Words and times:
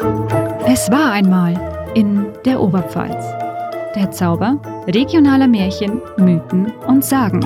Es 0.00 0.90
war 0.92 1.10
einmal 1.10 1.92
in 1.96 2.32
der 2.44 2.60
Oberpfalz. 2.60 3.24
Der 3.96 4.12
Zauber 4.12 4.60
regionaler 4.86 5.48
Märchen, 5.48 6.00
Mythen 6.18 6.70
und 6.86 7.04
Sagen. 7.04 7.40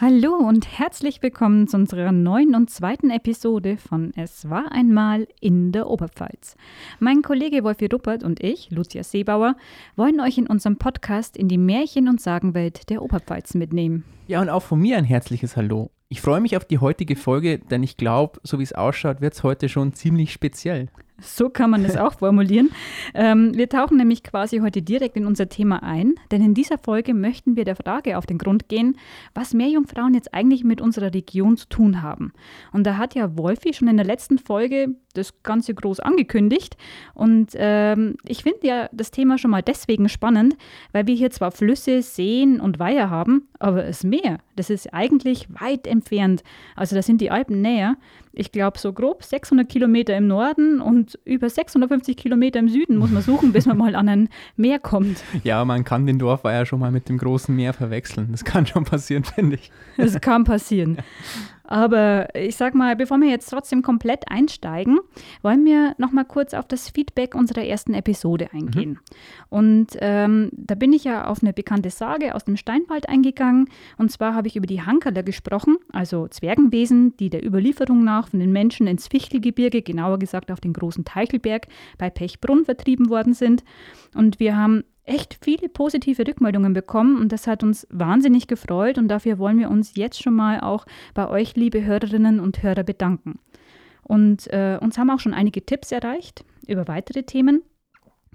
Hallo 0.00 0.36
und 0.36 0.78
herzlich 0.78 1.20
willkommen 1.20 1.66
zu 1.66 1.76
unserer 1.76 2.12
neuen 2.12 2.54
und 2.54 2.70
zweiten 2.70 3.10
Episode 3.10 3.78
von 3.78 4.12
Es 4.14 4.48
war 4.48 4.70
einmal 4.70 5.26
in 5.40 5.72
der 5.72 5.90
Oberpfalz. 5.90 6.54
Mein 7.00 7.22
Kollege 7.22 7.64
Wolfi 7.64 7.86
Ruppert 7.86 8.22
und 8.22 8.40
ich, 8.40 8.70
Lucia 8.70 9.02
Seebauer, 9.02 9.56
wollen 9.96 10.20
euch 10.20 10.38
in 10.38 10.46
unserem 10.46 10.76
Podcast 10.76 11.36
in 11.36 11.48
die 11.48 11.58
Märchen- 11.58 12.08
und 12.08 12.20
Sagenwelt 12.20 12.90
der 12.90 13.02
Oberpfalz 13.02 13.54
mitnehmen. 13.54 14.04
Ja, 14.28 14.40
und 14.40 14.50
auch 14.50 14.62
von 14.62 14.78
mir 14.78 14.96
ein 14.96 15.04
herzliches 15.04 15.56
Hallo. 15.56 15.90
Ich 16.10 16.20
freue 16.20 16.40
mich 16.40 16.56
auf 16.56 16.64
die 16.64 16.78
heutige 16.78 17.16
Folge, 17.16 17.58
denn 17.58 17.82
ich 17.82 17.96
glaube, 17.96 18.40
so 18.42 18.58
wie 18.58 18.62
es 18.62 18.72
ausschaut, 18.72 19.20
wird 19.20 19.34
es 19.34 19.42
heute 19.42 19.68
schon 19.68 19.92
ziemlich 19.92 20.32
speziell. 20.32 20.88
So 21.20 21.48
kann 21.50 21.70
man 21.70 21.84
es 21.84 21.96
auch 21.96 22.14
formulieren. 22.14 22.70
Ähm, 23.12 23.56
wir 23.56 23.68
tauchen 23.68 23.96
nämlich 23.96 24.22
quasi 24.22 24.58
heute 24.58 24.82
direkt 24.82 25.16
in 25.16 25.26
unser 25.26 25.48
Thema 25.48 25.82
ein, 25.82 26.14
denn 26.30 26.42
in 26.42 26.54
dieser 26.54 26.78
Folge 26.78 27.12
möchten 27.12 27.56
wir 27.56 27.64
der 27.64 27.74
Frage 27.74 28.16
auf 28.18 28.26
den 28.26 28.38
Grund 28.38 28.68
gehen, 28.68 28.96
was 29.34 29.52
Meerjungfrauen 29.52 30.14
jetzt 30.14 30.32
eigentlich 30.32 30.62
mit 30.62 30.80
unserer 30.80 31.12
Region 31.12 31.56
zu 31.56 31.68
tun 31.68 32.02
haben. 32.02 32.32
Und 32.72 32.86
da 32.86 32.98
hat 32.98 33.16
ja 33.16 33.36
Wolfi 33.36 33.72
schon 33.72 33.88
in 33.88 33.96
der 33.96 34.06
letzten 34.06 34.38
Folge 34.38 34.94
das 35.14 35.42
Ganze 35.42 35.74
groß 35.74 36.00
angekündigt. 36.00 36.76
Und 37.14 37.50
ähm, 37.54 38.16
ich 38.24 38.42
finde 38.42 38.66
ja 38.66 38.88
das 38.92 39.10
Thema 39.10 39.38
schon 39.38 39.50
mal 39.50 39.62
deswegen 39.62 40.08
spannend, 40.08 40.56
weil 40.92 41.06
wir 41.06 41.14
hier 41.14 41.30
zwar 41.30 41.50
Flüsse, 41.50 42.02
Seen 42.02 42.60
und 42.60 42.78
Weiher 42.78 43.10
haben, 43.10 43.48
aber 43.58 43.82
das 43.82 44.04
Meer, 44.04 44.38
das 44.56 44.70
ist 44.70 44.94
eigentlich 44.94 45.48
weit 45.60 45.86
entfernt. 45.86 46.42
Also 46.76 46.94
da 46.94 47.02
sind 47.02 47.20
die 47.20 47.30
Alpen 47.30 47.60
näher. 47.60 47.96
Ich 48.38 48.52
glaube, 48.52 48.78
so 48.78 48.92
grob 48.92 49.24
600 49.24 49.68
Kilometer 49.68 50.16
im 50.16 50.28
Norden 50.28 50.80
und 50.80 51.18
über 51.24 51.50
650 51.50 52.16
Kilometer 52.16 52.60
im 52.60 52.68
Süden 52.68 52.96
muss 52.96 53.10
man 53.10 53.20
suchen, 53.20 53.52
bis 53.52 53.66
man 53.66 53.76
mal 53.76 53.96
an 53.96 54.08
ein 54.08 54.28
Meer 54.56 54.78
kommt. 54.78 55.24
Ja, 55.42 55.64
man 55.64 55.82
kann 55.82 56.06
den 56.06 56.18
Dorfweiher 56.18 56.66
schon 56.66 56.78
mal 56.78 56.90
mit 56.92 57.08
dem 57.08 57.18
großen 57.18 57.54
Meer 57.54 57.72
verwechseln. 57.72 58.28
Das 58.30 58.44
kann 58.44 58.66
schon 58.66 58.84
passieren, 58.84 59.24
finde 59.24 59.56
ich. 59.56 59.72
Das 59.96 60.20
kann 60.20 60.44
passieren. 60.44 60.98
Aber 61.70 62.34
ich 62.34 62.56
sag 62.56 62.74
mal, 62.74 62.96
bevor 62.96 63.18
wir 63.18 63.28
jetzt 63.28 63.50
trotzdem 63.50 63.82
komplett 63.82 64.30
einsteigen, 64.30 64.98
wollen 65.42 65.66
wir 65.66 65.94
noch 65.98 66.12
mal 66.12 66.24
kurz 66.24 66.54
auf 66.54 66.66
das 66.66 66.88
Feedback 66.88 67.34
unserer 67.34 67.62
ersten 67.62 67.92
Episode 67.92 68.48
eingehen. 68.54 68.90
Mhm. 68.90 68.98
Und 69.50 69.86
ähm, 70.00 70.48
da 70.52 70.74
bin 70.74 70.94
ich 70.94 71.04
ja 71.04 71.26
auf 71.26 71.42
eine 71.42 71.52
bekannte 71.52 71.90
Sage 71.90 72.34
aus 72.34 72.46
dem 72.46 72.56
Steinwald 72.56 73.10
eingegangen. 73.10 73.68
Und 73.98 74.10
zwar 74.10 74.34
habe 74.34 74.48
ich 74.48 74.56
über 74.56 74.66
die 74.66 74.80
Hankerler 74.80 75.22
gesprochen, 75.22 75.76
also 75.92 76.26
Zwergenwesen, 76.26 77.18
die 77.18 77.28
der 77.28 77.44
Überlieferung 77.44 78.02
nach 78.02 78.28
von 78.28 78.40
den 78.40 78.50
Menschen 78.50 78.86
ins 78.86 79.06
Fichtelgebirge, 79.06 79.82
genauer 79.82 80.18
gesagt 80.18 80.50
auf 80.50 80.60
den 80.60 80.72
großen 80.72 81.04
Teichelberg 81.04 81.66
bei 81.98 82.08
Pechbrunn 82.08 82.64
vertrieben 82.64 83.10
worden 83.10 83.34
sind. 83.34 83.62
Und 84.14 84.40
wir 84.40 84.56
haben 84.56 84.84
echt 85.08 85.38
viele 85.40 85.68
positive 85.68 86.26
Rückmeldungen 86.26 86.72
bekommen 86.72 87.20
und 87.20 87.32
das 87.32 87.46
hat 87.46 87.62
uns 87.62 87.86
wahnsinnig 87.90 88.46
gefreut 88.46 88.98
und 88.98 89.08
dafür 89.08 89.38
wollen 89.38 89.58
wir 89.58 89.70
uns 89.70 89.96
jetzt 89.96 90.22
schon 90.22 90.34
mal 90.34 90.60
auch 90.60 90.86
bei 91.14 91.28
euch, 91.28 91.56
liebe 91.56 91.84
Hörerinnen 91.84 92.40
und 92.40 92.62
Hörer, 92.62 92.84
bedanken. 92.84 93.38
Und 94.02 94.46
äh, 94.52 94.78
uns 94.80 94.96
haben 94.98 95.10
auch 95.10 95.20
schon 95.20 95.34
einige 95.34 95.64
Tipps 95.64 95.92
erreicht 95.92 96.44
über 96.66 96.88
weitere 96.88 97.22
Themen, 97.24 97.62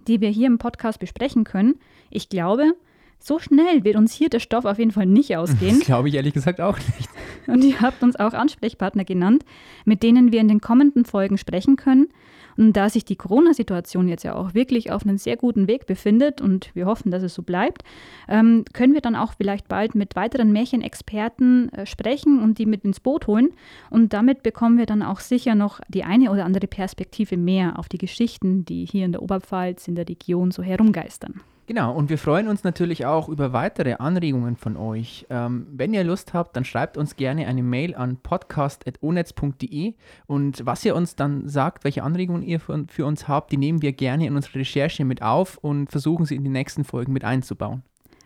die 0.07 0.21
wir 0.21 0.29
hier 0.29 0.47
im 0.47 0.57
Podcast 0.57 0.99
besprechen 0.99 1.43
können. 1.43 1.75
Ich 2.09 2.29
glaube, 2.29 2.73
so 3.19 3.39
schnell 3.39 3.83
wird 3.83 3.95
uns 3.95 4.13
hier 4.13 4.29
der 4.29 4.39
Stoff 4.39 4.65
auf 4.65 4.77
jeden 4.77 4.91
Fall 4.91 5.05
nicht 5.05 5.35
ausgehen. 5.37 5.79
Das 5.79 5.85
glaube 5.85 6.09
ich 6.09 6.15
ehrlich 6.15 6.33
gesagt 6.33 6.61
auch 6.61 6.77
nicht. 6.77 7.09
Und 7.47 7.63
ihr 7.63 7.81
habt 7.81 8.03
uns 8.03 8.15
auch 8.15 8.33
Ansprechpartner 8.33 9.05
genannt, 9.05 9.45
mit 9.85 10.03
denen 10.03 10.31
wir 10.31 10.41
in 10.41 10.47
den 10.47 10.61
kommenden 10.61 11.05
Folgen 11.05 11.37
sprechen 11.37 11.75
können. 11.75 12.09
Und 12.57 12.73
da 12.73 12.89
sich 12.89 13.05
die 13.05 13.15
Corona-Situation 13.15 14.07
jetzt 14.07 14.23
ja 14.23 14.35
auch 14.35 14.53
wirklich 14.53 14.91
auf 14.91 15.03
einem 15.03 15.17
sehr 15.17 15.37
guten 15.37 15.67
Weg 15.67 15.85
befindet 15.85 16.41
und 16.41 16.69
wir 16.73 16.85
hoffen, 16.85 17.11
dass 17.11 17.23
es 17.23 17.33
so 17.33 17.41
bleibt, 17.41 17.83
ähm, 18.27 18.65
können 18.73 18.93
wir 18.93 19.01
dann 19.01 19.15
auch 19.15 19.33
vielleicht 19.33 19.67
bald 19.67 19.95
mit 19.95 20.15
weiteren 20.15 20.51
Märchenexperten 20.51 21.71
äh, 21.73 21.85
sprechen 21.85 22.41
und 22.41 22.57
die 22.57 22.65
mit 22.65 22.83
ins 22.83 22.99
Boot 22.99 23.27
holen. 23.27 23.51
Und 23.89 24.13
damit 24.13 24.43
bekommen 24.43 24.77
wir 24.77 24.85
dann 24.85 25.01
auch 25.01 25.19
sicher 25.19 25.55
noch 25.55 25.79
die 25.87 26.03
eine 26.03 26.31
oder 26.31 26.45
andere 26.45 26.67
Perspektive 26.67 27.37
mehr 27.37 27.79
auf 27.79 27.89
die 27.89 27.97
Geschichten, 27.97 28.65
die 28.65 28.85
hier 28.85 29.05
in 29.05 29.11
der 29.11 29.21
Oberpfalz, 29.21 29.87
in 29.87 29.95
der 29.95 30.07
Region 30.07 30.51
so 30.51 30.63
herumgeistern. 30.63 31.41
Genau, 31.65 31.95
und 31.95 32.09
wir 32.09 32.17
freuen 32.17 32.49
uns 32.49 32.65
natürlich 32.65 33.05
auch 33.05 33.29
über 33.29 33.53
weitere 33.53 33.93
Anregungen 33.93 34.57
von 34.57 34.75
euch. 34.75 35.25
Ähm, 35.29 35.65
wenn 35.71 35.93
ihr 35.93 36.03
Lust 36.03 36.33
habt, 36.33 36.57
dann 36.57 36.65
schreibt 36.65 36.97
uns 36.97 37.15
gerne 37.15 37.47
eine 37.47 37.63
Mail 37.63 37.95
an 37.95 38.17
podcast.onetz.de 38.17 39.93
und 40.27 40.65
was 40.65 40.83
ihr 40.83 40.93
uns 40.93 41.15
dann 41.15 41.47
sagt, 41.47 41.85
welche 41.85 42.03
Anregungen 42.03 42.43
ihr 42.43 42.59
für, 42.59 42.85
für 42.89 43.05
uns 43.05 43.29
habt, 43.29 43.53
die 43.53 43.57
nehmen 43.57 43.81
wir 43.81 43.93
gerne 43.93 44.27
in 44.27 44.35
unsere 44.35 44.59
Recherche 44.59 45.05
mit 45.05 45.21
auf 45.21 45.57
und 45.57 45.89
versuchen 45.89 46.25
sie 46.25 46.35
in 46.35 46.43
die 46.43 46.49
nächsten 46.49 46.83
Folgen 46.83 47.13
mit 47.13 47.23
einzubauen. 47.23 47.83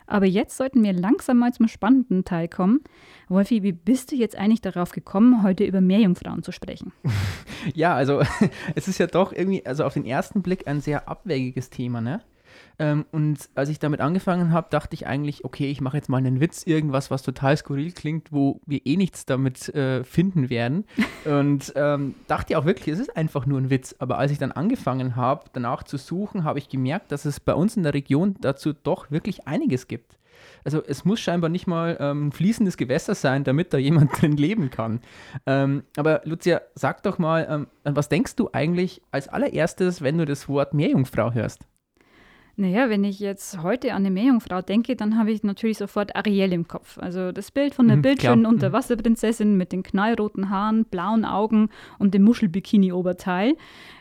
Aber 0.08 0.26
jetzt 0.26 0.58
sollten 0.58 0.84
wir 0.84 0.94
langsam 0.94 1.38
mal 1.38 1.54
zum 1.54 1.68
spannenden 1.68 2.24
Teil 2.24 2.48
kommen. 2.48 2.80
Wolfi, 3.28 3.62
wie 3.62 3.74
bist 3.74 4.12
du 4.12 4.16
jetzt 4.16 4.38
eigentlich 4.38 4.62
darauf 4.62 4.94
gekommen, 4.94 5.44
heute 5.44 5.66
über 5.66 5.82
Meerjungfrauen 5.82 6.42
zu 6.42 6.52
sprechen? 6.52 6.94
ja, 7.76 7.94
also 7.94 8.24
es 8.76 8.88
ist 8.88 8.98
ja 8.98 9.06
doch 9.06 9.32
irgendwie, 9.32 9.64
also 9.66 9.84
auf 9.84 9.94
den 9.94 10.06
ersten 10.06 10.42
Blick 10.42 10.68
ein 10.68 10.82
sehr 10.82 11.08
abwägiges 11.08 11.70
Thema, 11.70 12.02
ne? 12.02 12.22
Ähm, 12.80 13.06
und 13.12 13.50
als 13.56 13.70
ich 13.70 13.80
damit 13.80 14.02
angefangen 14.02 14.52
habe, 14.52 14.68
dachte 14.70 14.94
ich 14.94 15.08
eigentlich, 15.08 15.44
okay, 15.46 15.70
ich 15.70 15.82
mache 15.82 15.98
jetzt 15.98 16.10
mal 16.10 16.18
einen 16.18 16.40
Witz, 16.40 16.66
irgendwas, 16.66 17.10
was 17.10 17.24
total 17.24 17.58
skurril 17.58 17.92
klingt, 17.92 18.32
wo 18.32 18.62
wir 18.66 18.86
eh 18.86 18.98
nichts 18.98 19.26
damit 19.26 19.70
äh, 19.70 20.04
finden 20.04 20.50
werden. 20.50 20.86
und 21.26 21.74
ähm, 21.76 22.16
dachte 22.28 22.58
auch 22.58 22.66
wirklich, 22.66 22.90
es 22.90 23.00
ist 23.00 23.18
einfach 23.18 23.46
nur 23.46 23.60
ein 23.60 23.70
Witz. 23.70 23.96
Aber 24.00 24.18
als 24.18 24.32
ich 24.32 24.38
dann 24.38 24.52
angefangen 24.52 25.16
habe, 25.16 25.46
danach 25.54 25.84
zu 25.84 25.98
suchen, 25.98 26.44
habe 26.44 26.60
ich 26.60 26.70
gemerkt, 26.70 27.12
dass 27.12 27.26
es 27.26 27.40
bei 27.40 27.54
uns 27.54 27.78
in 27.78 27.84
der 27.84 27.94
Region 27.94 28.36
dazu 28.42 28.74
doch 28.74 29.12
wirklich 29.12 29.48
einiges 29.48 29.88
gibt. 29.88 30.18
Also 30.64 30.84
es 30.86 31.06
muss 31.06 31.20
scheinbar 31.20 31.50
nicht 31.50 31.66
mal 31.66 31.98
ähm, 32.00 32.28
ein 32.28 32.32
fließendes 32.32 32.78
Gewässer 32.78 33.16
sein, 33.16 33.44
damit 33.44 33.74
da 33.74 33.78
jemand 33.78 34.12
drin 34.22 34.38
leben 34.38 34.70
kann. 34.70 35.00
Ähm, 35.46 35.84
aber 35.96 36.22
Lucia, 36.26 36.62
sag 36.76 37.04
doch 37.04 37.18
mal, 37.18 37.48
ähm, 37.50 37.68
was 37.84 38.10
denkst 38.10 38.36
du 38.36 38.50
eigentlich 38.54 39.02
als 39.12 39.28
allererstes, 39.28 40.02
wenn 40.02 40.18
du 40.18 40.26
das 40.26 40.48
Wort 40.48 40.74
Meerjungfrau 40.74 41.34
hörst? 41.34 41.66
Naja, 42.60 42.90
wenn 42.90 43.04
ich 43.04 43.20
jetzt 43.20 43.62
heute 43.62 43.92
an 43.92 43.98
eine 43.98 44.10
Meerjungfrau 44.10 44.64
denke, 44.64 44.96
dann 44.96 45.16
habe 45.16 45.32
ich 45.32 45.44
natürlich 45.44 45.78
sofort 45.78 46.16
Ariel 46.16 46.52
im 46.54 46.68
Kopf. 46.68 46.98
Also 46.98 47.32
das 47.32 47.52
Bild 47.52 47.76
von 47.76 47.88
der 47.88 47.98
mhm, 47.98 48.02
bildschönen 48.02 48.42
mhm. 48.42 48.48
Unterwasserprinzessin 48.48 49.56
mit 49.58 49.72
den 49.72 49.84
knallroten 49.84 50.50
Haaren, 50.50 50.86
blauen 50.86 51.24
Augen 51.24 51.70
und 52.00 52.16
dem 52.16 52.24
Muschelbikini-Oberteil. 52.24 53.56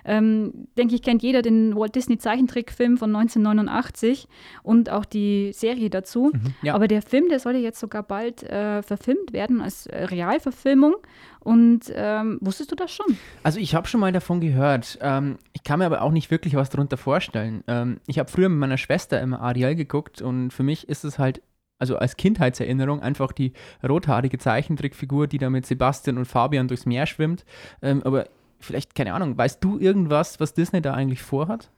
Ähm, 0.07 0.69
denke 0.79 0.95
ich, 0.95 1.03
kennt 1.03 1.23
jeder 1.23 1.43
den 1.43 1.77
Walt 1.77 1.95
Disney 1.95 2.17
Zeichentrickfilm 2.17 2.97
von 2.97 3.15
1989 3.15 4.29
und 4.63 4.89
auch 4.91 5.05
die 5.05 5.53
Serie 5.53 5.91
dazu. 5.91 6.31
Mhm, 6.33 6.55
ja. 6.63 6.75
Aber 6.75 6.87
der 6.87 7.03
Film, 7.03 7.29
der 7.29 7.41
soll 7.41 7.55
ja 7.55 7.61
jetzt 7.61 7.81
sogar 7.81 8.05
bald 8.05 8.45
äh, 8.45 8.83
verfilmt 8.83 9.33
werden 9.33 9.61
als 9.61 9.87
äh, 9.87 10.05
Realverfilmung. 10.05 10.95
Und 11.41 11.93
ähm, 11.95 12.39
wusstest 12.41 12.73
du 12.73 12.77
das 12.77 12.91
schon? 12.91 13.07
Also 13.43 13.61
ich 13.61 13.75
habe 13.75 13.87
schon 13.87 14.01
mal 14.01 14.13
davon 14.13 14.41
gehört. 14.41 14.99
Ähm, 15.01 15.39
ich 15.53 15.63
kann 15.63 15.79
mir 15.79 15.87
aber 15.87 16.03
auch 16.03 16.13
nicht 16.13 16.31
wirklich 16.31 16.55
was 16.55 16.71
darunter 16.71 16.97
vorstellen. 16.97 17.63
Ähm, 17.67 18.01
ich 18.07 18.19
habe 18.19 18.31
früher 18.31 18.49
mit 18.49 18.59
meiner 18.59 18.79
Schwester 18.79 19.21
immer 19.21 19.41
Ariel 19.41 19.75
geguckt 19.75 20.23
und 20.23 20.51
für 20.51 20.63
mich 20.63 20.89
ist 20.89 21.05
es 21.05 21.19
halt 21.19 21.43
also 21.79 21.97
als 21.97 22.17
Kindheitserinnerung 22.17 23.01
einfach 23.01 23.33
die 23.33 23.53
rothaarige 23.87 24.39
Zeichentrickfigur, 24.39 25.27
die 25.27 25.39
da 25.39 25.51
mit 25.51 25.67
Sebastian 25.67 26.17
und 26.17 26.25
Fabian 26.25 26.69
durchs 26.69 26.87
Meer 26.87 27.07
schwimmt. 27.07 27.45
Ähm, 27.83 28.03
aber 28.05 28.27
vielleicht, 28.61 28.95
keine 28.95 29.15
Ahnung, 29.15 29.37
weißt 29.37 29.63
du 29.63 29.79
irgendwas, 29.79 30.41
was 30.41 30.55
Disney 30.55 30.81
da 30.83 30.95
eigentlich 30.95 31.23
vorhat? 31.23 31.71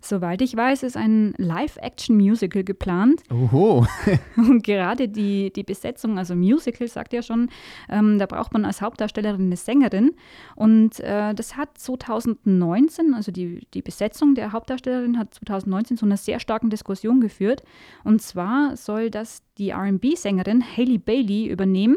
Soweit 0.00 0.42
ich 0.42 0.56
weiß, 0.56 0.82
ist 0.82 0.96
ein 0.96 1.34
Live-Action-Musical 1.36 2.64
geplant. 2.64 3.22
Oho. 3.30 3.86
Und 4.36 4.62
gerade 4.62 5.08
die, 5.08 5.52
die 5.52 5.62
Besetzung, 5.62 6.18
also 6.18 6.36
Musical, 6.36 6.86
sagt 6.86 7.12
ja 7.12 7.22
schon, 7.22 7.48
ähm, 7.88 8.18
da 8.18 8.26
braucht 8.26 8.52
man 8.52 8.64
als 8.64 8.82
Hauptdarstellerin 8.82 9.46
eine 9.46 9.56
Sängerin. 9.56 10.12
Und 10.54 11.00
äh, 11.00 11.34
das 11.34 11.56
hat 11.56 11.78
2019, 11.78 13.14
also 13.14 13.32
die, 13.32 13.66
die 13.74 13.82
Besetzung 13.82 14.34
der 14.34 14.52
Hauptdarstellerin 14.52 15.18
hat 15.18 15.34
2019 15.34 15.96
zu 15.96 16.06
einer 16.06 16.16
sehr 16.16 16.40
starken 16.40 16.70
Diskussion 16.70 17.20
geführt. 17.20 17.62
Und 18.04 18.22
zwar 18.22 18.76
soll 18.76 19.10
das 19.10 19.42
die 19.58 19.72
RB-Sängerin 19.72 20.62
Hailey 20.76 20.98
Bailey 20.98 21.46
übernehmen. 21.46 21.96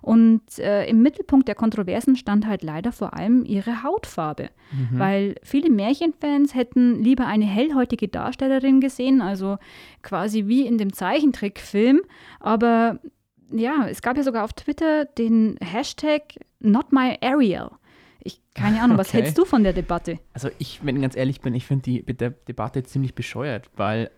Und 0.00 0.58
äh, 0.58 0.86
im 0.86 1.02
Mittelpunkt 1.02 1.48
der 1.48 1.54
Kontroversen 1.54 2.16
stand 2.16 2.46
halt 2.46 2.62
leider 2.62 2.92
vor 2.92 3.14
allem 3.14 3.44
ihre 3.44 3.82
Hautfarbe, 3.82 4.50
mhm. 4.70 4.98
weil 4.98 5.34
viele 5.42 5.70
Märchenfans 5.70 6.54
hätten 6.54 7.02
lieber 7.02 7.26
eine 7.26 7.44
hellhäutige 7.44 8.08
Darstellerin 8.08 8.80
gesehen, 8.80 9.20
also 9.20 9.58
quasi 10.02 10.46
wie 10.46 10.66
in 10.66 10.78
dem 10.78 10.92
Zeichentrickfilm. 10.92 12.00
Aber 12.38 13.00
ja, 13.50 13.88
es 13.88 14.02
gab 14.02 14.16
ja 14.16 14.22
sogar 14.22 14.44
auf 14.44 14.52
Twitter 14.52 15.04
den 15.04 15.56
Hashtag 15.60 16.22
Not 16.60 16.92
My 16.92 17.16
Ariel. 17.20 17.70
Ich, 18.20 18.40
keine 18.54 18.82
Ahnung, 18.82 18.98
was 18.98 19.08
okay. 19.08 19.18
hältst 19.18 19.38
du 19.38 19.44
von 19.44 19.62
der 19.62 19.72
Debatte? 19.72 20.18
Also 20.32 20.48
ich, 20.58 20.84
wenn 20.84 20.96
ich 20.96 21.02
ganz 21.02 21.16
ehrlich 21.16 21.40
bin, 21.40 21.54
ich 21.54 21.66
finde 21.66 21.82
die 21.82 22.02
De 22.02 22.32
Debatte 22.46 22.82
ziemlich 22.82 23.14
bescheuert, 23.14 23.70
weil 23.76 24.10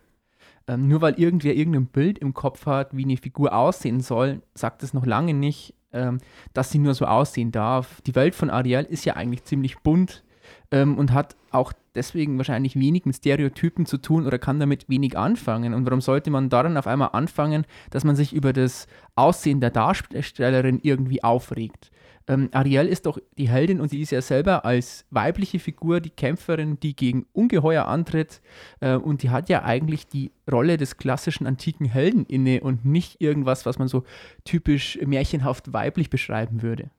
ähm, 0.67 0.89
nur 0.89 1.01
weil 1.01 1.15
irgendwer 1.15 1.55
irgendein 1.55 1.87
Bild 1.87 2.19
im 2.19 2.35
Kopf 2.35 2.67
hat, 2.67 2.97
wie 2.97 3.05
eine 3.05 3.17
Figur 3.17 3.53
aussehen 3.53 4.01
soll, 4.01 4.43
sagt 4.55 4.83
es 4.83 4.95
noch 4.95 5.07
lange 5.07 5.35
nicht, 5.35 5.75
ähm, 5.93 6.19
dass 6.55 6.71
sie 6.71 6.79
nur 6.79 6.95
so 6.95 7.07
aussehen 7.07 7.53
darf. 7.53 8.01
Die 8.03 8.15
Welt 8.15 8.35
von 8.35 8.51
Ariel 8.51 8.87
ist 8.89 9.05
ja 9.05 9.15
eigentlich 9.17 9.45
ziemlich 9.45 9.79
bunt. 9.79 10.23
ähm, 10.71 10.99
und 10.99 11.13
hat 11.13 11.37
auch 11.51 11.73
deswegen 11.95 12.39
wahrscheinlich 12.39 12.77
wenig 12.77 13.05
mit 13.05 13.17
Stereotypen 13.17 13.87
zu 13.87 13.99
tun 13.99 14.27
oder 14.27 14.39
kann 14.39 14.61
damit 14.61 14.89
wenig 14.89 15.19
anfangen. 15.19 15.75
Und 15.75 15.85
warum 15.87 16.01
sollte 16.01 16.31
man 16.31 16.49
daran 16.49 16.77
auf 16.77 16.87
einmal 16.87 17.11
anfangen, 17.13 17.67
dass 17.91 18.05
man 18.05 18.17
sich 18.17 18.33
über 18.33 18.53
das 18.53 18.87
Aussehen 19.17 19.61
der 19.61 19.71
Darstellerin 19.71 20.81
irgendwie 20.83 21.25
aufregt? 21.25 21.91
Ähm, 22.29 22.49
Ariel 22.53 22.87
ist 22.87 23.07
doch 23.07 23.19
die 23.39 23.49
Heldin 23.49 23.81
und 23.81 23.91
sie 23.91 24.01
ist 24.01 24.13
ja 24.13 24.23
selber 24.23 24.65
als 24.65 25.05
weibliche 25.11 25.59
Figur 25.59 26.01
die 26.01 26.11
Kämpferin, 26.11 26.79
die 26.81 26.95
gegen 26.95 27.27
Ungeheuer 27.33 27.87
antritt 27.87 28.41
äh, 28.81 28.95
und 28.95 29.23
die 29.23 29.31
hat 29.31 29.49
ja 29.49 29.63
eigentlich 29.65 30.07
die 30.07 30.33
Rolle 30.51 30.77
des 30.77 30.97
klassischen 30.97 31.47
antiken 31.47 31.87
Helden 31.87 32.25
inne 32.27 32.61
und 32.61 32.85
nicht 32.85 33.21
irgendwas, 33.21 33.67
was 33.67 33.79
man 33.79 33.89
so 33.89 34.05
typisch 34.45 34.99
märchenhaft 35.05 35.73
weiblich 35.73 36.11
beschreiben 36.11 36.63
würde. 36.63 36.91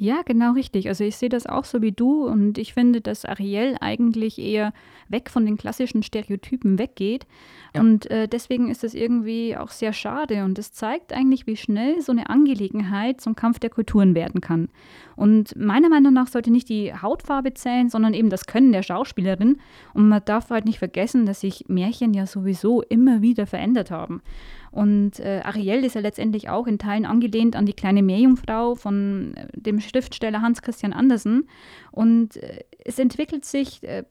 Ja, 0.00 0.22
genau 0.24 0.52
richtig. 0.52 0.86
Also 0.86 1.02
ich 1.02 1.16
sehe 1.16 1.28
das 1.28 1.46
auch 1.46 1.64
so 1.64 1.82
wie 1.82 1.90
du 1.90 2.24
und 2.24 2.56
ich 2.56 2.72
finde, 2.72 3.00
dass 3.00 3.24
Ariel 3.24 3.76
eigentlich 3.80 4.38
eher 4.38 4.72
weg 5.08 5.28
von 5.28 5.44
den 5.44 5.56
klassischen 5.56 6.04
Stereotypen 6.04 6.78
weggeht. 6.78 7.26
Ja. 7.74 7.80
Und 7.80 8.08
äh, 8.08 8.28
deswegen 8.28 8.70
ist 8.70 8.84
das 8.84 8.94
irgendwie 8.94 9.56
auch 9.56 9.70
sehr 9.70 9.92
schade 9.92 10.44
und 10.44 10.56
es 10.56 10.72
zeigt 10.72 11.12
eigentlich, 11.12 11.48
wie 11.48 11.56
schnell 11.56 12.00
so 12.00 12.12
eine 12.12 12.30
Angelegenheit 12.30 13.20
zum 13.20 13.34
Kampf 13.34 13.58
der 13.58 13.70
Kulturen 13.70 14.14
werden 14.14 14.40
kann. 14.40 14.68
Und 15.16 15.56
meiner 15.56 15.88
Meinung 15.88 16.12
nach 16.12 16.28
sollte 16.28 16.52
nicht 16.52 16.68
die 16.68 16.94
Hautfarbe 16.94 17.54
zählen, 17.54 17.90
sondern 17.90 18.14
eben 18.14 18.30
das 18.30 18.46
Können 18.46 18.70
der 18.70 18.84
Schauspielerin. 18.84 19.58
Und 19.94 20.08
man 20.08 20.22
darf 20.24 20.50
halt 20.50 20.64
nicht 20.64 20.78
vergessen, 20.78 21.26
dass 21.26 21.40
sich 21.40 21.64
Märchen 21.66 22.14
ja 22.14 22.26
sowieso 22.26 22.82
immer 22.82 23.20
wieder 23.20 23.46
verändert 23.46 23.90
haben. 23.90 24.22
Und 24.70 25.20
äh, 25.20 25.40
Ariel 25.44 25.84
ist 25.84 25.94
ja 25.94 26.00
letztendlich 26.00 26.48
auch 26.48 26.66
in 26.66 26.78
Teilen 26.78 27.06
angelehnt 27.06 27.56
an 27.56 27.66
die 27.66 27.72
kleine 27.72 28.02
Meerjungfrau 28.02 28.74
von 28.74 29.34
äh, 29.34 29.48
dem 29.54 29.80
Schriftsteller 29.80 30.42
Hans 30.42 30.62
Christian 30.62 30.92
Andersen. 30.92 31.48
Und 31.90 32.36
äh, 32.36 32.64
es 32.84 32.98
entwickelt 32.98 33.44
sich, 33.44 33.82
äh, 33.82 34.04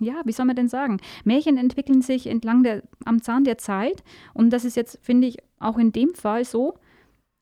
ja, 0.00 0.22
wie 0.24 0.32
soll 0.32 0.46
man 0.46 0.56
denn 0.56 0.68
sagen? 0.68 0.98
Märchen 1.24 1.56
entwickeln 1.56 2.02
sich 2.02 2.26
entlang 2.26 2.62
der, 2.62 2.82
am 3.04 3.22
Zahn 3.22 3.44
der 3.44 3.58
Zeit. 3.58 4.02
Und 4.34 4.50
das 4.50 4.64
ist 4.64 4.76
jetzt, 4.76 4.98
finde 5.02 5.26
ich, 5.26 5.38
auch 5.58 5.78
in 5.78 5.92
dem 5.92 6.14
Fall 6.14 6.44
so. 6.44 6.78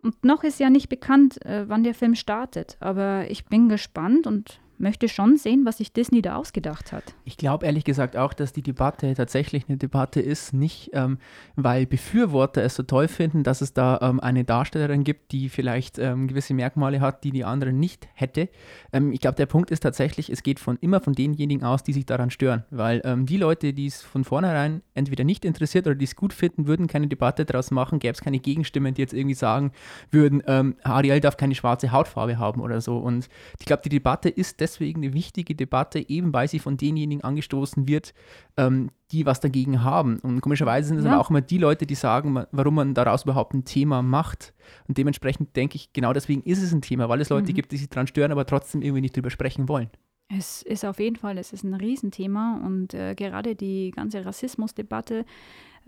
Und 0.02 0.22
noch 0.24 0.44
ist 0.44 0.60
ja 0.60 0.70
nicht 0.70 0.88
bekannt, 0.88 1.44
äh, 1.46 1.68
wann 1.68 1.82
der 1.82 1.94
Film 1.94 2.14
startet. 2.14 2.76
Aber 2.80 3.30
ich 3.30 3.46
bin 3.46 3.68
gespannt 3.68 4.26
und 4.26 4.60
möchte 4.78 5.08
schon 5.08 5.36
sehen, 5.36 5.64
was 5.64 5.78
sich 5.78 5.92
Disney 5.92 6.22
da 6.22 6.36
ausgedacht 6.36 6.92
hat. 6.92 7.02
Ich 7.24 7.36
glaube 7.36 7.66
ehrlich 7.66 7.84
gesagt 7.84 8.16
auch, 8.16 8.32
dass 8.32 8.52
die 8.52 8.62
Debatte 8.62 9.14
tatsächlich 9.14 9.68
eine 9.68 9.78
Debatte 9.78 10.20
ist, 10.20 10.52
nicht 10.52 10.90
ähm, 10.92 11.18
weil 11.56 11.86
Befürworter 11.86 12.62
es 12.62 12.74
so 12.74 12.82
toll 12.82 13.08
finden, 13.08 13.42
dass 13.42 13.60
es 13.60 13.72
da 13.72 13.98
ähm, 14.02 14.20
eine 14.20 14.44
Darstellerin 14.44 15.04
gibt, 15.04 15.32
die 15.32 15.48
vielleicht 15.48 15.98
ähm, 15.98 16.28
gewisse 16.28 16.54
Merkmale 16.54 17.00
hat, 17.00 17.24
die 17.24 17.30
die 17.30 17.44
andere 17.44 17.72
nicht 17.72 18.08
hätte. 18.14 18.48
Ähm, 18.92 19.12
ich 19.12 19.20
glaube, 19.20 19.36
der 19.36 19.46
Punkt 19.46 19.70
ist 19.70 19.80
tatsächlich, 19.80 20.30
es 20.30 20.42
geht 20.42 20.60
von 20.60 20.76
immer 20.80 21.00
von 21.00 21.14
denjenigen 21.14 21.64
aus, 21.64 21.82
die 21.82 21.92
sich 21.92 22.06
daran 22.06 22.30
stören, 22.30 22.64
weil 22.70 23.00
ähm, 23.04 23.26
die 23.26 23.36
Leute, 23.36 23.72
die 23.72 23.86
es 23.86 24.02
von 24.02 24.24
vornherein 24.24 24.82
entweder 24.94 25.24
nicht 25.24 25.44
interessiert 25.44 25.86
oder 25.86 25.96
die 25.96 26.04
es 26.04 26.16
gut 26.16 26.32
finden, 26.32 26.66
würden 26.66 26.86
keine 26.86 27.06
Debatte 27.06 27.44
daraus 27.44 27.70
machen, 27.70 27.98
gäbe 27.98 28.14
es 28.14 28.20
keine 28.20 28.38
Gegenstimmen, 28.38 28.94
die 28.94 29.02
jetzt 29.02 29.14
irgendwie 29.14 29.34
sagen 29.34 29.72
würden, 30.10 30.42
ähm, 30.46 30.76
Ariel 30.82 31.20
darf 31.20 31.36
keine 31.36 31.54
schwarze 31.54 31.92
Hautfarbe 31.92 32.38
haben 32.38 32.60
oder 32.60 32.80
so. 32.80 32.98
Und 32.98 33.28
ich 33.58 33.66
glaube, 33.66 33.82
die 33.82 33.88
Debatte 33.88 34.28
ist 34.28 34.60
deswegen 34.64 35.02
eine 35.02 35.12
wichtige 35.12 35.54
Debatte, 35.54 36.08
eben 36.08 36.32
weil 36.32 36.48
sie 36.48 36.58
von 36.58 36.76
denjenigen 36.76 37.22
angestoßen 37.22 37.86
wird, 37.86 38.14
ähm, 38.56 38.90
die 39.12 39.26
was 39.26 39.40
dagegen 39.40 39.84
haben. 39.84 40.18
Und 40.20 40.40
komischerweise 40.40 40.88
sind 40.88 40.98
es 40.98 41.04
ja. 41.04 41.12
aber 41.12 41.20
auch 41.20 41.30
immer 41.30 41.40
die 41.40 41.58
Leute, 41.58 41.86
die 41.86 41.94
sagen, 41.94 42.44
warum 42.50 42.74
man 42.74 42.94
daraus 42.94 43.24
überhaupt 43.24 43.54
ein 43.54 43.64
Thema 43.64 44.02
macht. 44.02 44.54
Und 44.88 44.98
dementsprechend 44.98 45.54
denke 45.54 45.76
ich, 45.76 45.92
genau 45.92 46.12
deswegen 46.12 46.42
ist 46.42 46.62
es 46.62 46.72
ein 46.72 46.82
Thema, 46.82 47.08
weil 47.08 47.20
es 47.20 47.28
Leute 47.28 47.52
mhm. 47.52 47.56
gibt, 47.56 47.72
die 47.72 47.76
sich 47.76 47.88
daran 47.88 48.06
stören, 48.06 48.32
aber 48.32 48.46
trotzdem 48.46 48.82
irgendwie 48.82 49.02
nicht 49.02 49.16
drüber 49.16 49.30
sprechen 49.30 49.68
wollen. 49.68 49.90
Es 50.28 50.62
ist 50.62 50.84
auf 50.84 50.98
jeden 50.98 51.16
Fall, 51.16 51.38
es 51.38 51.52
ist 51.52 51.64
ein 51.64 51.74
Riesenthema 51.74 52.60
und 52.64 52.94
äh, 52.94 53.14
gerade 53.14 53.54
die 53.54 53.90
ganze 53.90 54.24
Rassismusdebatte 54.24 55.24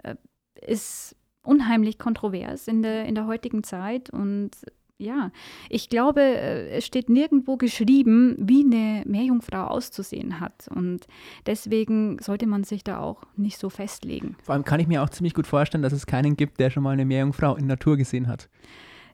äh, 0.03 0.15
ist 0.61 1.17
unheimlich 1.43 1.99
kontrovers 1.99 2.69
in 2.69 2.83
der, 2.83 3.07
in 3.07 3.15
der 3.15 3.27
heutigen 3.27 3.63
Zeit 3.63 4.11
und 4.11 4.51
ja, 4.99 5.31
ich 5.69 5.89
glaube, 5.91 6.23
äh, 6.23 6.71
es 6.71 6.87
steht 6.87 7.11
nirgendwo 7.11 7.57
geschrieben, 7.57 8.35
wie 8.39 8.65
eine 8.65 9.03
Meerjungfrau 9.07 9.65
auszusehen 9.65 10.41
hat. 10.41 10.69
Und 10.75 11.07
deswegen 11.45 12.19
sollte 12.21 12.47
man 12.47 12.65
sich 12.65 12.83
da 12.83 13.01
auch 13.01 13.23
nicht 13.37 13.59
so 13.59 13.69
festlegen. 13.69 14.37
Vor 14.43 14.55
allem 14.55 14.65
kann 14.65 14.81
ich 14.81 14.87
mir 14.87 15.03
auch 15.03 15.11
ziemlich 15.11 15.35
gut 15.35 15.47
vorstellen, 15.47 15.83
dass 15.83 15.93
es 15.93 16.07
keinen 16.07 16.37
gibt, 16.37 16.61
der 16.61 16.71
schon 16.71 16.83
mal 16.83 16.93
eine 16.93 17.05
Meerjungfrau 17.05 17.57
in 17.57 17.67
Natur 17.67 17.97
gesehen 17.97 18.27
hat. 18.27 18.49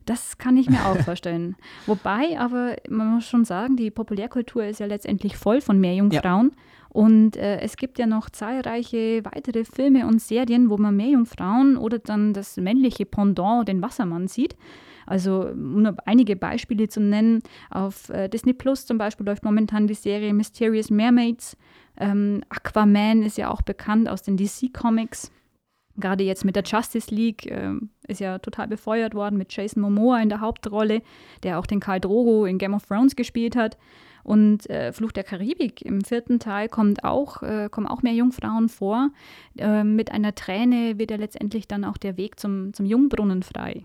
Das 0.04 0.38
kann 0.38 0.56
ich 0.56 0.68
mir 0.68 0.84
auch 0.86 0.98
vorstellen. 0.98 1.56
Wobei, 1.86 2.38
aber 2.38 2.76
man 2.88 3.14
muss 3.14 3.28
schon 3.28 3.44
sagen, 3.44 3.76
die 3.76 3.90
Populärkultur 3.90 4.64
ist 4.64 4.80
ja 4.80 4.86
letztendlich 4.86 5.36
voll 5.36 5.60
von 5.60 5.80
Meerjungfrauen. 5.80 6.50
Ja. 6.50 6.62
Und 6.90 7.36
äh, 7.36 7.58
es 7.60 7.76
gibt 7.76 7.98
ja 7.98 8.06
noch 8.06 8.28
zahlreiche 8.30 9.24
weitere 9.24 9.64
Filme 9.64 10.06
und 10.06 10.20
Serien, 10.20 10.70
wo 10.70 10.76
man 10.76 10.96
Meerjungfrauen 10.96 11.76
oder 11.76 11.98
dann 11.98 12.34
das 12.34 12.56
männliche 12.56 13.06
Pendant, 13.06 13.66
den 13.66 13.80
Wassermann, 13.80 14.28
sieht. 14.28 14.56
Also 15.12 15.48
um 15.48 15.82
nur 15.82 15.94
einige 16.06 16.36
Beispiele 16.36 16.88
zu 16.88 16.98
nennen, 16.98 17.42
auf 17.68 18.08
äh, 18.08 18.28
Disney 18.28 18.54
Plus 18.54 18.86
zum 18.86 18.96
Beispiel 18.96 19.26
läuft 19.26 19.44
momentan 19.44 19.86
die 19.86 19.92
Serie 19.92 20.32
Mysterious 20.32 20.88
Mermaids. 20.88 21.58
Ähm, 21.98 22.40
Aquaman 22.48 23.22
ist 23.22 23.36
ja 23.36 23.50
auch 23.50 23.60
bekannt 23.60 24.08
aus 24.08 24.22
den 24.22 24.38
DC 24.38 24.72
Comics. 24.72 25.30
Gerade 25.98 26.24
jetzt 26.24 26.46
mit 26.46 26.56
der 26.56 26.62
Justice 26.62 27.14
League 27.14 27.44
äh, 27.44 27.74
ist 28.08 28.20
ja 28.20 28.38
total 28.38 28.68
befeuert 28.68 29.14
worden 29.14 29.36
mit 29.36 29.54
Jason 29.54 29.82
Momoa 29.82 30.22
in 30.22 30.30
der 30.30 30.40
Hauptrolle, 30.40 31.02
der 31.42 31.58
auch 31.58 31.66
den 31.66 31.80
Karl 31.80 32.00
Drogo 32.00 32.46
in 32.46 32.56
Game 32.56 32.72
of 32.72 32.86
Thrones 32.86 33.14
gespielt 33.14 33.54
hat. 33.54 33.76
Und 34.24 34.70
äh, 34.70 34.94
Fluch 34.94 35.12
der 35.12 35.24
Karibik 35.24 35.82
im 35.82 36.00
vierten 36.00 36.38
Teil 36.38 36.70
kommt 36.70 37.04
auch, 37.04 37.42
äh, 37.42 37.68
kommen 37.70 37.86
auch 37.86 38.00
mehr 38.00 38.14
Jungfrauen 38.14 38.70
vor. 38.70 39.10
Äh, 39.58 39.84
mit 39.84 40.10
einer 40.10 40.34
Träne 40.34 40.98
wird 40.98 41.10
ja 41.10 41.18
letztendlich 41.18 41.68
dann 41.68 41.84
auch 41.84 41.98
der 41.98 42.16
Weg 42.16 42.40
zum, 42.40 42.72
zum 42.72 42.86
Jungbrunnen 42.86 43.42
frei. 43.42 43.84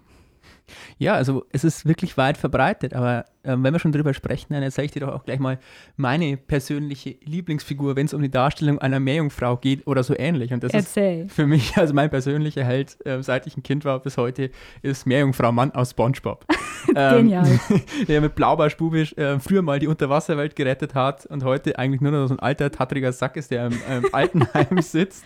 Ja, 0.97 1.13
also 1.13 1.45
es 1.51 1.63
ist 1.63 1.85
wirklich 1.85 2.17
weit 2.17 2.37
verbreitet, 2.37 2.93
aber 2.93 3.25
ähm, 3.43 3.63
wenn 3.63 3.73
wir 3.73 3.79
schon 3.79 3.91
drüber 3.91 4.13
sprechen, 4.13 4.53
dann 4.53 4.63
erzähle 4.63 4.85
ich 4.85 4.91
dir 4.91 5.01
doch 5.01 5.13
auch 5.13 5.23
gleich 5.23 5.39
mal 5.39 5.59
meine 5.95 6.37
persönliche 6.37 7.15
Lieblingsfigur, 7.23 7.95
wenn 7.95 8.05
es 8.05 8.13
um 8.13 8.21
die 8.21 8.31
Darstellung 8.31 8.79
einer 8.79 8.99
Meerjungfrau 8.99 9.57
geht 9.57 9.87
oder 9.87 10.03
so 10.03 10.13
ähnlich. 10.17 10.53
Und 10.53 10.63
das 10.63 10.73
Erzähl. 10.73 11.25
ist 11.25 11.33
für 11.33 11.47
mich, 11.47 11.77
also 11.77 11.93
mein 11.93 12.09
persönlicher 12.09 12.63
Held, 12.63 12.97
äh, 13.05 13.21
seit 13.23 13.47
ich 13.47 13.55
ein 13.57 13.63
Kind 13.63 13.85
war 13.85 13.99
bis 13.99 14.17
heute, 14.17 14.51
ist 14.81 15.05
Meerjungfrau 15.05 15.51
Mann 15.51 15.71
aus 15.71 15.91
Spongebob. 15.91 16.45
ähm, 16.95 17.29
Genial. 17.29 17.59
der 18.07 18.21
mit 18.21 18.35
Blaubarschbube 18.35 19.01
äh, 19.17 19.39
früher 19.39 19.61
mal 19.61 19.79
die 19.79 19.87
Unterwasserwelt 19.87 20.55
gerettet 20.55 20.95
hat 20.95 21.25
und 21.25 21.43
heute 21.43 21.77
eigentlich 21.79 22.01
nur 22.01 22.11
noch 22.11 22.27
so 22.27 22.33
ein 22.33 22.39
alter, 22.39 22.71
tattriger 22.71 23.11
Sack 23.11 23.37
ist, 23.37 23.51
der 23.51 23.67
im 23.67 23.73
ähm, 23.89 24.05
Altenheim 24.11 24.81
sitzt. 24.81 25.23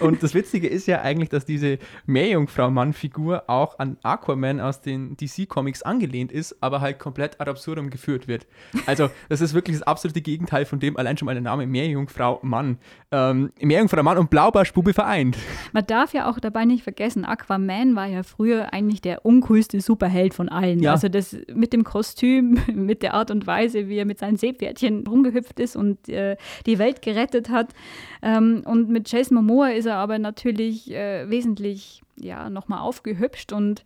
Und 0.00 0.22
das 0.22 0.34
Witzige 0.34 0.68
ist 0.68 0.86
ja 0.86 1.00
eigentlich, 1.02 1.28
dass 1.28 1.44
diese 1.44 1.78
Meerjungfrau 2.06 2.70
Mann-Figur 2.70 3.44
auch 3.48 3.78
an 3.78 3.96
Aquaman 4.02 4.60
aus 4.60 4.80
den 4.80 5.16
DC-Comics 5.16 5.82
angelehnt 5.82 6.32
ist, 6.32 6.56
aber 6.60 6.80
halt 6.80 6.98
komplett 6.98 7.40
ad 7.40 7.50
absurdum 7.64 7.88
geführt 7.88 8.28
wird. 8.28 8.46
Also, 8.86 9.08
das 9.30 9.40
ist 9.40 9.54
wirklich 9.54 9.78
das 9.78 9.86
absolute 9.86 10.20
Gegenteil 10.20 10.66
von 10.66 10.80
dem, 10.80 10.98
allein 10.98 11.16
schon 11.16 11.24
mal 11.26 11.32
der 11.32 11.42
Name 11.42 11.66
Meerjungfrau 11.66 12.40
Mann. 12.42 12.78
Ähm, 13.10 13.52
Meerjungfrau 13.60 14.02
Mann 14.02 14.18
und 14.18 14.28
Blaubarschbube 14.28 14.92
vereint. 14.92 15.38
Man 15.72 15.86
darf 15.86 16.12
ja 16.12 16.28
auch 16.28 16.38
dabei 16.38 16.66
nicht 16.66 16.82
vergessen, 16.82 17.24
Aquaman 17.24 17.96
war 17.96 18.06
ja 18.06 18.22
früher 18.22 18.74
eigentlich 18.74 19.00
der 19.00 19.24
uncoolste 19.24 19.80
Superheld 19.80 20.34
von 20.34 20.50
allen. 20.50 20.80
Ja. 20.80 20.92
Also, 20.92 21.08
das 21.08 21.36
mit 21.54 21.72
dem 21.72 21.84
Kostüm, 21.84 22.58
mit 22.74 23.02
der 23.02 23.14
Art 23.14 23.30
und 23.30 23.46
Weise, 23.46 23.88
wie 23.88 23.96
er 23.96 24.04
mit 24.04 24.18
seinen 24.18 24.36
Seepferdchen 24.36 25.06
rumgehüpft 25.06 25.58
ist 25.58 25.74
und 25.74 26.08
äh, 26.10 26.36
die 26.66 26.78
Welt 26.78 27.00
gerettet 27.00 27.48
hat. 27.48 27.72
Ähm, 28.20 28.62
und 28.66 28.90
mit 28.90 29.10
Jason 29.10 29.36
Momoa 29.36 29.70
ist 29.70 29.86
er 29.86 29.96
aber 29.96 30.18
natürlich 30.18 30.90
äh, 30.90 31.30
wesentlich 31.30 32.02
ja, 32.16 32.50
nochmal 32.50 32.80
aufgehübscht 32.80 33.52
und 33.52 33.84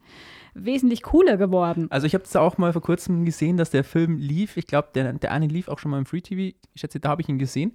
wesentlich 0.64 1.02
cooler 1.02 1.36
geworden. 1.36 1.86
Also 1.90 2.06
ich 2.06 2.14
habe 2.14 2.24
es 2.24 2.34
auch 2.36 2.58
mal 2.58 2.72
vor 2.72 2.82
kurzem 2.82 3.24
gesehen, 3.24 3.56
dass 3.56 3.70
der 3.70 3.84
Film 3.84 4.18
lief. 4.18 4.56
Ich 4.56 4.66
glaube, 4.66 4.88
der, 4.94 5.12
der 5.12 5.32
eine 5.32 5.46
lief 5.46 5.68
auch 5.68 5.78
schon 5.78 5.90
mal 5.90 5.98
im 5.98 6.06
Free 6.06 6.20
TV. 6.20 6.56
Ich 6.74 6.80
schätze, 6.80 7.00
da 7.00 7.10
habe 7.10 7.22
ich 7.22 7.28
ihn 7.28 7.38
gesehen. 7.38 7.72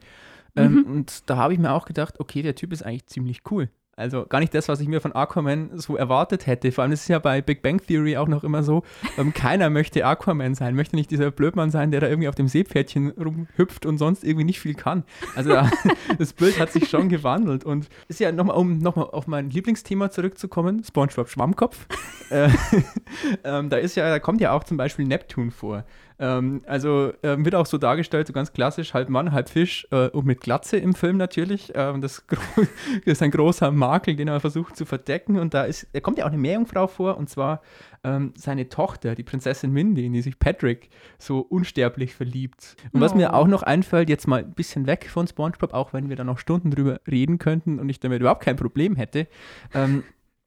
Ähm, 0.55 0.73
mhm. 0.73 0.83
Und 0.85 1.29
da 1.29 1.37
habe 1.37 1.53
ich 1.53 1.59
mir 1.59 1.71
auch 1.71 1.85
gedacht, 1.85 2.19
okay, 2.19 2.41
der 2.41 2.55
Typ 2.55 2.71
ist 2.73 2.83
eigentlich 2.83 3.07
ziemlich 3.07 3.41
cool. 3.51 3.69
Also 3.95 4.25
gar 4.25 4.39
nicht 4.39 4.55
das, 4.55 4.67
was 4.69 4.79
ich 4.79 4.88
mir 4.88 5.01
von 5.01 5.12
Aquaman 5.12 5.77
so 5.77 5.95
erwartet 5.95 6.47
hätte. 6.47 6.71
Vor 6.71 6.81
allem 6.81 6.93
ist 6.93 7.01
es 7.01 7.07
ja 7.09 7.19
bei 7.19 7.43
Big 7.43 7.62
Bang 7.62 7.79
Theory 7.79 8.17
auch 8.17 8.27
noch 8.27 8.43
immer 8.43 8.63
so, 8.63 8.81
ähm, 9.19 9.33
keiner 9.35 9.69
möchte 9.69 10.03
Aquaman 10.03 10.55
sein, 10.55 10.75
möchte 10.75 10.95
nicht 10.95 11.12
dieser 11.12 11.29
Blödmann 11.29 11.69
sein, 11.69 11.91
der 11.91 12.00
da 12.01 12.07
irgendwie 12.07 12.27
auf 12.27 12.33
dem 12.33 12.47
Seepferdchen 12.47 13.12
rumhüpft 13.12 13.85
und 13.85 14.00
sonst 14.00 14.23
irgendwie 14.23 14.45
nicht 14.45 14.59
viel 14.59 14.73
kann. 14.73 15.03
Also 15.35 15.55
das 16.17 16.33
Bild 16.33 16.59
hat 16.59 16.71
sich 16.71 16.89
schon 16.89 17.07
gewandelt 17.07 17.65
und 17.65 17.88
ist 18.07 18.19
ja 18.19 18.31
nochmal, 18.31 18.57
um 18.57 18.79
nochmal 18.79 19.09
auf 19.12 19.27
mein 19.27 19.51
Lieblingsthema 19.51 20.09
zurückzukommen, 20.09 20.83
SpongeBob 20.83 21.29
Schwammkopf. 21.29 21.85
äh, 22.31 22.50
ähm, 23.43 23.69
da 23.69 23.77
ist 23.77 23.95
ja, 23.95 24.09
da 24.09 24.17
kommt 24.17 24.41
ja 24.41 24.53
auch 24.53 24.63
zum 24.63 24.77
Beispiel 24.77 25.05
Neptun 25.05 25.51
vor. 25.51 25.85
Ähm, 26.23 26.61
also 26.67 27.11
äh, 27.21 27.35
wird 27.37 27.53
auch 27.53 27.65
so 27.65 27.77
dargestellt, 27.77 28.27
so 28.27 28.33
ganz 28.33 28.53
klassisch, 28.53 28.93
halb 28.93 29.09
Mann, 29.09 29.33
halb 29.33 29.49
Fisch 29.49 29.85
äh, 29.91 30.07
und 30.07 30.25
mit 30.25 30.39
Glatze 30.39 30.77
im 30.77 30.93
Film 30.93 31.17
natürlich. 31.17 31.73
Ähm, 31.75 31.99
das, 31.99 32.25
das, 32.55 32.67
ist 33.03 33.21
ein 33.21 33.31
großer 33.31 33.71
Makel, 33.71 34.15
den 34.15 34.29
er 34.29 34.39
versucht 34.39 34.77
zu 34.77 34.85
verdecken. 34.85 35.37
Und 35.37 35.53
da 35.53 35.65
ist, 35.65 35.85
er 35.91 35.99
kommt 35.99 36.17
ja 36.17 36.23
auch 36.23 36.29
eine 36.29 36.37
Meerjungfrau 36.37 36.87
vor, 36.87 37.17
und 37.17 37.29
zwar 37.29 37.61
ähm, 38.05 38.33
seine 38.37 38.69
Tochter, 38.69 39.15
die 39.15 39.23
Prinzessin 39.23 39.73
Mindy, 39.73 40.05
in 40.05 40.13
die 40.13 40.21
sich 40.21 40.39
Patrick 40.39 40.89
so 41.19 41.39
unsterblich 41.39 42.15
verliebt. 42.15 42.77
Und 42.93 43.01
was 43.01 43.11
oh. 43.11 43.15
mir 43.15 43.33
auch 43.33 43.47
noch 43.47 43.63
einfällt, 43.63 44.07
jetzt 44.07 44.25
mal 44.25 44.43
ein 44.43 44.53
bisschen 44.53 44.87
weg 44.87 45.09
von 45.09 45.27
SpongeBob, 45.27 45.73
auch 45.73 45.91
wenn 45.91 46.07
wir 46.07 46.15
da 46.15 46.23
noch 46.23 46.39
Stunden 46.39 46.71
drüber 46.71 47.01
reden 47.05 47.37
könnten 47.37 47.79
und 47.79 47.89
ich 47.89 47.99
damit 47.99 48.21
überhaupt 48.21 48.43
kein 48.43 48.55
Problem 48.55 48.95
hätte. 48.95 49.27
Ähm, 49.73 50.03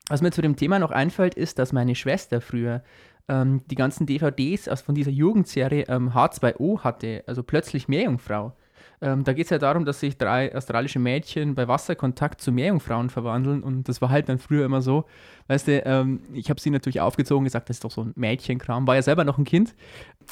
was 0.09 0.23
mir 0.23 0.30
zu 0.30 0.40
dem 0.40 0.54
Thema 0.54 0.78
noch 0.78 0.92
einfällt, 0.92 1.35
ist, 1.35 1.59
dass 1.59 1.73
meine 1.73 1.97
Schwester 1.97 2.40
früher 2.40 2.83
ähm, 3.28 3.62
die 3.66 3.75
ganzen 3.75 4.06
DVDs 4.06 4.68
aus, 4.68 4.80
von 4.80 4.95
dieser 4.95 5.11
Jugendserie 5.11 5.85
ähm, 5.88 6.11
H2O 6.11 6.80
hatte, 6.80 7.25
also 7.26 7.42
plötzlich 7.42 7.88
Meerjungfrau. 7.88 8.54
Ähm, 9.00 9.25
da 9.25 9.35
geht 9.35 9.45
es 9.45 9.50
ja 9.50 9.59
darum, 9.59 9.85
dass 9.85 10.00
sich 10.00 10.16
drei 10.16 10.54
australische 10.54 10.99
Mädchen 10.99 11.54
bei 11.54 11.68
Wasserkontakt 11.68 12.40
zu 12.40 12.50
Meerjungfrauen 12.50 13.11
verwandeln 13.11 13.62
und 13.62 13.88
das 13.88 14.00
war 14.00 14.09
halt 14.09 14.28
dann 14.28 14.38
früher 14.38 14.64
immer 14.64 14.80
so, 14.80 15.04
weißt 15.49 15.68
du, 15.68 15.83
ähm, 15.85 16.21
ich 16.33 16.49
habe 16.49 16.61
sie 16.61 16.71
natürlich 16.71 17.00
aufgezogen, 17.00 17.45
gesagt, 17.45 17.68
das 17.68 17.76
ist 17.76 17.85
doch 17.85 17.90
so 17.90 18.02
ein 18.02 18.12
Mädchenkram, 18.16 18.87
war 18.87 18.95
ja 18.95 19.02
selber 19.02 19.25
noch 19.25 19.37
ein 19.37 19.45
Kind 19.45 19.75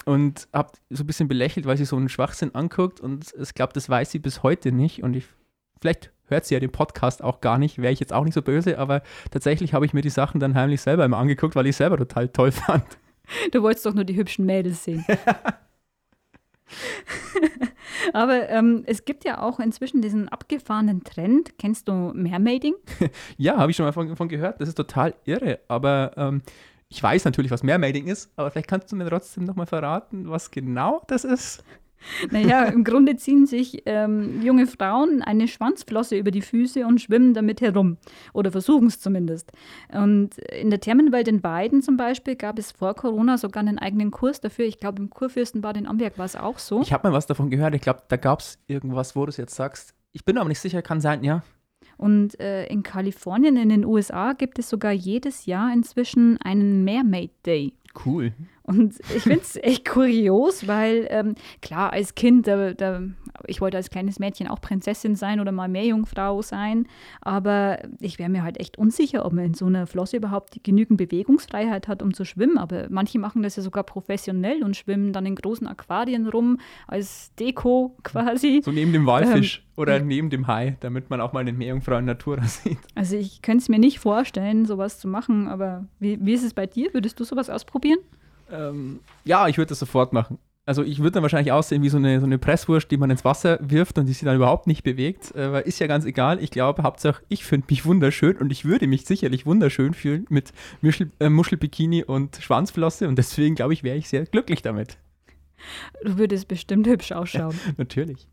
und 0.06 0.48
habe 0.52 0.72
so 0.88 1.04
ein 1.04 1.06
bisschen 1.06 1.28
belächelt, 1.28 1.66
weil 1.66 1.76
sie 1.76 1.84
so 1.84 1.96
einen 1.96 2.08
Schwachsinn 2.08 2.54
anguckt 2.54 3.00
und 3.00 3.34
ich 3.38 3.54
glaube, 3.54 3.74
das 3.74 3.88
weiß 3.88 4.10
sie 4.10 4.18
bis 4.18 4.42
heute 4.42 4.72
nicht 4.72 5.02
und 5.02 5.14
ich, 5.14 5.26
vielleicht 5.82 6.13
hört 6.26 6.45
sie 6.47 6.54
ja 6.54 6.61
den 6.61 6.73
Podcast 6.73 7.23
auch 7.23 7.40
gar 7.40 7.59
nicht, 7.59 7.78
wäre 7.78 7.93
ich 7.93 8.00
jetzt 8.00 8.12
auch 8.12 8.25
nicht 8.25 8.35
so 8.35 8.43
böse, 8.43 8.78
aber 8.78 9.02
tatsächlich 9.31 9.75
habe 9.75 9.87
ich 9.87 9.93
mir 9.93 10.02
die 10.02 10.11
Sachen 10.11 10.40
dann 10.40 10.54
heimlich 10.54 10.81
selber 10.81 11.04
immer 11.04 11.19
angeguckt, 11.19 11.57
weil 11.57 11.66
ich 11.66 11.76
selber 11.76 11.97
total 11.97 12.28
toll 12.28 12.52
fand. 12.52 12.85
Du 13.52 13.62
wolltest 13.62 13.87
doch 13.87 13.95
nur 13.95 14.04
die 14.04 14.16
hübschen 14.16 14.45
Mädels 14.45 14.85
sehen. 14.85 15.02
aber 18.12 18.49
ähm, 18.49 18.85
es 18.87 19.04
gibt 19.04 19.25
ja 19.25 19.40
auch 19.40 19.61
inzwischen 19.61 20.02
diesen 20.02 20.28
abgefahrenen 20.28 21.04
Trend. 21.04 21.59
Kennst 21.59 21.88
du 21.88 22.12
Mermaiding? 22.14 22.75
ja, 23.37 23.57
habe 23.57 23.71
ich 23.71 23.76
schon 23.76 23.87
mal 23.87 23.93
von, 23.93 24.16
von, 24.16 24.28
gehört. 24.28 24.61
Das 24.61 24.69
ist 24.69 24.76
total 24.76 25.14
irre. 25.25 25.61
Aber 25.69 26.12
ähm, 26.16 26.43
ich 26.88 27.02
weiß 27.02 27.25
natürlich, 27.25 27.50
was 27.50 27.62
Mermaiding 27.62 28.07
ist. 28.07 28.31
Aber 28.37 28.50
vielleicht 28.50 28.69
kannst 28.69 28.90
du 28.93 28.97
mir 28.97 29.09
trotzdem 29.09 29.45
nochmal 29.45 29.66
verraten, 29.66 30.28
was 30.31 30.50
genau 30.50 31.02
das 31.07 31.25
ist. 31.25 31.64
Naja, 32.30 32.64
im 32.64 32.84
Grunde 32.84 33.16
ziehen 33.16 33.46
sich 33.46 33.82
ähm, 33.87 34.42
junge 34.42 34.66
Frauen 34.66 35.23
eine 35.23 35.49
Schwanzflosse 35.49 36.16
über 36.16 36.30
die 36.30 36.42
Füße 36.42 36.87
und 36.87 37.00
schwimmen 37.00 37.34
damit 37.34 37.61
herum. 37.61 37.96
Oder 38.32 38.52
versuchen 38.52 38.88
es 38.88 39.00
zumindest. 39.00 39.52
Und 39.92 40.38
in 40.38 40.70
der 40.70 40.80
Thermenwelt 40.80 41.28
in 41.28 41.42
Weiden 41.42 41.82
zum 41.82 41.96
Beispiel 41.96 42.37
gab 42.37 42.58
es 42.58 42.73
vor 42.73 42.94
Corona 42.94 43.38
sogar 43.38 43.62
einen 43.62 43.78
eigenen 43.78 44.11
Kurs 44.11 44.40
dafür. 44.40 44.64
Ich 44.66 44.78
glaube, 44.78 45.02
im 45.02 45.11
Kurfürstenbad 45.11 45.76
in 45.76 45.87
Amberg 45.87 46.18
war 46.18 46.26
es 46.26 46.37
auch 46.37 46.58
so. 46.58 46.82
Ich 46.82 46.92
habe 46.92 47.08
mal 47.08 47.14
was 47.14 47.26
davon 47.26 47.50
gehört. 47.50 47.75
Ich 47.75 47.82
glaube, 47.82 48.02
da 48.08 48.16
gab 48.16 48.40
es 48.40 48.58
irgendwas, 48.66 49.16
wo 49.16 49.25
du 49.26 49.30
es 49.30 49.37
jetzt 49.37 49.54
sagst. 49.54 49.94
Ich 50.12 50.25
bin 50.25 50.38
aber 50.38 50.49
nicht 50.49 50.61
sicher, 50.61 50.82
kann 50.82 51.00
sein, 51.00 51.25
ja. 51.25 51.42
Und 51.96 52.38
äh, 52.40 52.66
in 52.66 52.82
Kalifornien, 52.82 53.56
in 53.56 53.68
den 53.68 53.84
USA, 53.84 54.32
gibt 54.32 54.58
es 54.58 54.68
sogar 54.68 54.92
jedes 54.92 55.46
Jahr 55.46 55.73
inzwischen 55.73 56.38
einen 56.40 56.84
Mermaid 56.84 57.30
Day. 57.46 57.75
Cool. 58.04 58.32
Und 58.66 58.99
ich 59.14 59.23
finde 59.23 59.40
es 59.40 59.56
echt 59.56 59.87
kurios, 59.87 60.66
weil 60.66 61.06
ähm, 61.11 61.35
klar, 61.61 61.92
als 61.92 62.14
Kind, 62.14 62.47
da, 62.47 62.73
da, 62.73 63.02
ich 63.47 63.61
wollte 63.61 63.76
als 63.76 63.90
kleines 63.90 64.18
Mädchen 64.18 64.49
auch 64.49 64.59
Prinzessin 64.62 65.16
sein 65.16 65.38
oder 65.38 65.52
mal 65.52 65.68
Meerjungfrau 65.68 66.40
sein, 66.40 66.88
aber 67.21 67.78
ich 68.00 68.18
wäre 68.18 68.30
mir 68.30 68.42
halt 68.42 68.59
echt 68.59 68.78
unsicher, 68.78 69.26
ob 69.26 69.35
man 69.35 69.44
in 69.44 69.54
so 69.54 69.66
einer 69.66 69.87
Flosse 69.87 70.16
überhaupt 70.16 70.64
genügend 70.64 70.97
Bewegungsfreiheit 70.97 71.88
hat, 71.88 72.02
um 72.02 72.14
zu 72.14 72.25
schwimmen. 72.25 72.56
Aber 72.56 72.87
manche 72.88 73.18
machen 73.18 73.42
das 73.42 73.56
ja 73.56 73.62
sogar 73.62 73.85
professionell 73.85 74.64
und 74.64 74.78
schwimmen 74.78 75.12
dann 75.12 75.26
in 75.26 75.35
großen 75.35 75.66
Aquarien 75.66 76.26
rum, 76.26 76.59
als 76.87 77.35
Deko 77.35 77.94
quasi. 78.02 78.62
So 78.64 78.73
neben 78.73 78.94
dem 78.94 79.04
Walfisch 79.04 79.59
ähm, 79.59 79.73
oder 79.76 80.00
neben 80.00 80.30
dem 80.30 80.47
Hai, 80.47 80.78
damit 80.80 81.11
man 81.11 81.21
auch 81.21 81.35
mal 81.35 81.44
den 81.44 81.59
Meerjungfrau 81.59 81.99
in 81.99 82.06
Natura 82.06 82.42
sieht. 82.47 82.78
Also 82.94 83.16
ich 83.16 83.42
könnte 83.42 83.61
es 83.61 83.68
mir 83.68 83.78
nicht 83.78 83.99
vorstellen, 83.99 84.64
sowas 84.64 84.99
zu 84.99 85.06
machen, 85.06 85.49
aber 85.49 85.85
wie, 86.00 86.18
wie 86.25 86.33
ist 86.33 86.44
es 86.44 86.54
bei 86.54 86.66
dir? 86.66 86.94
Würdest 86.94 87.21
du 87.21 87.25
sowas 87.25 87.50
ausprobieren? 87.50 87.99
Ähm, 88.54 89.00
ja, 89.25 89.49
ich 89.49 89.58
würde 89.58 89.70
das 89.70 89.78
sofort 89.78 90.12
machen. 90.12 90.38
Also 90.66 90.82
ich 90.82 91.00
würde 91.00 91.12
dann 91.12 91.23
wahrscheinlich 91.23 91.52
aussehen 91.52 91.82
wie 91.82 91.90
so 91.90 91.99
eine, 91.99 92.20
so 92.20 92.26
eine 92.26 92.38
Presswurst, 92.38 92.90
die 92.90 92.96
man 92.96 93.11
ins 93.11 93.25
Wasser 93.25 93.58
wirft 93.61 93.99
und 93.99 94.06
die 94.06 94.14
sich 94.14 94.25
dann 94.25 94.37
überhaupt 94.37 94.66
nicht 94.66 94.82
bewegt. 94.82 95.34
Äh, 95.34 95.62
ist 95.68 95.78
ja 95.78 95.87
ganz 95.87 96.06
egal. 96.06 96.42
Ich 96.42 96.50
glaube, 96.50 96.82
Hauptsache, 96.82 97.23
ich 97.28 97.44
finde 97.44 97.66
mich 97.68 97.84
wunderschön 97.84 98.38
und 98.38 98.50
ich 98.50 98.64
würde 98.64 98.87
mich 98.87 99.04
sicherlich 99.04 99.44
wunderschön 99.44 99.92
fühlen 99.92 100.25
mit 100.30 100.52
Muschel, 100.80 101.11
äh, 101.20 101.28
Muschelbikini 101.28 102.04
und 102.04 102.37
Schwanzflosse 102.37 103.08
und 103.08 103.16
deswegen 103.18 103.56
glaube 103.56 103.75
ich, 103.75 103.82
wäre 103.82 103.96
ich 103.96 104.08
sehr 104.08 104.25
glücklich 104.25 104.62
damit. 104.62 104.96
Du 106.02 106.16
würdest 106.16 106.49
bestimmt 106.49 106.87
hübsch 106.87 107.12
ausschauen. 107.12 107.58
Natürlich. 107.76 108.26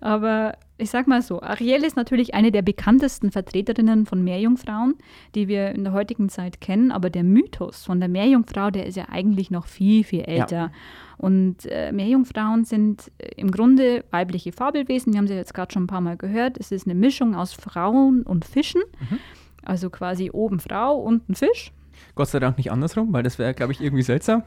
Aber 0.00 0.54
ich 0.78 0.90
sag 0.90 1.06
mal 1.06 1.20
so, 1.20 1.42
Ariel 1.42 1.84
ist 1.84 1.96
natürlich 1.96 2.34
eine 2.34 2.50
der 2.50 2.62
bekanntesten 2.62 3.30
Vertreterinnen 3.30 4.06
von 4.06 4.24
Meerjungfrauen, 4.24 4.94
die 5.34 5.46
wir 5.46 5.70
in 5.70 5.84
der 5.84 5.92
heutigen 5.92 6.28
Zeit 6.28 6.60
kennen. 6.60 6.90
Aber 6.90 7.10
der 7.10 7.22
Mythos 7.22 7.84
von 7.84 8.00
der 8.00 8.08
Meerjungfrau, 8.08 8.70
der 8.70 8.86
ist 8.86 8.96
ja 8.96 9.08
eigentlich 9.10 9.50
noch 9.50 9.66
viel, 9.66 10.04
viel 10.04 10.22
älter. 10.22 10.56
Ja. 10.56 10.72
Und 11.18 11.66
äh, 11.66 11.92
Meerjungfrauen 11.92 12.64
sind 12.64 13.12
äh, 13.18 13.28
im 13.36 13.50
Grunde 13.50 14.04
weibliche 14.10 14.52
Fabelwesen. 14.52 15.12
Wir 15.12 15.18
haben 15.18 15.28
sie 15.28 15.34
jetzt 15.34 15.52
gerade 15.52 15.72
schon 15.72 15.84
ein 15.84 15.88
paar 15.88 16.00
Mal 16.00 16.16
gehört. 16.16 16.56
Es 16.58 16.72
ist 16.72 16.86
eine 16.86 16.94
Mischung 16.94 17.34
aus 17.34 17.52
Frauen 17.52 18.22
und 18.22 18.46
Fischen. 18.46 18.82
Mhm. 19.10 19.18
Also 19.62 19.90
quasi 19.90 20.30
oben 20.30 20.60
Frau, 20.60 20.96
unten 20.96 21.34
Fisch. 21.34 21.72
Gott 22.14 22.28
sei 22.28 22.38
Dank 22.38 22.56
nicht 22.56 22.72
andersrum, 22.72 23.12
weil 23.12 23.22
das 23.22 23.38
wäre, 23.38 23.52
glaube 23.52 23.72
ich, 23.72 23.80
irgendwie 23.82 24.02
seltsam. 24.02 24.42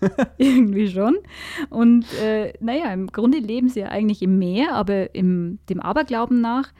Irgendwie 0.38 0.88
schon. 0.88 1.16
Und 1.70 2.06
äh, 2.22 2.52
naja, 2.60 2.92
im 2.92 3.06
Grunde 3.08 3.38
leben 3.38 3.68
sie 3.68 3.80
ja 3.80 3.88
eigentlich 3.88 4.22
im 4.22 4.38
Meer, 4.38 4.74
aber 4.74 5.14
im, 5.14 5.58
dem 5.68 5.80
Aberglauben 5.80 6.40
nach 6.40 6.72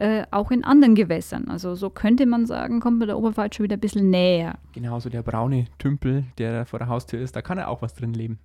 äh, 0.00 0.24
auch 0.30 0.50
in 0.50 0.64
anderen 0.64 0.94
Gewässern. 0.94 1.48
Also 1.48 1.74
so 1.74 1.90
könnte 1.90 2.24
man 2.24 2.46
sagen, 2.46 2.80
kommt 2.80 2.98
man 2.98 3.08
der 3.08 3.18
Oberwald 3.18 3.54
schon 3.54 3.64
wieder 3.64 3.76
ein 3.76 3.80
bisschen 3.80 4.08
näher. 4.08 4.58
Genau, 4.72 4.98
so 4.98 5.10
der 5.10 5.22
braune 5.22 5.66
Tümpel, 5.78 6.24
der 6.38 6.64
vor 6.64 6.78
der 6.78 6.88
Haustür 6.88 7.20
ist, 7.20 7.36
da 7.36 7.42
kann 7.42 7.58
ja 7.58 7.68
auch 7.68 7.82
was 7.82 7.94
drin 7.94 8.14
leben. 8.14 8.38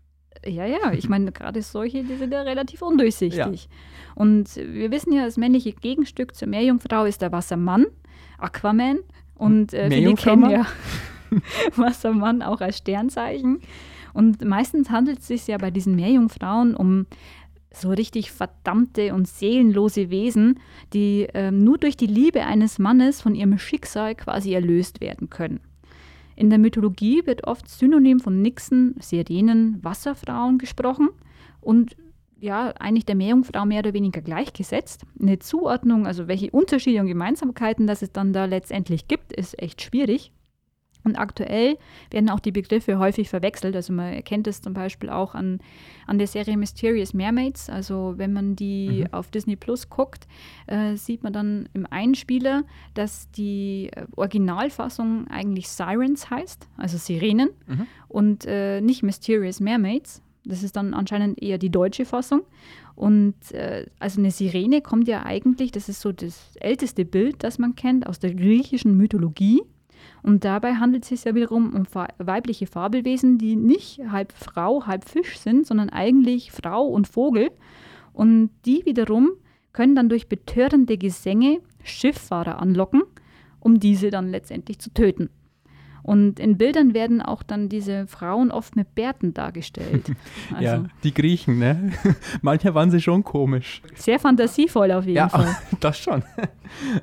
Ja, 0.45 0.65
ja, 0.65 0.91
ich 0.91 1.07
meine, 1.07 1.31
gerade 1.31 1.61
solche, 1.61 2.03
die 2.03 2.15
sind 2.15 2.33
ja 2.33 2.41
relativ 2.41 2.81
undurchsichtig. 2.81 3.63
Ja. 3.63 3.69
Und 4.15 4.55
wir 4.57 4.91
wissen 4.91 5.13
ja, 5.13 5.23
das 5.23 5.37
männliche 5.37 5.71
Gegenstück 5.71 6.35
zur 6.35 6.49
Meerjungfrau 6.49 7.05
ist 7.05 7.21
der 7.21 7.31
Wassermann, 7.31 7.85
Aquaman. 8.37 8.99
Und 9.35 9.73
äh, 9.73 9.89
viele 9.89 10.13
kennen 10.15 10.49
ja 10.49 10.65
Wassermann 11.77 12.41
auch 12.41 12.59
als 12.59 12.79
Sternzeichen. 12.79 13.61
Und 14.15 14.45
meistens 14.45 14.89
handelt 14.89 15.19
es 15.19 15.27
sich 15.27 15.45
ja 15.47 15.57
bei 15.57 15.71
diesen 15.71 15.97
Meerjungfrauen 15.97 16.73
um 16.73 17.05
so 17.69 17.89
richtig 17.89 18.31
verdammte 18.31 19.13
und 19.13 19.27
seelenlose 19.27 20.09
Wesen, 20.09 20.61
die 20.93 21.27
äh, 21.33 21.51
nur 21.51 21.77
durch 21.77 21.97
die 21.97 22.07
Liebe 22.07 22.45
eines 22.45 22.79
Mannes 22.79 23.21
von 23.21 23.35
ihrem 23.35 23.57
Schicksal 23.57 24.15
quasi 24.15 24.53
erlöst 24.53 25.01
werden 25.01 25.29
können. 25.29 25.59
In 26.37 26.49
der 26.49 26.59
Mythologie 26.59 27.25
wird 27.25 27.45
oft 27.45 27.67
synonym 27.67 28.21
von 28.21 28.41
Nixen, 28.41 28.95
Sirenen, 29.01 29.83
Wasserfrauen 29.83 30.59
gesprochen 30.59 31.09
und 31.59 31.97
ja, 32.39 32.69
eigentlich 32.79 33.05
der 33.05 33.15
Meerjungfrau 33.15 33.65
mehr 33.65 33.79
oder 33.79 33.93
weniger 33.93 34.21
gleichgesetzt. 34.21 35.05
Eine 35.19 35.39
Zuordnung, 35.39 36.07
also 36.07 36.29
welche 36.29 36.51
Unterschiede 36.51 37.01
und 37.01 37.07
Gemeinsamkeiten 37.07 37.85
das 37.85 38.01
es 38.01 38.13
dann 38.13 38.31
da 38.31 38.45
letztendlich 38.45 39.09
gibt, 39.09 39.33
ist 39.33 39.61
echt 39.61 39.81
schwierig. 39.81 40.31
Und 41.05 41.17
aktuell 41.17 41.77
werden 42.09 42.29
auch 42.31 42.39
die 42.39 42.51
Begriffe 42.51 42.97
häufig 42.97 43.29
verwechselt. 43.29 43.75
Also 43.75 43.93
man 43.93 44.11
erkennt 44.11 44.47
es 44.47 44.61
zum 44.61 44.73
Beispiel 44.73 45.09
auch 45.09 45.35
an, 45.35 45.59
an 46.07 46.17
der 46.17 46.25
Serie 46.25 46.57
Mysterious 46.57 47.13
Mermaids. 47.13 47.69
Also 47.69 48.15
wenn 48.17 48.33
man 48.33 48.55
die 48.55 49.05
mhm. 49.05 49.13
auf 49.13 49.29
Disney 49.29 49.55
Plus 49.55 49.89
guckt, 49.89 50.27
äh, 50.65 50.95
sieht 50.95 51.23
man 51.23 51.31
dann 51.31 51.69
im 51.73 51.85
Einspieler, 51.89 52.63
dass 52.95 53.29
die 53.31 53.91
äh, 53.95 54.05
Originalfassung 54.15 55.27
eigentlich 55.27 55.69
Sirens 55.69 56.29
heißt, 56.29 56.67
also 56.75 56.97
Sirenen, 56.97 57.49
mhm. 57.67 57.87
und 58.07 58.45
äh, 58.47 58.81
nicht 58.81 59.03
Mysterious 59.03 59.59
Mermaids. 59.59 60.23
Das 60.43 60.63
ist 60.63 60.75
dann 60.75 60.93
anscheinend 60.93 61.41
eher 61.41 61.57
die 61.57 61.71
deutsche 61.71 62.05
Fassung. 62.05 62.41
Und 62.95 63.51
äh, 63.51 63.85
also 63.99 64.19
eine 64.19 64.31
Sirene 64.31 64.81
kommt 64.81 65.07
ja 65.07 65.23
eigentlich, 65.23 65.71
das 65.71 65.89
ist 65.89 66.01
so 66.01 66.11
das 66.11 66.55
älteste 66.55 67.05
Bild, 67.05 67.43
das 67.43 67.59
man 67.59 67.75
kennt, 67.75 68.07
aus 68.07 68.19
der 68.19 68.33
griechischen 68.33 68.95
Mythologie. 68.95 69.61
Und 70.23 70.43
dabei 70.43 70.75
handelt 70.75 71.03
es 71.03 71.09
sich 71.09 71.23
ja 71.23 71.35
wiederum 71.35 71.73
um 71.73 71.83
weibliche 72.17 72.67
Fabelwesen, 72.67 73.37
die 73.37 73.55
nicht 73.55 74.01
halb 74.11 74.31
Frau, 74.31 74.85
halb 74.85 75.07
Fisch 75.07 75.37
sind, 75.37 75.67
sondern 75.67 75.89
eigentlich 75.89 76.51
Frau 76.51 76.85
und 76.87 77.07
Vogel. 77.07 77.51
Und 78.13 78.49
die 78.65 78.85
wiederum 78.85 79.31
können 79.73 79.95
dann 79.95 80.09
durch 80.09 80.27
betörende 80.27 80.97
Gesänge 80.97 81.59
Schifffahrer 81.83 82.59
anlocken, 82.59 83.03
um 83.59 83.79
diese 83.79 84.09
dann 84.09 84.29
letztendlich 84.29 84.79
zu 84.79 84.93
töten. 84.93 85.29
Und 86.05 86.39
in 86.39 86.55
Bildern 86.55 86.93
werden 86.93 87.19
auch 87.19 87.41
dann 87.41 87.67
diese 87.67 88.05
Frauen 88.05 88.51
oft 88.51 88.75
mit 88.75 88.93
Bärten 88.93 89.33
dargestellt. 89.33 90.11
Also 90.53 90.63
ja, 90.63 90.83
die 91.03 91.13
Griechen, 91.13 91.57
ne? 91.57 91.91
Manchmal 92.41 92.75
waren 92.75 92.91
sie 92.91 93.01
schon 93.01 93.23
komisch. 93.23 93.81
Sehr 93.95 94.19
fantasievoll 94.19 94.91
auf 94.91 95.05
jeden 95.05 95.17
ja, 95.17 95.29
Fall. 95.29 95.55
das 95.79 95.97
schon. 95.97 96.23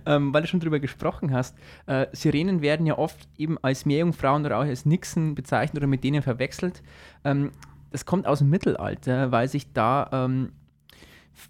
ähm, 0.06 0.32
weil 0.32 0.42
du 0.42 0.48
schon 0.48 0.60
drüber 0.60 0.78
gesprochen 0.78 1.32
hast. 1.32 1.56
Äh, 1.86 2.06
Sirenen 2.12 2.62
werden 2.62 2.86
ja 2.86 2.96
oft 2.96 3.28
eben 3.36 3.58
als 3.62 3.84
Meerjungfrauen 3.84 4.46
oder 4.46 4.58
auch 4.58 4.64
als 4.64 4.86
Nixen 4.86 5.34
bezeichnet 5.34 5.78
oder 5.78 5.88
mit 5.88 6.04
denen 6.04 6.22
verwechselt. 6.22 6.82
Ähm, 7.24 7.50
das 7.90 8.06
kommt 8.06 8.26
aus 8.26 8.38
dem 8.38 8.50
Mittelalter, 8.50 9.32
weil 9.32 9.48
sich 9.48 9.72
da, 9.72 10.08
ähm, 10.12 10.52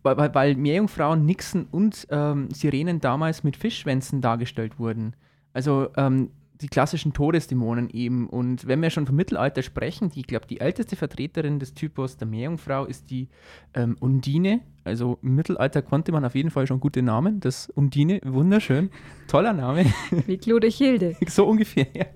weil, 0.02 0.35
weil 0.35 0.56
Meerjungfrauen, 0.56 1.26
Nixen 1.26 1.66
und 1.71 2.06
ähm, 2.11 2.50
Sirenen 2.50 3.00
damals 3.00 3.44
mit 3.44 3.56
Fischschwänzen 3.56 4.23
dargestellt 4.23 4.78
wurden. 4.78 5.14
Also 5.52 5.88
ähm, 5.99 6.30
die 6.62 6.69
klassischen 6.69 7.12
Todesdämonen 7.12 7.90
eben. 7.90 8.28
Und 8.28 8.66
wenn 8.66 8.81
wir 8.81 8.90
schon 8.90 9.07
vom 9.07 9.16
Mittelalter 9.16 9.62
sprechen, 9.62 10.11
die, 10.11 10.21
ich 10.21 10.26
glaube, 10.26 10.47
die 10.47 10.61
älteste 10.61 10.97
Vertreterin 10.97 11.59
des 11.59 11.75
Typus 11.75 12.16
der 12.16 12.28
Meerjungfrau 12.28 12.85
ist 12.85 13.11
die 13.11 13.28
ähm, 13.75 13.97
Undine. 14.00 14.61
Also 14.85 15.19
im 15.23 15.35
Mittelalter 15.35 15.83
konnte 15.83 16.12
man 16.12 16.25
auf 16.25 16.35
jeden 16.35 16.50
Fall 16.50 16.66
schon 16.66 16.81
gute 16.81 17.02
Namen. 17.02 17.40
Das 17.40 17.69
Undine, 17.71 18.21
wunderschön, 18.25 18.90
toller 19.28 19.52
Name. 19.52 19.87
Wie 20.26 20.38
Clodochilde. 20.38 21.16
so 21.26 21.47
ungefähr, 21.47 21.87
ja. 21.95 22.07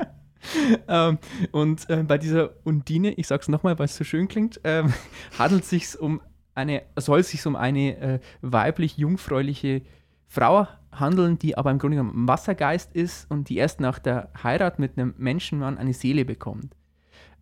ähm, 0.88 1.18
und 1.50 1.88
äh, 1.90 2.04
bei 2.04 2.18
dieser 2.18 2.50
Undine, 2.64 3.12
ich 3.14 3.26
sage 3.26 3.42
es 3.42 3.48
nochmal, 3.48 3.78
weil 3.78 3.86
es 3.86 3.96
so 3.96 4.04
schön 4.04 4.28
klingt, 4.28 4.60
ähm, 4.64 4.92
handelt 5.38 5.64
es 5.64 5.70
sich 5.70 6.00
um 6.00 6.20
eine, 6.54 6.82
soll 6.96 7.20
es 7.20 7.30
sich 7.30 7.44
um 7.46 7.54
eine 7.54 7.96
äh, 7.98 8.20
weiblich 8.40 8.96
jungfräuliche 8.96 9.82
Frau 10.26 10.66
handeln, 10.92 11.38
die 11.38 11.56
aber 11.56 11.70
im 11.70 11.78
Grunde 11.78 11.98
genommen 11.98 12.28
Wassergeist 12.28 12.94
ist 12.94 13.30
und 13.30 13.48
die 13.48 13.56
erst 13.56 13.80
nach 13.80 13.98
der 13.98 14.30
Heirat 14.42 14.78
mit 14.78 14.98
einem 14.98 15.14
Menschenmann 15.18 15.78
eine 15.78 15.92
Seele 15.92 16.24
bekommt. 16.24 16.74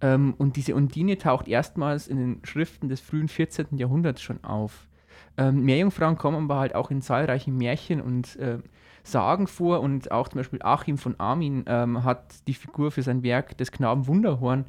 Ähm, 0.00 0.34
und 0.38 0.56
diese 0.56 0.74
Undine 0.74 1.18
taucht 1.18 1.48
erstmals 1.48 2.08
in 2.08 2.16
den 2.16 2.40
Schriften 2.44 2.88
des 2.88 3.00
frühen 3.00 3.28
14. 3.28 3.76
Jahrhunderts 3.76 4.22
schon 4.22 4.42
auf. 4.44 4.88
Ähm, 5.36 5.62
Meerjungfrauen 5.64 6.18
kommen 6.18 6.44
aber 6.44 6.60
halt 6.60 6.74
auch 6.74 6.90
in 6.90 7.02
zahlreichen 7.02 7.56
Märchen 7.56 8.00
und 8.00 8.36
äh, 8.36 8.58
Sagen 9.06 9.46
vor 9.48 9.80
und 9.80 10.10
auch 10.10 10.28
zum 10.28 10.38
Beispiel 10.38 10.62
Achim 10.62 10.96
von 10.96 11.20
Armin 11.20 11.64
ähm, 11.66 12.04
hat 12.04 12.48
die 12.48 12.54
Figur 12.54 12.90
für 12.90 13.02
sein 13.02 13.22
Werk 13.22 13.56
des 13.58 13.70
Knaben 13.70 14.06
Wunderhorn 14.06 14.64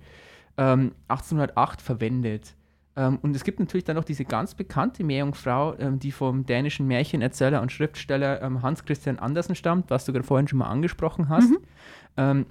1808 0.57 1.79
ähm, 1.79 1.83
verwendet. 1.85 2.55
Ähm, 2.95 3.19
und 3.21 3.35
es 3.35 3.43
gibt 3.43 3.59
natürlich 3.59 3.83
dann 3.83 3.95
noch 3.95 4.03
diese 4.03 4.25
ganz 4.25 4.55
bekannte 4.55 5.03
Meerjungfrau, 5.03 5.77
ähm, 5.77 5.99
die 5.99 6.11
vom 6.11 6.45
dänischen 6.45 6.87
Märchenerzähler 6.87 7.61
und 7.61 7.71
Schriftsteller 7.71 8.41
ähm, 8.41 8.61
Hans 8.61 8.85
Christian 8.85 9.19
Andersen 9.19 9.55
stammt, 9.55 9.89
was 9.89 10.05
du 10.05 10.13
gerade 10.13 10.25
vorhin 10.25 10.47
schon 10.47 10.59
mal 10.59 10.69
angesprochen 10.69 11.29
hast. 11.29 11.49
Mhm. 11.49 11.57
Ähm, 12.17 12.45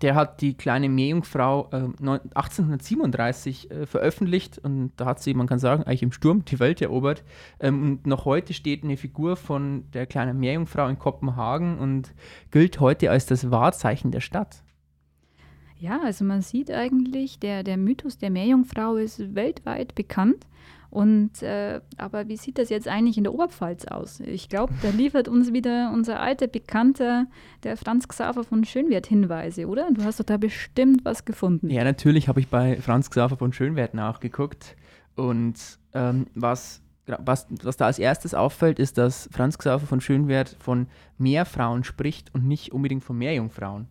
der 0.00 0.14
hat 0.14 0.40
die 0.40 0.54
kleine 0.56 0.88
Meerjungfrau 0.88 1.68
äh, 1.70 1.88
1837 2.00 3.70
äh, 3.70 3.86
veröffentlicht 3.86 4.58
und 4.58 4.92
da 4.96 5.04
hat 5.04 5.22
sie, 5.22 5.34
man 5.34 5.46
kann 5.46 5.58
sagen, 5.58 5.82
eigentlich 5.82 6.02
im 6.02 6.12
Sturm 6.12 6.44
die 6.44 6.58
Welt 6.60 6.80
erobert. 6.80 7.24
Ähm, 7.60 7.82
und 7.82 8.06
noch 8.06 8.24
heute 8.24 8.54
steht 8.54 8.84
eine 8.84 8.96
Figur 8.96 9.36
von 9.36 9.90
der 9.92 10.06
kleinen 10.06 10.38
Meerjungfrau 10.38 10.88
in 10.88 10.98
Kopenhagen 10.98 11.78
und 11.78 12.14
gilt 12.50 12.80
heute 12.80 13.10
als 13.10 13.26
das 13.26 13.50
Wahrzeichen 13.50 14.10
der 14.12 14.20
Stadt. 14.20 14.62
Ja, 15.82 16.00
also 16.00 16.24
man 16.24 16.42
sieht 16.42 16.70
eigentlich, 16.70 17.40
der, 17.40 17.64
der 17.64 17.76
Mythos 17.76 18.16
der 18.16 18.30
Meerjungfrau 18.30 18.94
ist 18.94 19.34
weltweit 19.34 19.96
bekannt. 19.96 20.46
Und 20.90 21.42
äh, 21.42 21.80
aber 21.96 22.28
wie 22.28 22.36
sieht 22.36 22.58
das 22.58 22.68
jetzt 22.68 22.86
eigentlich 22.86 23.18
in 23.18 23.24
der 23.24 23.34
Oberpfalz 23.34 23.86
aus? 23.86 24.20
Ich 24.20 24.48
glaube, 24.48 24.72
da 24.82 24.90
liefert 24.90 25.26
uns 25.26 25.52
wieder 25.52 25.90
unser 25.92 26.20
alter 26.20 26.46
Bekannter, 26.46 27.26
der 27.64 27.76
Franz 27.76 28.06
Xaver 28.06 28.44
von 28.44 28.64
Schönwert, 28.64 29.08
Hinweise, 29.08 29.66
oder? 29.66 29.90
Du 29.90 30.04
hast 30.04 30.20
doch 30.20 30.24
da 30.24 30.36
bestimmt 30.36 31.04
was 31.04 31.24
gefunden. 31.24 31.68
Ja, 31.68 31.82
natürlich 31.82 32.28
habe 32.28 32.38
ich 32.38 32.46
bei 32.46 32.76
Franz 32.76 33.10
Xaver 33.10 33.36
von 33.36 33.52
Schönwert 33.52 33.92
nachgeguckt. 33.92 34.76
Und 35.16 35.56
ähm, 35.94 36.28
was, 36.36 36.80
was, 37.06 37.48
was 37.60 37.76
da 37.76 37.86
als 37.86 37.98
erstes 37.98 38.34
auffällt, 38.34 38.78
ist, 38.78 38.98
dass 38.98 39.28
Franz 39.32 39.58
Xaver 39.58 39.84
von 39.84 40.00
Schönwert 40.00 40.56
von 40.60 40.86
Meerfrauen 41.18 41.82
spricht 41.82 42.32
und 42.32 42.46
nicht 42.46 42.70
unbedingt 42.70 43.02
von 43.02 43.18
Meerjungfrauen. 43.18 43.88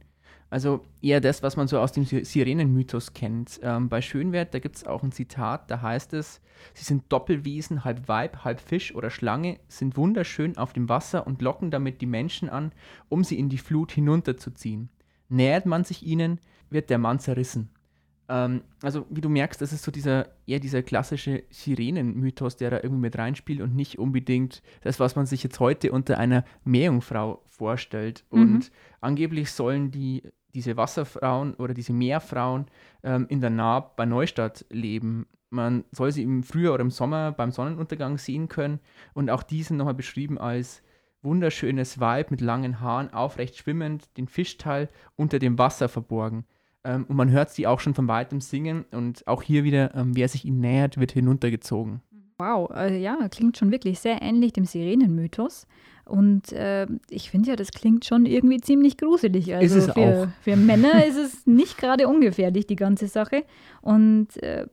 Also 0.51 0.81
eher 1.01 1.22
das, 1.22 1.43
was 1.43 1.55
man 1.55 1.70
so 1.70 1.79
aus 1.79 1.93
dem 1.93 2.03
Sirenenmythos 2.03 3.13
kennt. 3.13 3.62
Ähm, 3.63 3.88
bei 3.88 4.01
Schönwert, 4.01 4.53
da 4.53 4.60
gibt 4.60 4.75
es 4.75 4.86
auch 4.86 5.01
ein 5.01 5.13
Zitat, 5.13 5.72
da 5.72 5.81
heißt 5.81 6.13
es, 6.13 6.41
sie 6.74 6.84
sind 6.84 7.05
Doppelwesen, 7.08 7.86
halb 7.86 8.10
Weib, 8.10 8.43
halb 8.43 8.60
Fisch 8.60 8.93
oder 8.93 9.10
Schlange, 9.10 9.62
sind 9.70 9.96
wunderschön 9.96 10.58
auf 10.58 10.74
dem 10.74 10.89
Wasser 10.89 11.25
und 11.25 11.41
locken 11.41 11.72
damit 11.72 12.01
die 12.01 12.05
Menschen 12.05 12.50
an, 12.50 12.74
um 13.08 13.24
sie 13.24 13.39
in 13.39 13.48
die 13.48 13.58
Flut 13.58 13.93
hinunterzuziehen. 13.93 14.89
Nähert 15.29 15.65
man 15.65 15.86
sich 15.86 16.05
ihnen, 16.05 16.41
wird 16.70 16.89
der 16.89 16.98
Mann 16.98 17.20
zerrissen. 17.20 17.70
Ähm, 18.27 18.63
also 18.81 19.05
wie 19.10 19.22
du 19.22 19.29
merkst, 19.29 19.62
das 19.62 19.72
ist 19.72 19.84
so 19.84 19.91
dieser 19.91 20.36
eher 20.48 20.60
dieser 20.60 20.84
klassische 20.84 21.43
Sirenenmythos, 21.50 22.58
der 22.58 22.72
da 22.72 22.79
irgendwie 22.84 23.03
mit 23.03 23.17
reinspielt 23.17 23.62
und 23.62 23.74
nicht 23.74 24.00
unbedingt 24.00 24.62
das, 24.81 25.00
was 25.00 25.15
man 25.15 25.25
sich 25.25 25.43
jetzt 25.43 25.62
heute 25.62 25.93
unter 25.93 26.17
einer 26.17 26.43
Meerjungfrau 26.65 27.41
vorstellt. 27.48 28.25
Mhm. 28.31 28.42
Und 28.42 28.72
angeblich 29.00 29.51
sollen 29.51 29.92
die 29.92 30.24
diese 30.53 30.77
Wasserfrauen 30.77 31.53
oder 31.55 31.74
diese 31.74 31.94
Meerfrauen 31.94 32.66
ähm, 33.03 33.25
in 33.29 33.42
der 33.42 33.50
Naab 33.50 33.96
bei 33.96 34.05
Neustadt 34.05 34.66
leben. 34.70 35.27
Man 35.50 35.83
soll 35.92 36.11
sie 36.11 36.24
im 36.24 36.44
Frühjahr 36.44 36.75
oder 36.75 36.81
im 36.81 36.92
Sommer 36.92 37.31
beim 37.31 37.51
Sonnenuntergang 37.51 38.18
sehen 38.18 38.48
können. 38.48 38.79
Und 39.14 39.29
auch 39.29 39.44
die 39.44 39.64
sind 39.64 39.77
nochmal 39.77 39.94
beschrieben 39.94 40.37
als 40.37 40.81
wunderschönes 41.22 42.00
Weib 42.00 42.31
mit 42.31 42.42
langen 42.42 42.79
Haaren, 42.79 43.14
aufrecht 43.14 43.57
schwimmend, 43.57 44.09
den 44.18 44.27
Fischteil 44.27 44.90
unter 45.16 45.40
dem 45.40 45.57
Wasser 45.57 45.90
verborgen. 45.90 46.46
Ähm, 46.83 47.05
und 47.07 47.16
man 47.16 47.29
hört 47.29 47.51
sie 47.51 47.68
auch 47.68 47.79
schon 47.79 47.94
von 47.94 48.07
weitem 48.07 48.42
singen. 48.42 48.85
Und 48.92 49.27
auch 49.27 49.44
hier 49.44 49.64
wieder, 49.64 49.94
ähm, 49.96 50.16
wer 50.16 50.27
sich 50.27 50.46
ihnen 50.46 50.61
nähert, 50.61 51.00
wird 51.00 51.11
hinuntergezogen. 51.11 52.01
Wow, 52.37 52.72
also 52.72 52.96
ja, 52.96 53.27
klingt 53.29 53.57
schon 53.57 53.72
wirklich 53.72 54.00
sehr 54.00 54.22
ähnlich 54.22 54.53
dem 54.53 54.66
Sirenenmythos. 54.66 55.68
Und 56.12 56.52
äh, 56.52 56.88
ich 57.10 57.32
finde 57.32 57.52
ja, 57.52 57.56
das 57.56 57.72
klingt 57.72 58.04
schon 58.04 58.26
irgendwie 58.26 58.60
ziemlich 58.60 58.98
gruselig. 58.98 59.56
Also 59.56 59.78
ist 59.78 59.88
es 59.88 59.94
für, 59.94 60.02
auch. 60.02 60.28
für 60.42 60.58
Männer 60.58 61.06
ist 61.06 61.16
es 61.16 61.48
nicht 61.48 61.78
gerade 61.78 62.10
ungefährlich, 62.10 62.68
die 62.68 62.76
ganze 62.76 63.08
Sache. 63.08 63.46
Und 63.82 64.36
äh, 64.44 64.68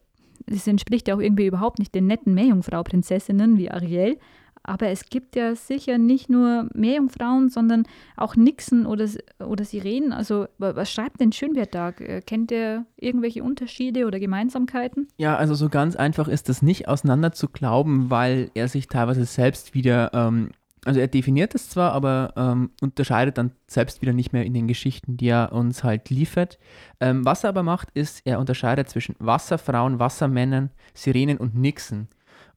es 0.46 0.66
entspricht 0.66 1.07
ja 1.07 1.14
auch 1.14 1.20
irgendwie 1.20 1.46
überhaupt 1.46 1.79
nicht 1.79 1.94
den 1.94 2.09
netten 2.09 2.35
Meerjungfrau-Prinzessinnen 2.35 3.57
wie 3.57 3.70
Ariel. 3.70 4.18
Aber 4.64 4.88
es 4.88 5.07
gibt 5.07 5.37
ja 5.37 5.55
sicher 5.55 5.96
nicht 5.96 6.29
nur 6.29 6.68
Meerjungfrauen, 6.74 7.51
sondern 7.51 7.85
auch 8.16 8.35
Nixen 8.35 8.85
oder, 8.85 9.09
oder 9.38 9.64
Sirenen. 9.64 10.12
Also, 10.12 10.46
was 10.59 10.90
schreibt 10.90 11.20
denn 11.20 11.31
Schönwert 11.31 11.72
da? 11.72 11.90
Äh, 11.90 12.20
kennt 12.20 12.51
ihr 12.51 12.85
irgendwelche 12.96 13.44
Unterschiede 13.44 14.07
oder 14.07 14.18
Gemeinsamkeiten? 14.18 15.07
Ja, 15.16 15.37
also 15.37 15.55
so 15.55 15.68
ganz 15.68 15.94
einfach 15.94 16.27
ist 16.27 16.48
das 16.48 16.62
nicht 16.62 16.88
auseinander 16.88 17.31
zu 17.31 17.48
glauben, 17.48 18.11
weil 18.11 18.51
er 18.55 18.66
sich 18.66 18.88
teilweise 18.88 19.24
selbst 19.24 19.72
wieder 19.72 20.11
ähm, 20.12 20.51
also 20.88 21.01
er 21.01 21.07
definiert 21.07 21.55
es 21.55 21.68
zwar, 21.68 21.92
aber 21.92 22.33
ähm, 22.35 22.70
unterscheidet 22.81 23.37
dann 23.37 23.53
selbst 23.66 24.01
wieder 24.01 24.14
nicht 24.14 24.33
mehr 24.33 24.46
in 24.46 24.55
den 24.55 24.66
Geschichten, 24.66 25.18
die 25.18 25.29
er 25.29 25.53
uns 25.53 25.85
halt 25.85 26.09
liefert. 26.09 26.59
Ähm, 26.98 27.27
was 27.27 27.44
er 27.44 27.51
aber 27.51 27.62
macht, 27.62 27.90
ist, 27.90 28.22
er 28.24 28.40
unterscheidet 28.40 28.88
zwischen 28.88 29.14
Wasserfrauen, 29.18 29.98
Wassermännern, 29.98 30.70
Sirenen 30.94 31.37
und 31.37 31.55
Nixen. 31.55 32.09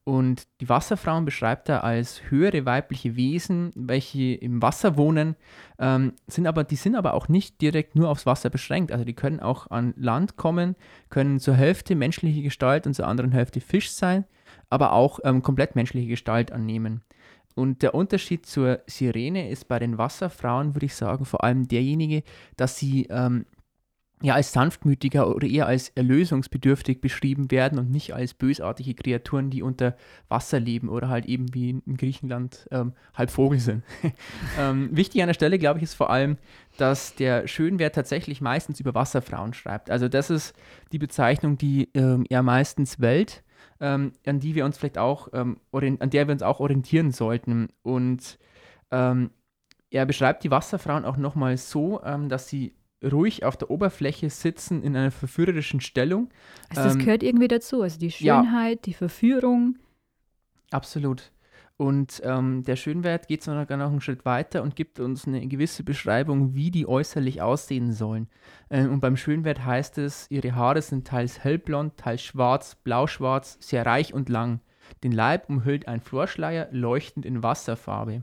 Und 0.06 0.48
die 0.62 0.70
Wasserfrauen 0.70 1.26
beschreibt 1.26 1.68
er 1.68 1.84
als 1.84 2.22
höhere 2.30 2.66
weibliche 2.66 3.18
Wesen, 3.18 3.72
welche 3.76 4.36
im 4.36 4.62
Wasser 4.62 4.96
wohnen, 4.96 5.36
ähm, 5.78 6.14
sind 6.28 6.48
aber, 6.48 6.64
die 6.64 6.78
sind 6.78 6.96
aber 6.96 7.16
auch 7.16 7.28
nicht 7.28 7.60
direkt 7.60 7.96
nur 7.96 8.08
aufs 8.08 8.26
Wasser 8.26 8.50
beschränkt. 8.50 8.94
Also 8.94 9.04
die 9.04 9.14
können 9.14 9.42
auch 9.42 9.70
an 9.72 9.94
Land 9.98 10.38
kommen, 10.38 10.78
können 11.10 11.42
zur 11.42 11.56
Hälfte 11.56 11.96
menschliche 11.96 12.44
Gestalt 12.44 12.88
und 12.88 12.94
zur 12.94 13.10
anderen 13.10 13.34
Hälfte 13.34 13.60
Fisch 13.60 13.92
sein, 13.92 14.24
aber 14.70 14.94
auch 14.94 15.20
ähm, 15.26 15.42
komplett 15.42 15.76
menschliche 15.76 16.08
Gestalt 16.08 16.54
annehmen. 16.54 17.02
Und 17.56 17.82
der 17.82 17.94
Unterschied 17.94 18.46
zur 18.46 18.82
Sirene 18.88 19.50
ist 19.50 19.68
bei 19.68 19.80
den 19.80 19.98
Wasserfrauen, 19.98 20.76
würde 20.76 20.86
ich 20.86 20.96
sagen, 20.96 21.26
vor 21.26 21.44
allem 21.44 21.68
derjenige, 21.68 22.24
dass 22.56 22.78
sie 22.78 23.08
ähm, 23.10 23.46
ja 24.22 24.36
als 24.36 24.52
sanftmütiger 24.52 25.36
oder 25.36 25.48
eher 25.48 25.68
als 25.68 25.90
erlösungsbedürftig 25.90 27.02
beschrieben 27.02 27.52
werden 27.52 27.80
und 27.80 27.90
nicht 27.90 28.14
als 28.14 28.34
bösartige 28.34 28.94
Kreaturen, 28.94 29.50
die 29.50 29.64
unter 29.64 29.96
Wasser 30.30 30.60
leben 30.60 30.90
oder 30.90 31.10
halt 31.10 31.26
eben 31.26 31.54
wie 31.54 31.70
in 31.72 31.98
Griechenland 31.98 32.68
ähm, 32.72 32.94
halb 33.14 33.32
Vogel 33.32 33.60
sind. 33.60 33.84
ähm, 34.60 34.90
wichtig 34.96 35.22
an 35.22 35.28
der 35.28 35.34
Stelle, 35.34 35.60
glaube 35.60 35.80
ich, 35.80 35.84
ist 35.84 35.96
vor 35.96 36.10
allem, 36.10 36.38
dass 36.78 37.16
der 37.16 37.48
Schönwert 37.48 37.96
tatsächlich 37.96 38.42
meistens 38.42 38.80
über 38.80 38.94
Wasserfrauen 38.94 39.54
schreibt. 39.54 39.90
Also 39.90 40.08
das 40.08 40.30
ist 40.30 40.56
die 40.92 41.00
Bezeichnung, 41.00 41.58
die 41.58 41.90
ähm, 41.94 42.26
er 42.30 42.44
meistens 42.44 43.00
wählt 43.00 43.44
ähm, 43.82 44.14
an 44.26 44.40
die 44.40 44.56
wir 44.56 44.64
uns 44.64 44.78
vielleicht 44.78 44.98
auch, 44.98 45.28
ähm, 45.34 45.58
an 45.72 46.10
der 46.10 46.28
wir 46.28 46.32
uns 46.32 46.44
auch 46.44 46.60
orientieren 46.60 47.12
sollten. 47.12 47.70
Und 47.82 48.38
ähm, 48.92 49.32
er 49.90 50.06
beschreibt 50.06 50.44
die 50.44 50.52
Wasserfrauen 50.52 51.04
auch 51.04 51.18
nochmal 51.18 51.58
so, 51.58 52.02
ähm, 52.04 52.30
dass 52.30 52.48
sie 52.48 52.76
ruhig 53.04 53.44
auf 53.44 53.58
der 53.58 53.72
Oberfläche 53.72 54.30
sitzen 54.30 54.84
in 54.84 54.96
einer 54.96 55.12
verführerischen 55.12 55.82
Stellung. 55.82 56.30
Also 56.70 56.84
das 56.84 56.94
ähm, 56.94 57.00
gehört 57.00 57.24
irgendwie 57.24 57.48
dazu, 57.48 57.82
also 57.82 58.00
die 58.00 58.12
Schönheit, 58.12 58.76
ja, 58.78 58.82
die 58.86 58.94
Verführung. 58.94 59.78
Absolut. 60.70 61.32
Und 61.82 62.22
ähm, 62.24 62.62
der 62.62 62.76
Schönwert 62.76 63.28
geht 63.28 63.42
sogar 63.42 63.76
noch 63.76 63.90
einen 63.90 64.02
Schritt 64.02 64.24
weiter 64.24 64.62
und 64.62 64.76
gibt 64.76 65.00
uns 65.00 65.26
eine 65.26 65.48
gewisse 65.48 65.84
Beschreibung, 65.84 66.54
wie 66.54 66.70
die 66.70 66.88
äußerlich 66.88 67.42
aussehen 67.42 67.92
sollen. 67.92 68.30
Äh, 68.70 68.86
und 68.86 69.00
beim 69.00 69.18
Schönwert 69.18 69.66
heißt 69.66 69.98
es, 69.98 70.30
ihre 70.30 70.54
Haare 70.54 70.84
sind 70.84 71.08
teils 71.08 71.44
hellblond, 71.44 71.98
teils 71.98 72.22
schwarz, 72.22 72.76
blauschwarz, 72.76 73.58
sehr 73.60 73.84
reich 73.84 74.14
und 74.14 74.30
lang. 74.30 74.60
Den 75.04 75.12
Leib 75.12 75.50
umhüllt 75.50 75.88
ein 75.88 76.02
Florschleier, 76.02 76.68
leuchtend 76.70 77.26
in 77.26 77.42
Wasserfarbe. 77.42 78.22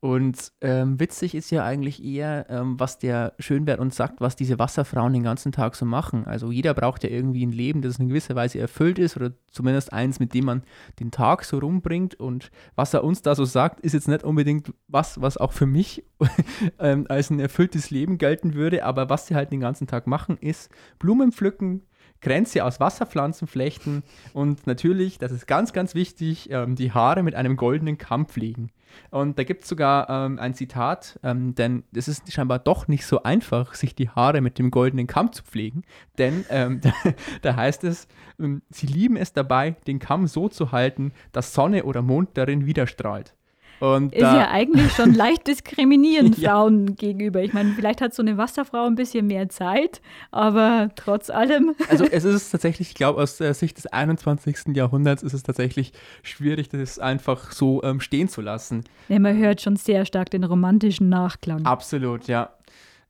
Und 0.00 0.52
ähm, 0.60 1.00
witzig 1.00 1.34
ist 1.34 1.50
ja 1.50 1.64
eigentlich 1.64 2.04
eher, 2.04 2.46
ähm, 2.50 2.78
was 2.78 2.98
der 2.98 3.34
Schönwert 3.38 3.80
uns 3.80 3.96
sagt, 3.96 4.20
was 4.20 4.36
diese 4.36 4.58
Wasserfrauen 4.58 5.12
den 5.12 5.22
ganzen 5.22 5.52
Tag 5.52 5.74
so 5.74 5.86
machen. 5.86 6.26
Also 6.26 6.52
jeder 6.52 6.74
braucht 6.74 7.02
ja 7.04 7.10
irgendwie 7.10 7.44
ein 7.44 7.52
Leben, 7.52 7.82
das 7.82 7.98
in 7.98 8.08
gewisser 8.08 8.34
Weise 8.34 8.58
erfüllt 8.58 8.98
ist 8.98 9.16
oder 9.16 9.32
zumindest 9.50 9.92
eins, 9.92 10.20
mit 10.20 10.34
dem 10.34 10.44
man 10.44 10.62
den 11.00 11.10
Tag 11.10 11.44
so 11.44 11.58
rumbringt. 11.58 12.14
Und 12.14 12.50
was 12.74 12.94
er 12.94 13.04
uns 13.04 13.22
da 13.22 13.34
so 13.34 13.44
sagt, 13.44 13.80
ist 13.80 13.94
jetzt 13.94 14.08
nicht 14.08 14.24
unbedingt 14.24 14.72
was, 14.86 15.20
was 15.20 15.36
auch 15.36 15.52
für 15.52 15.66
mich 15.66 16.04
ähm, 16.78 17.06
als 17.08 17.30
ein 17.30 17.40
erfülltes 17.40 17.90
Leben 17.90 18.18
gelten 18.18 18.54
würde. 18.54 18.84
Aber 18.84 19.08
was 19.08 19.26
sie 19.26 19.34
halt 19.34 19.50
den 19.50 19.60
ganzen 19.60 19.86
Tag 19.86 20.06
machen, 20.06 20.36
ist 20.38 20.70
Blumen 20.98 21.32
pflücken, 21.32 21.82
Grenze 22.20 22.64
aus 22.64 22.80
Wasserpflanzen 22.80 23.46
flechten 23.48 24.02
und 24.32 24.66
natürlich, 24.66 25.18
das 25.18 25.32
ist 25.32 25.46
ganz, 25.46 25.72
ganz 25.72 25.94
wichtig, 25.94 26.50
ähm, 26.50 26.76
die 26.76 26.92
Haare 26.92 27.22
mit 27.22 27.34
einem 27.34 27.56
goldenen 27.56 27.98
Kamm 27.98 28.26
pflegen. 28.26 28.70
Und 29.10 29.38
da 29.38 29.44
gibt 29.44 29.64
es 29.64 29.68
sogar 29.68 30.08
ähm, 30.08 30.38
ein 30.38 30.54
Zitat, 30.54 31.18
ähm, 31.22 31.54
denn 31.54 31.84
es 31.94 32.08
ist 32.08 32.32
scheinbar 32.32 32.58
doch 32.58 32.88
nicht 32.88 33.06
so 33.06 33.22
einfach, 33.22 33.74
sich 33.74 33.94
die 33.94 34.08
Haare 34.08 34.40
mit 34.40 34.58
dem 34.58 34.70
goldenen 34.70 35.06
Kamm 35.06 35.32
zu 35.32 35.42
pflegen, 35.42 35.82
denn 36.18 36.44
ähm, 36.50 36.80
da, 36.80 36.92
da, 37.42 37.56
heißt 37.56 37.84
es, 37.84 38.08
ähm, 38.38 38.62
sie 38.70 38.86
lieben 38.86 39.16
es 39.16 39.32
dabei, 39.32 39.76
den 39.86 39.98
Kamm 39.98 40.26
so 40.26 40.48
zu 40.48 40.72
halten, 40.72 41.12
dass 41.32 41.54
Sonne 41.54 41.84
oder 41.84 42.02
Mond 42.02 42.30
darin 42.34 42.66
widerstrahlt. 42.66 43.34
Und 43.80 44.14
ist 44.14 44.22
ja 44.22 44.50
eigentlich 44.50 44.92
schon 44.92 45.12
leicht 45.14 45.46
diskriminierend 45.46 46.38
ja. 46.38 46.50
Frauen 46.50 46.96
gegenüber. 46.96 47.42
Ich 47.42 47.52
meine, 47.52 47.72
vielleicht 47.72 48.00
hat 48.00 48.14
so 48.14 48.22
eine 48.22 48.38
Wasserfrau 48.38 48.86
ein 48.86 48.94
bisschen 48.94 49.26
mehr 49.26 49.48
Zeit, 49.48 50.00
aber 50.30 50.90
trotz 50.96 51.30
allem. 51.30 51.74
Also 51.88 52.04
es 52.04 52.24
ist 52.24 52.50
tatsächlich, 52.52 52.88
ich 52.88 52.94
glaube, 52.94 53.22
aus 53.22 53.36
der 53.36 53.54
Sicht 53.54 53.76
des 53.76 53.86
21. 53.86 54.74
Jahrhunderts 54.74 55.22
ist 55.22 55.34
es 55.34 55.42
tatsächlich 55.42 55.92
schwierig, 56.22 56.68
das 56.68 56.98
einfach 56.98 57.52
so 57.52 57.82
ähm, 57.82 58.00
stehen 58.00 58.28
zu 58.28 58.40
lassen. 58.40 58.84
Ja, 59.08 59.18
man 59.18 59.36
hört 59.36 59.60
schon 59.60 59.76
sehr 59.76 60.04
stark 60.06 60.30
den 60.30 60.44
romantischen 60.44 61.08
Nachklang. 61.08 61.64
Absolut, 61.66 62.26
ja. 62.26 62.50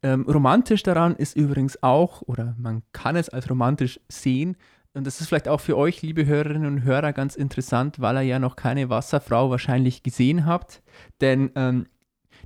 Ähm, 0.02 0.22
romantisch 0.28 0.82
daran 0.82 1.16
ist 1.16 1.36
übrigens 1.36 1.82
auch, 1.82 2.22
oder 2.22 2.54
man 2.58 2.82
kann 2.92 3.16
es 3.16 3.28
als 3.28 3.48
romantisch 3.48 3.98
sehen, 4.08 4.56
und 4.96 5.06
das 5.06 5.20
ist 5.20 5.28
vielleicht 5.28 5.48
auch 5.48 5.60
für 5.60 5.76
euch, 5.76 6.00
liebe 6.00 6.24
Hörerinnen 6.24 6.66
und 6.66 6.82
Hörer, 6.82 7.12
ganz 7.12 7.36
interessant, 7.36 8.00
weil 8.00 8.16
ihr 8.16 8.22
ja 8.22 8.38
noch 8.38 8.56
keine 8.56 8.88
Wasserfrau 8.88 9.50
wahrscheinlich 9.50 10.02
gesehen 10.02 10.46
habt. 10.46 10.82
Denn 11.20 11.50
ähm, 11.54 11.86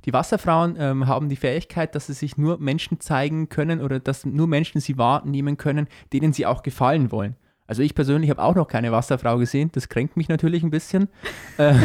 die 0.03 0.11
Wasserfrauen 0.11 0.75
ähm, 0.77 1.07
haben 1.07 1.29
die 1.29 1.37
Fähigkeit, 1.37 1.95
dass 1.95 2.07
sie 2.07 2.13
sich 2.13 2.37
nur 2.37 2.59
Menschen 2.59 2.99
zeigen 2.99 3.47
können 3.47 3.81
oder 3.81 3.99
dass 3.99 4.25
nur 4.25 4.47
Menschen 4.47 4.81
sie 4.81 4.97
wahrnehmen 4.97 5.55
können, 5.55 5.87
denen 6.11 6.33
sie 6.33 6.45
auch 6.45 6.61
gefallen 6.61 7.11
wollen. 7.11 7.37
Also 7.67 7.83
ich 7.83 7.95
persönlich 7.95 8.29
habe 8.29 8.43
auch 8.43 8.55
noch 8.55 8.67
keine 8.67 8.91
Wasserfrau 8.91 9.37
gesehen. 9.37 9.69
Das 9.71 9.87
kränkt 9.87 10.17
mich 10.17 10.27
natürlich 10.27 10.61
ein 10.61 10.71
bisschen. 10.71 11.07
äh, 11.57 11.75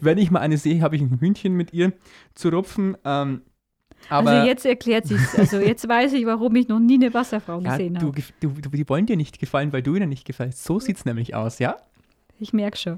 wenn 0.00 0.18
ich 0.18 0.30
mal 0.30 0.38
eine 0.38 0.56
sehe, 0.56 0.82
habe 0.82 0.94
ich 0.94 1.02
ein 1.02 1.20
Hündchen 1.20 1.54
mit 1.54 1.72
ihr 1.72 1.94
zu 2.34 2.50
rupfen. 2.50 2.96
Ähm, 3.04 3.42
aber 4.08 4.30
also 4.30 4.46
jetzt 4.46 4.66
erklärt 4.66 5.06
sich 5.06 5.20
Also 5.36 5.58
jetzt 5.58 5.88
weiß 5.88 6.12
ich, 6.14 6.26
warum 6.26 6.54
ich 6.56 6.68
noch 6.68 6.80
nie 6.80 6.94
eine 6.94 7.12
Wasserfrau 7.12 7.60
ja, 7.60 7.70
gesehen 7.70 8.00
habe. 8.00 8.12
Du, 8.40 8.48
du, 8.48 8.70
die 8.70 8.88
wollen 8.88 9.06
dir 9.06 9.16
nicht 9.16 9.38
gefallen, 9.38 9.72
weil 9.72 9.82
du 9.82 9.94
ihnen 9.94 10.08
nicht 10.08 10.24
gefällst. 10.24 10.64
So 10.64 10.78
sieht 10.78 10.96
es 10.96 11.04
nämlich 11.04 11.34
aus, 11.34 11.58
ja? 11.58 11.76
Ich 12.42 12.52
merke 12.52 12.76
schon. 12.76 12.96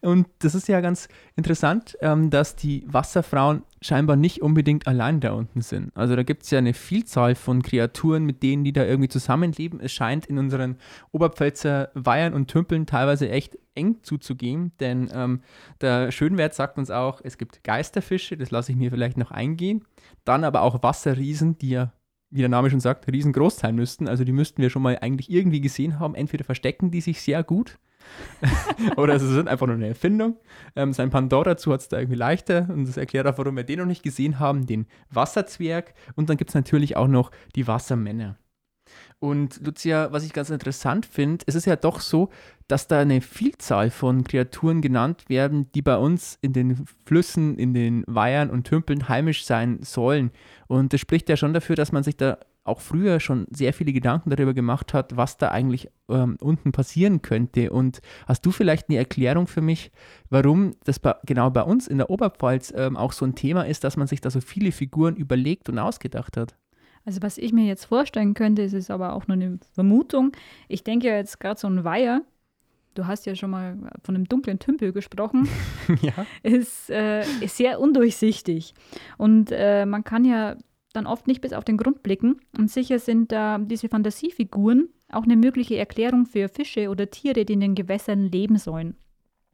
Und 0.00 0.26
das 0.38 0.54
ist 0.54 0.68
ja 0.68 0.80
ganz 0.80 1.08
interessant, 1.36 1.98
ähm, 2.00 2.30
dass 2.30 2.56
die 2.56 2.82
Wasserfrauen 2.86 3.62
scheinbar 3.82 4.16
nicht 4.16 4.40
unbedingt 4.40 4.86
allein 4.86 5.20
da 5.20 5.32
unten 5.32 5.60
sind. 5.60 5.94
Also 5.94 6.16
da 6.16 6.22
gibt 6.22 6.44
es 6.44 6.50
ja 6.50 6.56
eine 6.56 6.72
Vielzahl 6.72 7.34
von 7.34 7.60
Kreaturen, 7.60 8.24
mit 8.24 8.42
denen 8.42 8.64
die 8.64 8.72
da 8.72 8.86
irgendwie 8.86 9.10
zusammenleben. 9.10 9.80
Es 9.80 9.92
scheint 9.92 10.24
in 10.24 10.38
unseren 10.38 10.78
Oberpfälzer 11.12 11.90
Weihern 11.92 12.32
und 12.32 12.48
Tümpeln 12.48 12.86
teilweise 12.86 13.28
echt 13.28 13.58
eng 13.74 13.98
zuzugehen, 14.02 14.72
denn 14.80 15.10
ähm, 15.12 15.42
der 15.82 16.10
Schönwert 16.10 16.54
sagt 16.54 16.78
uns 16.78 16.90
auch, 16.90 17.20
es 17.22 17.36
gibt 17.36 17.62
Geisterfische, 17.64 18.38
das 18.38 18.50
lasse 18.50 18.72
ich 18.72 18.78
mir 18.78 18.90
vielleicht 18.90 19.18
noch 19.18 19.30
eingehen. 19.30 19.84
Dann 20.24 20.42
aber 20.42 20.62
auch 20.62 20.82
Wasserriesen, 20.82 21.58
die 21.58 21.68
ja 21.68 21.92
wie 22.30 22.40
der 22.40 22.48
Name 22.48 22.70
schon 22.70 22.80
sagt, 22.80 23.10
riesengroß 23.10 23.58
sein 23.58 23.74
müssten. 23.74 24.08
Also 24.08 24.24
die 24.24 24.32
müssten 24.32 24.62
wir 24.62 24.70
schon 24.70 24.82
mal 24.82 24.98
eigentlich 25.00 25.30
irgendwie 25.30 25.60
gesehen 25.60 25.98
haben. 25.98 26.14
Entweder 26.14 26.44
verstecken 26.44 26.90
die 26.90 27.00
sich 27.00 27.20
sehr 27.22 27.42
gut 27.42 27.78
Oder 28.96 29.18
sie 29.18 29.32
sind 29.32 29.48
einfach 29.48 29.66
nur 29.66 29.76
eine 29.76 29.88
Erfindung. 29.88 30.36
Ähm, 30.76 30.92
sein 30.92 31.10
Pandora 31.10 31.50
dazu 31.50 31.72
hat 31.72 31.80
es 31.80 31.88
da 31.88 31.98
irgendwie 31.98 32.18
leichter 32.18 32.68
und 32.68 32.86
das 32.86 32.96
erklärt 32.96 33.26
auch, 33.26 33.38
warum 33.38 33.56
wir 33.56 33.64
den 33.64 33.80
noch 33.80 33.86
nicht 33.86 34.02
gesehen 34.02 34.38
haben, 34.38 34.66
den 34.66 34.86
Wasserzwerg. 35.10 35.94
Und 36.14 36.30
dann 36.30 36.36
gibt 36.36 36.50
es 36.50 36.54
natürlich 36.54 36.96
auch 36.96 37.08
noch 37.08 37.30
die 37.54 37.66
Wassermänner. 37.66 38.36
Und 39.20 39.60
Lucia, 39.64 40.12
was 40.12 40.24
ich 40.24 40.32
ganz 40.32 40.50
interessant 40.50 41.04
finde, 41.04 41.44
es 41.48 41.54
ist 41.54 41.66
ja 41.66 41.76
doch 41.76 42.00
so, 42.00 42.30
dass 42.68 42.86
da 42.86 43.00
eine 43.00 43.20
Vielzahl 43.20 43.90
von 43.90 44.24
Kreaturen 44.24 44.80
genannt 44.80 45.24
werden, 45.28 45.70
die 45.72 45.82
bei 45.82 45.96
uns 45.96 46.38
in 46.40 46.52
den 46.52 46.86
Flüssen, 47.04 47.58
in 47.58 47.74
den 47.74 48.04
Weihern 48.06 48.50
und 48.50 48.64
Tümpeln 48.64 49.08
heimisch 49.08 49.44
sein 49.44 49.80
sollen. 49.82 50.30
Und 50.68 50.92
das 50.92 51.00
spricht 51.00 51.28
ja 51.28 51.36
schon 51.36 51.52
dafür, 51.52 51.74
dass 51.74 51.92
man 51.92 52.04
sich 52.04 52.16
da 52.16 52.38
auch 52.68 52.80
früher 52.80 53.20
schon 53.20 53.46
sehr 53.50 53.72
viele 53.72 53.92
Gedanken 53.92 54.30
darüber 54.30 54.54
gemacht 54.54 54.94
hat, 54.94 55.16
was 55.16 55.36
da 55.36 55.48
eigentlich 55.48 55.88
ähm, 56.08 56.36
unten 56.40 56.72
passieren 56.72 57.22
könnte. 57.22 57.70
Und 57.70 58.00
hast 58.26 58.44
du 58.46 58.50
vielleicht 58.50 58.88
eine 58.88 58.98
Erklärung 58.98 59.46
für 59.46 59.60
mich, 59.60 59.90
warum 60.30 60.72
das 60.84 60.98
bei, 60.98 61.14
genau 61.24 61.50
bei 61.50 61.62
uns 61.62 61.88
in 61.88 61.98
der 61.98 62.10
Oberpfalz 62.10 62.72
ähm, 62.76 62.96
auch 62.96 63.12
so 63.12 63.24
ein 63.24 63.34
Thema 63.34 63.62
ist, 63.66 63.84
dass 63.84 63.96
man 63.96 64.06
sich 64.06 64.20
da 64.20 64.30
so 64.30 64.40
viele 64.40 64.72
Figuren 64.72 65.16
überlegt 65.16 65.68
und 65.68 65.78
ausgedacht 65.78 66.36
hat? 66.36 66.56
Also 67.04 67.22
was 67.22 67.38
ich 67.38 67.52
mir 67.52 67.64
jetzt 67.64 67.86
vorstellen 67.86 68.34
könnte, 68.34 68.62
ist 68.62 68.74
es 68.74 68.90
aber 68.90 69.14
auch 69.14 69.26
nur 69.28 69.36
eine 69.36 69.58
Vermutung. 69.72 70.32
Ich 70.68 70.84
denke 70.84 71.08
jetzt 71.08 71.40
gerade 71.40 71.58
so 71.58 71.66
ein 71.66 71.84
Weiher, 71.84 72.22
du 72.98 73.06
hast 73.06 73.26
ja 73.26 73.34
schon 73.34 73.50
mal 73.50 73.78
von 74.02 74.14
einem 74.14 74.28
dunklen 74.28 74.58
Tümpel 74.58 74.92
gesprochen, 74.92 75.48
ja. 76.02 76.12
ist, 76.42 76.90
äh, 76.90 77.22
ist 77.40 77.56
sehr 77.56 77.80
undurchsichtig. 77.80 78.74
Und 79.16 79.50
äh, 79.52 79.86
man 79.86 80.04
kann 80.04 80.24
ja 80.24 80.56
dann 80.98 81.06
oft 81.06 81.26
nicht 81.26 81.40
bis 81.40 81.52
auf 81.52 81.64
den 81.64 81.76
Grund 81.76 82.02
blicken. 82.02 82.40
Und 82.56 82.70
sicher 82.70 82.98
sind 82.98 83.32
da 83.32 83.58
diese 83.58 83.88
Fantasiefiguren 83.88 84.88
auch 85.10 85.24
eine 85.24 85.36
mögliche 85.36 85.78
Erklärung 85.78 86.26
für 86.26 86.48
Fische 86.48 86.90
oder 86.90 87.10
Tiere, 87.10 87.44
die 87.44 87.54
in 87.54 87.60
den 87.60 87.74
Gewässern 87.74 88.30
leben 88.30 88.58
sollen. 88.58 88.96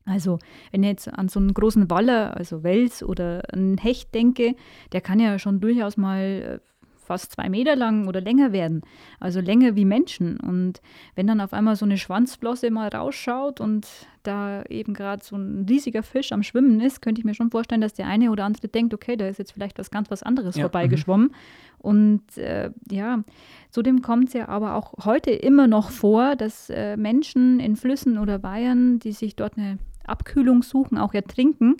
Also, 0.06 0.38
wenn 0.70 0.82
ich 0.82 0.90
jetzt 0.90 1.08
an 1.08 1.28
so 1.28 1.40
einen 1.40 1.54
großen 1.54 1.88
Waller, 1.88 2.36
also 2.36 2.62
Wels 2.62 3.02
oder 3.02 3.42
einen 3.52 3.78
Hecht 3.78 4.14
denke, 4.14 4.54
der 4.92 5.00
kann 5.00 5.18
ja 5.18 5.38
schon 5.38 5.60
durchaus 5.60 5.96
mal 5.96 6.60
äh, 6.60 6.73
fast 7.04 7.32
zwei 7.32 7.48
Meter 7.48 7.76
lang 7.76 8.08
oder 8.08 8.20
länger 8.20 8.52
werden. 8.52 8.82
Also 9.20 9.40
länger 9.40 9.76
wie 9.76 9.84
Menschen. 9.84 10.38
Und 10.40 10.80
wenn 11.14 11.26
dann 11.26 11.40
auf 11.40 11.52
einmal 11.52 11.76
so 11.76 11.84
eine 11.84 11.98
Schwanzflosse 11.98 12.70
mal 12.70 12.88
rausschaut 12.88 13.60
und 13.60 13.86
da 14.22 14.62
eben 14.64 14.94
gerade 14.94 15.22
so 15.22 15.36
ein 15.36 15.66
riesiger 15.68 16.02
Fisch 16.02 16.32
am 16.32 16.42
Schwimmen 16.42 16.80
ist, 16.80 17.02
könnte 17.02 17.20
ich 17.20 17.24
mir 17.24 17.34
schon 17.34 17.50
vorstellen, 17.50 17.80
dass 17.80 17.94
der 17.94 18.06
eine 18.06 18.30
oder 18.30 18.44
andere 18.44 18.68
denkt, 18.68 18.94
okay, 18.94 19.16
da 19.16 19.28
ist 19.28 19.38
jetzt 19.38 19.52
vielleicht 19.52 19.78
was 19.78 19.90
ganz 19.90 20.10
was 20.10 20.22
anderes 20.22 20.56
ja. 20.56 20.62
vorbeigeschwommen. 20.62 21.28
Mhm. 21.28 21.34
Und 21.78 22.38
äh, 22.38 22.70
ja, 22.90 23.22
zudem 23.70 24.00
kommt 24.00 24.28
es 24.28 24.32
ja 24.32 24.48
aber 24.48 24.74
auch 24.74 25.04
heute 25.04 25.30
immer 25.30 25.66
noch 25.66 25.90
vor, 25.90 26.34
dass 26.34 26.70
äh, 26.70 26.96
Menschen 26.96 27.60
in 27.60 27.76
Flüssen 27.76 28.18
oder 28.18 28.42
Weihern, 28.42 28.98
die 28.98 29.12
sich 29.12 29.36
dort 29.36 29.58
eine 29.58 29.78
Abkühlung 30.06 30.62
suchen, 30.62 30.96
auch 30.96 31.12
ertrinken. 31.12 31.76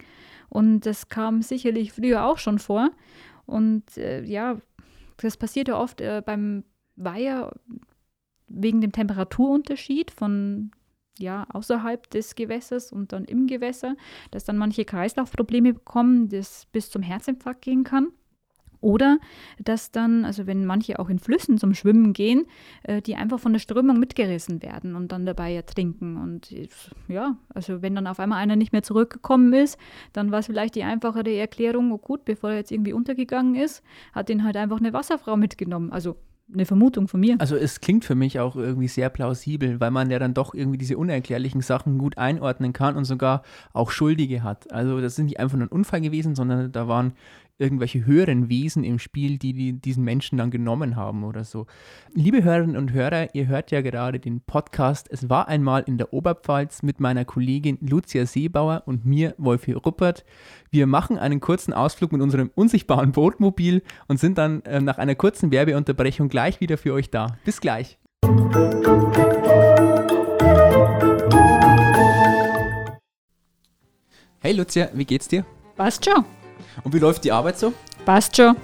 Und 0.51 0.83
das 0.83 1.09
kam 1.09 1.41
sicherlich 1.41 1.93
früher 1.93 2.27
auch 2.27 2.37
schon 2.39 2.59
vor. 2.59 2.91
Und 3.47 3.97
äh, 3.97 4.23
ja, 4.25 4.59
das 5.19 5.37
passiert 5.37 5.69
ja 5.69 5.79
oft 5.79 6.01
äh, 6.01 6.23
beim 6.25 6.65
Weiher 6.97 7.53
wegen 8.49 8.81
dem 8.81 8.93
Temperaturunterschied 8.93 10.11
von 10.11 10.71
ja, 11.19 11.47
außerhalb 11.51 12.11
des 12.11 12.35
Gewässers 12.35 12.93
und 12.93 13.13
dann 13.13 13.25
im 13.25 13.47
Gewässer, 13.47 13.97
dass 14.31 14.45
dann 14.45 14.59
manche 14.59 14.85
Kreislaufprobleme 14.85 15.75
bekommen, 15.75 16.29
das 16.29 16.67
bis 16.73 16.91
zum 16.91 17.03
Herzinfarkt 17.03 17.63
gehen 17.63 17.85
kann. 17.85 18.09
Oder 18.85 19.19
dass 19.59 19.93
dann, 19.93 20.27
also 20.27 20.47
wenn 20.47 20.67
manche 20.67 20.99
auch 20.99 21.09
in 21.09 21.19
Flüssen 21.19 21.57
zum 21.57 21.73
Schwimmen 21.73 22.13
gehen, 22.13 22.45
äh, 22.83 23.01
die 23.01 23.17
einfach 23.17 23.41
von 23.41 23.55
der 23.55 23.61
Strömung 23.61 23.99
mitgerissen 23.99 24.63
werden 24.63 24.95
und 24.95 25.11
dann 25.11 25.25
dabei 25.25 25.55
ertrinken. 25.55 26.19
Und 26.19 26.55
ja, 27.09 27.39
also 27.49 27.81
wenn 27.81 27.95
dann 27.95 28.07
auf 28.07 28.21
einmal 28.21 28.39
einer 28.39 28.57
nicht 28.57 28.73
mehr 28.73 28.83
zurückgekommen 28.83 29.55
ist, 29.55 29.79
dann 30.13 30.31
war 30.31 30.41
es 30.41 30.47
vielleicht 30.47 30.75
die 30.75 30.85
einfachere 30.85 31.35
Erklärung, 31.35 31.93
oh 31.93 31.99
gut, 31.99 32.27
bevor 32.27 32.51
er 32.51 32.57
jetzt 32.57 32.73
irgendwie 32.73 32.93
untergegangen 32.93 33.55
ist, 33.55 33.83
hat 34.13 34.29
ihn 34.29 34.45
halt 34.45 34.59
einfach 34.59 34.79
eine 34.79 34.93
Wasserfrau 34.93 35.39
mitgenommen. 35.39 35.91
Also 35.91 36.17
eine 36.53 36.67
Vermutung 36.67 37.09
von 37.09 37.21
mir. 37.21 37.37
Also 37.39 37.57
es 37.57 37.81
klingt 37.81 38.05
für 38.05 38.15
mich 38.15 38.39
auch 38.39 38.57
irgendwie 38.57 38.89
sehr 38.89 39.09
plausibel, 39.09 39.81
weil 39.81 39.91
man 39.91 40.11
ja 40.11 40.19
dann 40.19 40.35
doch 40.35 40.55
irgendwie 40.55 40.79
diese 40.79 40.99
unerklärlichen 40.99 41.63
Sachen 41.63 41.99
gut 41.99 42.19
einordnen 42.19 42.73
kann 42.73 42.97
und 42.97 43.05
sogar 43.05 43.43
auch 43.73 43.91
Schuldige 43.91 44.43
hat. 44.43 44.71
Also 44.73 45.01
das 45.01 45.19
ist 45.19 45.25
nicht 45.25 45.41
einfach 45.41 45.57
nur 45.57 45.67
ein 45.67 45.73
Unfall 45.73 46.01
gewesen, 46.01 46.35
sondern 46.35 46.71
da 46.71 46.87
waren 46.87 47.15
irgendwelche 47.59 48.05
höheren 48.05 48.49
Wesen 48.49 48.85
im 48.85 48.99
Spiel, 48.99 49.39
die, 49.39 49.53
die 49.53 49.73
diesen 49.73 50.05
Menschen 50.05 50.39
dann 50.39 50.51
genommen 50.51 50.97
haben 50.97 51.25
oder 51.25 51.45
so. 51.45 51.67
Liebe 52.13 52.43
Hörerinnen 52.43 52.77
und 52.77 52.93
Hörer, 52.93 53.35
ihr 53.35 53.47
hört 53.47 53.71
ja 53.71 53.81
gerade 53.81 54.19
den 54.19 54.41
Podcast 54.41 55.09
Es 55.11 55.29
war 55.29 55.49
einmal 55.49 55.85
in 55.87 55.99
der 55.99 56.13
Oberpfalz 56.13 56.83
mit 56.83 57.01
meiner 57.01 57.25
Kollegin 57.25 57.79
Lucia 57.81 58.27
Seebauer 58.27 58.83
und 58.87 59.05
mir, 59.05 59.35
Wolfi 59.39 59.73
Ruppert. 59.73 60.25
Wir 60.71 60.87
machen 60.87 61.19
einen 61.19 61.41
kurzen 61.41 61.73
Ausflug 61.73 62.13
mit 62.13 62.23
unserem 62.23 62.51
unsichtbaren 62.55 63.13
Bootmobil 63.13 63.83
und 64.09 64.19
sind 64.19 64.39
dann 64.39 64.63
äh, 64.63 64.81
nach 64.81 64.99
einer 64.99 65.15
kurzen 65.15 65.53
Werbeunterbrechung 65.53 66.29
gleich 66.29 66.61
wieder 66.61 66.77
für 66.77 66.93
euch 66.93 67.11
da. 67.11 67.37
Bis 67.45 67.61
gleich. 67.61 67.99
Hey 74.41 74.53
Lucia, 74.53 74.91
wie 74.93 75.05
geht's 75.05 75.29
dir? 75.29 75.47
Passt 75.77 76.05
schon. 76.05 76.25
Und 76.83 76.95
wie 76.95 76.99
läuft 76.99 77.25
die 77.25 77.33
Arbeit 77.33 77.59
so? 77.59 77.73
Passt 78.05 78.37
schon. 78.37 78.57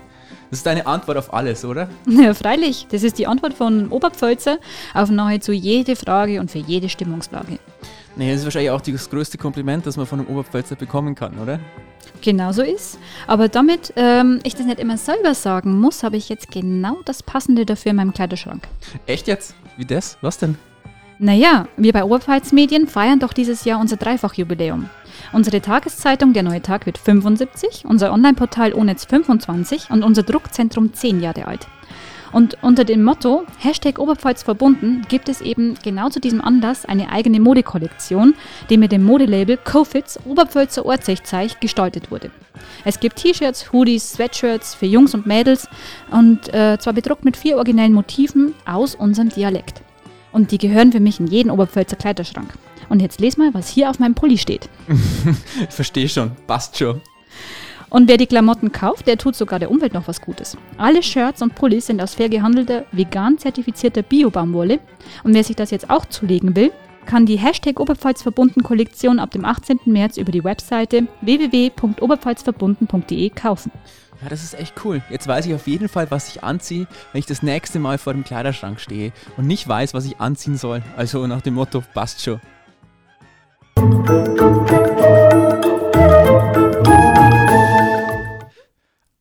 Das 0.51 0.59
ist 0.59 0.67
deine 0.67 0.87
Antwort 0.87 1.17
auf 1.17 1.33
alles, 1.33 1.65
oder? 1.65 1.89
Ja, 2.07 2.35
freilich. 2.35 2.87
Das 2.91 3.03
ist 3.03 3.19
die 3.19 3.27
Antwort 3.27 3.55
von 3.55 3.89
Oberpfälzer 3.89 4.59
auf 4.95 5.11
nahezu 5.11 5.53
jede 5.53 5.95
Frage 5.95 6.41
und 6.41 6.51
für 6.51 6.59
jede 6.59 6.89
Stimmungslage. 6.89 7.59
Nee, 8.17 8.31
das 8.33 8.41
ist 8.41 8.45
wahrscheinlich 8.45 8.71
auch 8.71 8.81
das 8.81 9.09
größte 9.09 9.39
Kompliment, 9.39 9.87
das 9.87 9.97
man 9.97 10.07
von 10.07 10.21
einem 10.21 10.29
Oberpfälzer 10.29 10.75
bekommen 10.75 11.15
kann, 11.15 11.39
oder? 11.39 11.61
Genau 12.21 12.53
so 12.53 12.63
ist. 12.63 12.99
Aber 13.27 13.49
damit 13.49 13.93
ähm, 13.97 14.41
ich 14.43 14.55
das 14.55 14.67
nicht 14.67 14.81
immer 14.81 14.99
selber 14.99 15.35
sagen 15.35 15.79
muss, 15.79 16.03
habe 16.03 16.17
ich 16.17 16.29
jetzt 16.29 16.51
genau 16.51 16.99
das 17.05 17.23
Passende 17.23 17.65
dafür 17.65 17.91
in 17.91 17.97
meinem 17.97 18.13
Kleiderschrank. 18.13 18.65
Echt 19.07 19.29
jetzt? 19.29 19.55
Wie 19.77 19.85
das? 19.85 20.19
Was 20.21 20.39
denn? 20.39 20.59
Naja, 21.19 21.69
wir 21.77 21.93
bei 21.93 22.03
Oberpfalz 22.03 22.53
Medien 22.53 22.87
feiern 22.87 23.21
doch 23.21 23.33
dieses 23.33 23.65
Jahr 23.65 23.79
unser 23.81 23.97
Dreifachjubiläum. 23.97 24.89
Unsere 25.33 25.61
Tageszeitung 25.61 26.33
Der 26.33 26.43
Neue 26.43 26.61
Tag 26.61 26.87
wird 26.87 26.99
75, 26.99 27.85
unser 27.87 28.13
Online-Portal 28.13 28.75
ONETZ 28.75 29.05
25 29.05 29.91
und 29.91 30.03
unser 30.03 30.25
Druckzentrum 30.25 30.93
10 30.93 31.21
Jahre 31.21 31.47
alt. 31.47 31.69
Und 32.33 32.59
unter 32.63 32.85
dem 32.85 33.03
Motto 33.05 33.45
Hashtag 33.59 33.99
Oberpfalz 33.99 34.43
verbunden 34.43 35.03
gibt 35.09 35.29
es 35.29 35.41
eben 35.41 35.75
genau 35.83 36.09
zu 36.09 36.21
diesem 36.21 36.41
Anlass 36.41 36.85
eine 36.85 37.11
eigene 37.11 37.41
Modekollektion, 37.41 38.35
die 38.71 38.77
mit 38.77 38.91
dem 38.93 39.05
Modelabel 39.05 39.57
Cofits 39.57 40.19
Oberpfälzer 40.25 40.85
Ortsechzeich 40.85 41.61
gestaltet 41.61 42.11
wurde. 42.11 42.31
Es 42.85 42.99
gibt 42.99 43.17
T-Shirts, 43.17 43.73
Hoodies, 43.73 44.13
Sweatshirts 44.13 44.75
für 44.75 44.87
Jungs 44.87 45.15
und 45.15 45.27
Mädels 45.27 45.69
und 46.11 46.53
äh, 46.53 46.77
zwar 46.79 46.93
bedruckt 46.93 47.25
mit 47.25 47.37
vier 47.37 47.57
originellen 47.57 47.93
Motiven 47.93 48.55
aus 48.65 48.97
unserem 48.97 49.29
Dialekt. 49.29 49.83
Und 50.33 50.51
die 50.53 50.59
gehören 50.59 50.93
für 50.93 51.01
mich 51.01 51.19
in 51.21 51.27
jeden 51.27 51.51
Oberpfälzer 51.51 51.97
Kleiderschrank. 51.97 52.53
Und 52.91 53.01
jetzt 53.01 53.21
les 53.21 53.39
mal, 53.39 53.55
was 53.55 53.71
hier 53.71 53.89
auf 53.89 53.99
meinem 53.99 54.15
Pulli 54.15 54.37
steht. 54.37 54.69
ich 54.89 55.69
verstehe 55.75 56.09
schon, 56.09 56.33
passt 56.47 56.77
schon. 56.77 57.01
Und 57.89 58.09
wer 58.09 58.19
die 58.19 58.27
Klamotten 58.27 58.73
kauft, 58.73 59.07
der 59.07 59.17
tut 59.17 59.35
sogar 59.35 59.59
der 59.59 59.71
Umwelt 59.71 59.95
noch 59.95 60.07
was 60.07 60.21
Gutes. 60.21 60.59
Alle 60.77 61.03
Shirts 61.03 61.41
und 61.43 61.55
Pullis 61.55 61.87
sind 61.87 62.03
aus 62.03 62.15
fair 62.15 62.29
gehandelter, 62.29 62.85
vegan 62.93 63.39
zertifizierter 63.39 64.03
Bio-Baumwolle. 64.03 64.81
Und 65.25 65.33
wer 65.35 65.45
sich 65.45 65.57
das 65.57 65.71
jetzt 65.71 65.89
auch 65.89 66.05
zulegen 66.07 66.55
will, 66.55 66.73
kann 67.07 67.25
die 67.27 67.39
Hashtag 67.39 67.81
Oberpfalzverbunden 67.81 68.63
Kollektion 68.63 69.19
ab 69.19 69.33
dem 69.33 69.45
18. 69.45 69.81
März 69.87 70.17
über 70.17 70.31
die 70.31 70.45
Webseite 70.45 71.09
www.oberpfalzverbunden.de 71.23 73.31
kaufen. 73.31 73.73
Ja, 74.23 74.29
das 74.29 74.45
ist 74.45 74.55
echt 74.55 74.85
cool. 74.85 75.03
Jetzt 75.11 75.27
weiß 75.27 75.47
ich 75.47 75.55
auf 75.55 75.67
jeden 75.67 75.89
Fall, 75.89 76.11
was 76.11 76.29
ich 76.29 76.45
anziehe, 76.45 76.87
wenn 77.13 77.21
ich 77.21 77.27
das 77.27 77.43
nächste 77.43 77.79
Mal 77.79 77.99
vor 77.99 78.13
dem 78.13 78.23
Kleiderschrank 78.23 78.79
stehe 78.79 79.13
und 79.37 79.47
nicht 79.47 79.67
weiß, 79.67 79.95
was 79.95 80.05
ich 80.05 80.21
anziehen 80.21 80.57
soll. 80.57 80.83
Also 80.97 81.27
nach 81.27 81.41
dem 81.41 81.55
Motto, 81.55 81.83
passt 81.95 82.23
schon. 82.23 82.41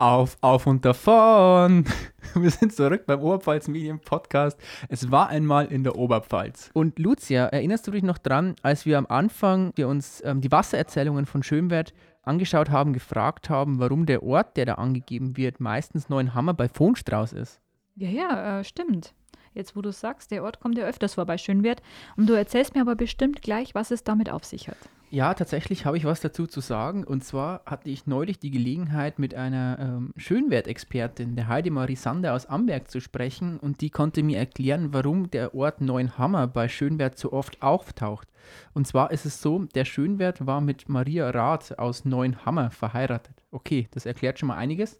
Auf, 0.01 0.37
auf 0.41 0.67
und 0.67 0.83
davon. 0.83 1.85
Wir 2.35 2.49
sind 2.51 2.73
zurück 2.73 3.05
beim 3.05 3.21
Oberpfalz 3.21 3.67
Medien 3.67 3.99
Podcast. 3.99 4.59
Es 4.89 5.11
war 5.11 5.29
einmal 5.29 5.67
in 5.67 5.83
der 5.83 5.95
Oberpfalz. 5.95 6.71
Und 6.73 6.99
Lucia, 6.99 7.45
erinnerst 7.45 7.87
du 7.87 7.91
dich 7.91 8.03
noch 8.03 8.17
dran, 8.17 8.55
als 8.61 8.85
wir 8.85 8.97
am 8.97 9.07
Anfang 9.07 9.71
wir 9.75 9.87
uns 9.87 10.21
ähm, 10.25 10.41
die 10.41 10.51
Wassererzählungen 10.51 11.25
von 11.25 11.41
Schönwert 11.43 11.93
angeschaut 12.23 12.69
haben, 12.69 12.93
gefragt 12.93 13.49
haben, 13.49 13.79
warum 13.79 14.05
der 14.05 14.23
Ort, 14.23 14.57
der 14.57 14.65
da 14.65 14.73
angegeben 14.75 15.37
wird, 15.37 15.59
meistens 15.59 16.09
Neuenhammer 16.09 16.53
bei 16.53 16.67
Fohnstrauß 16.67 17.33
ist? 17.33 17.61
Ja, 17.95 18.09
ja, 18.09 18.59
äh, 18.59 18.63
stimmt. 18.63 19.13
Jetzt, 19.53 19.75
wo 19.75 19.81
du 19.81 19.91
sagst, 19.91 20.31
der 20.31 20.43
Ort 20.43 20.59
kommt 20.59 20.77
ja 20.77 20.85
öfters 20.85 21.15
vor 21.15 21.25
bei 21.25 21.37
Schönwert. 21.37 21.81
Und 22.15 22.27
du 22.27 22.33
erzählst 22.33 22.75
mir 22.75 22.81
aber 22.81 22.95
bestimmt 22.95 23.41
gleich, 23.41 23.75
was 23.75 23.91
es 23.91 24.03
damit 24.03 24.29
auf 24.29 24.43
sich 24.43 24.67
hat. 24.67 24.77
Ja, 25.11 25.33
tatsächlich 25.33 25.85
habe 25.85 25.97
ich 25.97 26.05
was 26.05 26.21
dazu 26.21 26.45
zu 26.45 26.61
sagen. 26.61 27.03
Und 27.03 27.23
zwar 27.23 27.63
hatte 27.65 27.89
ich 27.89 28.05
neulich 28.05 28.37
die 28.37 28.51
Gelegenheit, 28.51 29.17
mit 29.17 29.33
einer 29.33 29.77
ähm, 29.79 30.13
Schönwertexpertin, 30.17 31.35
der 31.35 31.47
Heidemarie 31.47 31.95
Sander 31.95 32.35
aus 32.35 32.45
Amberg, 32.45 32.91
zu 32.91 32.99
sprechen. 32.99 33.57
Und 33.57 33.81
die 33.81 33.89
konnte 33.89 34.21
mir 34.21 34.37
erklären, 34.37 34.93
warum 34.93 35.31
der 35.31 35.55
Ort 35.55 35.81
Neuenhammer 35.81 36.45
bei 36.45 36.67
Schönwert 36.67 37.17
so 37.17 37.33
oft 37.33 37.61
auftaucht. 37.63 38.27
Und 38.73 38.85
zwar 38.85 39.09
ist 39.09 39.25
es 39.25 39.41
so, 39.41 39.65
der 39.73 39.85
Schönwert 39.85 40.45
war 40.45 40.61
mit 40.61 40.89
Maria 40.89 41.31
Rath 41.31 41.79
aus 41.79 42.05
Neuenhammer 42.05 42.69
verheiratet. 42.69 43.43
Okay, 43.49 43.87
das 43.91 44.05
erklärt 44.05 44.37
schon 44.37 44.47
mal 44.47 44.57
einiges. 44.57 44.99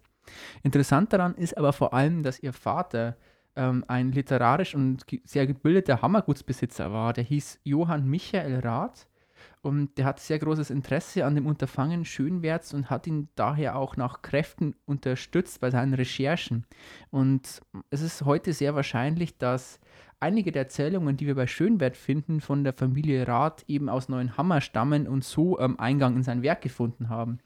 Interessant 0.64 1.12
daran 1.12 1.34
ist 1.36 1.56
aber 1.56 1.72
vor 1.72 1.94
allem, 1.94 2.24
dass 2.24 2.40
ihr 2.40 2.52
Vater 2.52 3.16
ähm, 3.56 3.84
ein 3.88 4.12
literarisch 4.12 4.74
und 4.74 5.04
sehr 5.24 5.46
gebildeter 5.46 6.02
Hammergutsbesitzer 6.02 6.92
war. 6.92 7.12
Der 7.12 7.24
hieß 7.24 7.60
Johann 7.64 8.08
Michael 8.08 8.60
Rath 8.60 9.08
und 9.62 9.98
der 9.98 10.06
hat 10.06 10.20
sehr 10.20 10.38
großes 10.38 10.70
Interesse 10.70 11.24
an 11.24 11.34
dem 11.34 11.46
Unterfangen 11.46 12.04
Schönwärts 12.04 12.72
und 12.72 12.88
hat 12.88 13.06
ihn 13.06 13.28
daher 13.34 13.76
auch 13.76 13.96
nach 13.96 14.22
Kräften 14.22 14.74
unterstützt 14.86 15.60
bei 15.60 15.70
seinen 15.70 15.94
Recherchen. 15.94 16.64
Und 17.10 17.60
es 17.90 18.00
ist 18.00 18.24
heute 18.24 18.52
sehr 18.52 18.74
wahrscheinlich, 18.74 19.36
dass 19.36 19.78
einige 20.18 20.52
der 20.52 20.62
Erzählungen, 20.62 21.16
die 21.16 21.26
wir 21.26 21.34
bei 21.34 21.46
Schönwert 21.46 21.96
finden, 21.96 22.40
von 22.40 22.64
der 22.64 22.72
Familie 22.72 23.26
Rath 23.28 23.64
eben 23.68 23.88
aus 23.88 24.08
Neuenhammer 24.08 24.60
stammen 24.60 25.06
und 25.06 25.24
so 25.24 25.58
ähm, 25.58 25.78
Eingang 25.78 26.16
in 26.16 26.22
sein 26.22 26.42
Werk 26.42 26.62
gefunden 26.62 27.08
haben. 27.08 27.38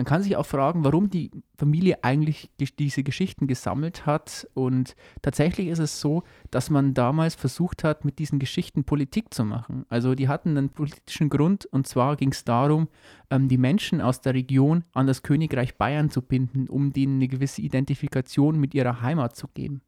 Man 0.00 0.06
kann 0.06 0.22
sich 0.22 0.34
auch 0.38 0.46
fragen, 0.46 0.82
warum 0.82 1.10
die 1.10 1.30
Familie 1.58 2.02
eigentlich 2.04 2.48
diese 2.78 3.02
Geschichten 3.02 3.46
gesammelt 3.46 4.06
hat. 4.06 4.48
Und 4.54 4.96
tatsächlich 5.20 5.68
ist 5.68 5.78
es 5.78 6.00
so, 6.00 6.22
dass 6.50 6.70
man 6.70 6.94
damals 6.94 7.34
versucht 7.34 7.84
hat, 7.84 8.06
mit 8.06 8.18
diesen 8.18 8.38
Geschichten 8.38 8.84
Politik 8.84 9.34
zu 9.34 9.44
machen. 9.44 9.84
Also 9.90 10.14
die 10.14 10.26
hatten 10.26 10.56
einen 10.56 10.70
politischen 10.70 11.28
Grund 11.28 11.66
und 11.66 11.86
zwar 11.86 12.16
ging 12.16 12.30
es 12.30 12.44
darum, 12.44 12.88
ähm, 13.28 13.48
die 13.48 13.58
Menschen 13.58 14.00
aus 14.00 14.22
der 14.22 14.32
Region 14.32 14.84
an 14.94 15.06
das 15.06 15.22
Königreich 15.22 15.76
Bayern 15.76 16.08
zu 16.08 16.22
binden, 16.22 16.70
um 16.70 16.94
denen 16.94 17.16
eine 17.16 17.28
gewisse 17.28 17.60
Identifikation 17.60 18.58
mit 18.58 18.72
ihrer 18.72 19.02
Heimat 19.02 19.36
zu 19.36 19.48
geben. 19.48 19.82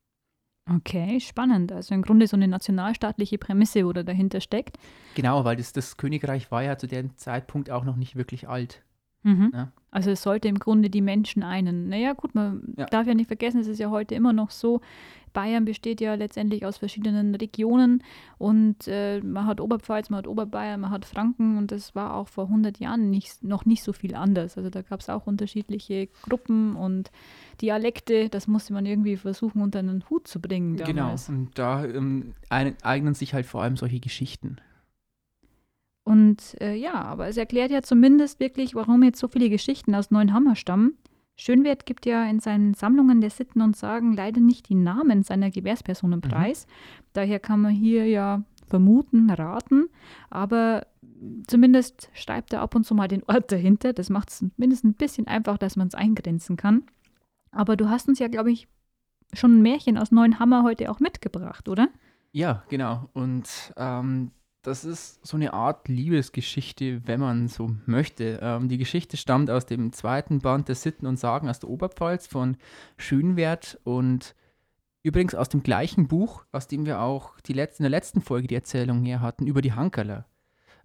Okay, 0.70 1.20
spannend. 1.20 1.72
Also 1.72 1.94
im 1.94 2.03
Grunde 2.03 2.27
so 2.27 2.37
eine 2.37 2.48
nationalstaatliche 2.48 3.38
Prämisse, 3.38 3.87
wo 3.87 3.94
da 3.94 4.03
dahinter 4.03 4.42
steckt. 4.42 4.77
Genau, 5.14 5.46
weil 5.46 5.57
das, 5.57 5.72
das 5.72 5.96
Königreich 5.96 6.51
war 6.51 6.62
ja 6.62 6.77
zu 6.77 6.87
dem 6.87 7.16
Zeitpunkt 7.16 7.70
auch 7.70 7.85
noch 7.85 7.96
nicht 7.96 8.14
wirklich 8.14 8.46
alt. 8.46 8.83
Mhm. 9.22 9.52
Ja. 9.54 9.72
Also 9.90 10.11
es 10.11 10.22
sollte 10.22 10.48
im 10.48 10.58
Grunde 10.58 10.88
die 10.88 11.02
Menschen 11.02 11.42
einen. 11.42 11.88
Naja, 11.88 12.14
gut, 12.14 12.35
man 12.35 12.74
ja. 12.76 12.87
darf 12.87 13.06
ja 13.06 13.14
nicht 13.14 13.26
vergessen, 13.26 13.61
es 13.61 13.66
ist 13.66 13.78
ja 13.78 13.90
heute 13.90 14.14
immer 14.14 14.32
noch 14.32 14.50
so, 14.50 14.80
Bayern 15.32 15.64
besteht 15.64 16.00
ja 16.00 16.14
letztendlich 16.14 16.64
aus 16.64 16.78
verschiedenen 16.78 17.35
Regionen 17.35 18.02
und 18.38 18.87
äh, 18.87 19.20
man 19.20 19.46
hat 19.46 19.61
Oberpfalz, 19.61 20.11
man 20.11 20.18
hat 20.18 20.26
Oberbayern, 20.26 20.80
man 20.80 20.90
hat 20.90 21.04
Franken 21.04 21.58
und 21.58 21.72
das 21.72 21.94
war 21.94 22.14
auch 22.14 22.28
vor 22.28 22.44
100 22.44 22.78
Jahren 22.78 23.11
nicht, 23.11 23.42
noch 23.42 23.64
nicht 23.64 23.82
so 23.82 23.92
viel 23.92 24.14
anders. 24.14 24.56
Also 24.56 24.70
da 24.70 24.82
gab 24.82 25.00
es 25.00 25.08
auch 25.08 25.26
unterschiedliche 25.26 26.08
Gruppen 26.22 26.76
und 26.76 27.11
Dialekte, 27.61 28.28
das 28.28 28.46
musste 28.46 28.72
man 28.72 28.87
irgendwie 28.87 29.16
versuchen 29.16 29.62
unter 29.62 29.78
einen 29.78 30.04
Hut 30.11 30.26
zu 30.26 30.40
bringen. 30.40 30.76
Genau, 30.76 30.92
damals. 30.92 31.26
Genau, 31.26 31.38
und 31.38 31.58
da 31.58 31.85
ähm, 31.85 32.35
eignen 32.48 33.14
sich 33.14 33.35
halt 33.35 33.46
vor 33.46 33.62
allem 33.62 33.76
solche 33.76 34.00
Geschichten. 34.00 34.56
Und 36.05 36.61
äh, 36.61 36.75
ja, 36.75 36.95
aber 36.95 37.29
es 37.29 37.37
erklärt 37.37 37.71
ja 37.71 37.83
zumindest 37.83 38.41
wirklich, 38.41 38.75
warum 38.75 39.03
jetzt 39.03 39.21
so 39.21 39.29
viele 39.29 39.49
Geschichten 39.51 39.95
aus 39.95 40.11
Neuenhammer 40.11 40.57
stammen. 40.57 40.97
Schönwert 41.37 41.87
gibt 41.87 42.07
ja 42.07 42.25
in 42.25 42.41
seinen 42.41 42.75
Sammlungen 42.75 43.21
der 43.21 43.31
Sitten 43.31 43.62
und 43.62 43.77
Sagen 43.77 44.12
leider 44.12 44.41
nicht 44.41 44.69
die 44.69 44.75
Namen 44.75 45.23
seiner 45.23 45.51
Gewährspersonen 45.51 46.21
mhm. 46.25 46.29
preis. 46.29 46.67
Mhm. 46.67 47.05
Daher 47.15 47.41
kann 47.41 47.61
man 47.61 47.73
hier 47.73 48.07
ja 48.07 48.43
vermuten, 48.67 49.31
raten, 49.31 49.88
aber 50.31 50.87
zumindest 51.47 52.11
schreibt 52.15 52.53
er 52.53 52.62
ab 52.62 52.75
und 52.75 52.85
zu 52.85 52.95
mal 52.95 53.09
den 53.09 53.23
Ort 53.25 53.53
dahinter. 53.53 53.93
Das 53.93 54.11
macht 54.11 54.31
es 54.31 54.38
zumindest 54.38 54.85
ein 54.85 54.95
bisschen 54.95 55.27
einfach, 55.27 55.59
dass 55.59 55.77
man 55.77 55.88
es 55.88 55.95
eingrenzen 55.95 56.57
kann. 56.57 56.85
Aber 57.51 57.77
du 57.77 57.91
hast 57.91 58.09
uns 58.09 58.19
ja, 58.19 58.29
glaube 58.29 58.51
ich, 58.51 58.67
schon 59.35 59.59
ein 59.59 59.62
Märchen 59.62 59.99
aus 59.99 60.11
Neuenhammer 60.11 60.62
heute 60.62 60.91
auch 60.91 61.01
mitgebracht, 61.01 61.69
oder? 61.69 61.88
Ja, 62.33 62.62
genau. 62.69 63.09
Und 63.12 63.73
ähm, 63.77 64.31
das 64.62 64.85
ist 64.85 65.27
so 65.27 65.37
eine 65.37 65.53
Art 65.53 65.88
Liebesgeschichte, 65.88 67.07
wenn 67.07 67.20
man 67.20 67.48
so 67.48 67.75
möchte. 67.87 68.38
Ähm, 68.40 68.68
die 68.68 68.79
Geschichte 68.79 69.16
stammt 69.16 69.51
aus 69.51 69.66
dem 69.66 69.92
zweiten 69.92 70.38
Band 70.38 70.68
der 70.68 70.77
Sitten 70.77 71.07
und 71.07 71.18
Sagen 71.18 71.48
aus 71.48 71.59
der 71.59 71.68
Oberpfalz 71.68 72.29
von 72.29 72.57
Schönwert 72.96 73.79
und 73.85 74.37
übrigens 75.03 75.35
aus 75.35 75.48
dem 75.48 75.64
gleichen 75.64 76.07
Buch, 76.07 76.44
aus 76.53 76.68
dem 76.68 76.87
wir 76.87 77.01
auch 77.01 77.40
die 77.40 77.53
letzte, 77.53 77.81
in 77.81 77.85
der 77.85 77.90
letzten 77.90 78.20
Folge 78.20 78.46
die 78.46 78.55
Erzählung 78.55 79.03
her 79.05 79.20
hatten, 79.20 79.46
über 79.46 79.62
die 79.62 79.72
Hankerler. 79.72 80.27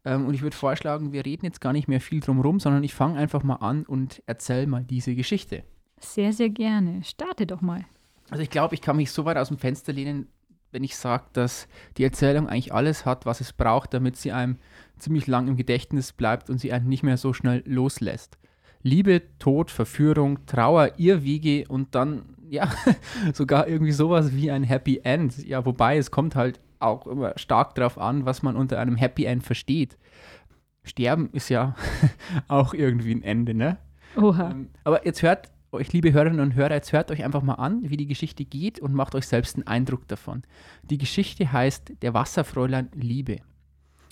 Ähm, 0.04 0.26
und 0.26 0.34
ich 0.34 0.42
würde 0.42 0.56
vorschlagen, 0.56 1.14
wir 1.14 1.26
reden 1.26 1.46
jetzt 1.46 1.62
gar 1.62 1.74
nicht 1.74 1.88
mehr 1.88 2.02
viel 2.02 2.20
drum 2.20 2.42
rum, 2.42 2.60
sondern 2.60 2.84
ich 2.84 2.96
fange 2.96 3.20
einfach 3.20 3.44
mal 3.44 3.58
an 3.58 3.86
und 3.86 4.24
erzähle 4.26 4.66
mal 4.66 4.84
diese 4.84 5.14
Geschichte. 5.14 5.64
Sehr, 6.00 6.34
sehr 6.34 6.50
gerne. 6.50 7.04
Starte 7.04 7.46
doch 7.46 7.62
mal. 7.62 7.86
Also 8.30 8.42
ich 8.44 8.50
glaube, 8.50 8.76
ich 8.76 8.82
kann 8.82 8.98
mich 8.98 9.12
so 9.12 9.26
weit 9.26 9.38
aus 9.38 9.48
dem 9.48 9.58
Fenster 9.58 9.94
lehnen, 9.94 10.28
wenn 10.72 10.84
ich 10.84 10.96
sage, 10.96 11.26
dass 11.34 11.68
die 11.98 12.04
Erzählung 12.04 12.48
eigentlich 12.48 12.74
alles 12.74 13.06
hat, 13.06 13.26
was 13.26 13.42
es 13.42 13.54
braucht, 13.54 13.94
damit 13.94 14.18
sie 14.18 14.32
einem 14.32 14.58
ziemlich 14.98 15.28
lang 15.28 15.48
im 15.48 15.56
Gedächtnis 15.56 16.14
bleibt 16.14 16.50
und 16.50 16.60
sie 16.60 16.72
einen 16.72 16.88
nicht 16.88 17.04
mehr 17.04 17.18
so 17.18 17.34
schnell 17.34 17.64
loslässt. 17.66 18.38
Liebe, 18.84 19.22
Tod, 19.40 19.72
Verführung, 19.72 20.46
Trauer, 20.46 20.92
Irrwege 20.98 21.66
und 21.68 21.96
dann, 21.96 22.36
ja, 22.50 22.70
sogar 23.34 23.68
irgendwie 23.68 23.92
sowas 23.92 24.34
wie 24.34 24.52
ein 24.52 24.64
Happy 24.64 25.02
End. 25.04 25.46
Ja, 25.46 25.66
wobei 25.66 25.98
es 25.98 26.12
kommt 26.12 26.36
halt 26.36 26.60
auch 26.80 27.08
immer 27.08 27.34
stark 27.38 27.76
darauf 27.76 27.98
an, 27.98 28.26
was 28.26 28.44
man 28.44 28.56
unter 28.56 28.80
einem 28.80 28.96
Happy 28.96 29.26
End 29.26 29.44
versteht. 29.44 29.98
Sterben 30.84 31.30
ist 31.34 31.50
ja 31.50 31.76
auch 32.48 32.74
irgendwie 32.74 33.14
ein 33.14 33.24
Ende, 33.24 33.54
ne? 33.54 33.78
Oha. 34.16 34.52
Ähm, 34.52 34.70
aber 34.84 35.06
jetzt 35.06 35.22
hört 35.22 35.50
euch, 35.72 35.94
liebe 35.94 36.14
Hörerinnen 36.14 36.40
und 36.40 36.56
Hörer, 36.56 36.76
jetzt 36.76 36.94
hört 36.94 37.12
euch 37.12 37.24
einfach 37.24 37.42
mal 37.42 37.56
an, 37.56 37.90
wie 37.90 37.98
die 37.98 38.08
Geschichte 38.08 38.46
geht 38.46 38.80
und 38.80 38.94
macht 38.94 39.16
euch 39.16 39.28
selbst 39.28 39.56
einen 39.56 39.68
Eindruck 39.68 40.08
davon. 40.08 40.44
Die 40.84 40.98
Geschichte 40.98 41.52
heißt 41.52 41.94
Der 42.02 42.14
Wasserfräulein 42.14 42.90
Liebe. 42.94 43.38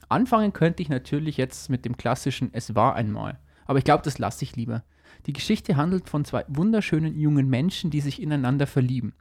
Anfangen 0.09 0.53
könnte 0.53 0.83
ich 0.83 0.89
natürlich 0.89 1.37
jetzt 1.37 1.69
mit 1.69 1.85
dem 1.85 1.97
klassischen 1.97 2.49
Es 2.53 2.75
war 2.75 2.95
einmal. 2.95 3.39
Aber 3.65 3.79
ich 3.79 3.85
glaube, 3.85 4.03
das 4.03 4.19
lasse 4.19 4.43
ich 4.43 4.55
lieber. 4.55 4.83
Die 5.25 5.33
Geschichte 5.33 5.75
handelt 5.75 6.09
von 6.09 6.25
zwei 6.25 6.45
wunderschönen 6.47 7.17
jungen 7.17 7.49
Menschen, 7.49 7.89
die 7.89 8.01
sich 8.01 8.21
ineinander 8.21 8.67
verlieben. 8.67 9.13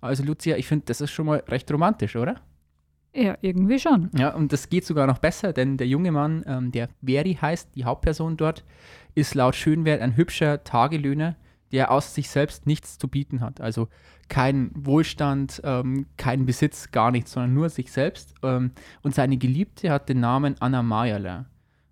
Also 0.00 0.22
Lucia, 0.24 0.56
ich 0.56 0.66
finde, 0.66 0.86
das 0.86 1.00
ist 1.02 1.10
schon 1.10 1.26
mal 1.26 1.42
recht 1.48 1.70
romantisch, 1.70 2.16
oder? 2.16 2.36
Ja, 3.12 3.36
irgendwie 3.40 3.78
schon. 3.78 4.08
Ja, 4.16 4.34
und 4.34 4.52
das 4.52 4.68
geht 4.68 4.86
sogar 4.86 5.06
noch 5.06 5.18
besser, 5.18 5.52
denn 5.52 5.76
der 5.76 5.88
junge 5.88 6.12
Mann, 6.12 6.44
ähm, 6.46 6.70
der 6.70 6.88
Veri 7.02 7.34
heißt, 7.34 7.74
die 7.74 7.84
Hauptperson 7.84 8.36
dort, 8.36 8.64
ist 9.14 9.34
laut 9.34 9.56
Schönwert 9.56 10.00
ein 10.00 10.16
hübscher 10.16 10.62
Tagelöhner, 10.62 11.36
der 11.72 11.90
aus 11.90 12.14
sich 12.14 12.28
selbst 12.28 12.66
nichts 12.66 12.98
zu 12.98 13.08
bieten 13.08 13.40
hat. 13.40 13.60
Also 13.60 13.88
kein 14.28 14.70
Wohlstand, 14.74 15.60
ähm, 15.64 16.06
kein 16.16 16.46
Besitz, 16.46 16.90
gar 16.90 17.10
nichts, 17.10 17.32
sondern 17.32 17.54
nur 17.54 17.68
sich 17.68 17.92
selbst. 17.92 18.34
Ähm, 18.42 18.72
und 19.02 19.14
seine 19.14 19.36
Geliebte 19.36 19.90
hat 19.90 20.08
den 20.08 20.20
Namen 20.20 20.56
Anna 20.60 20.82
Mayerler. 20.82 21.46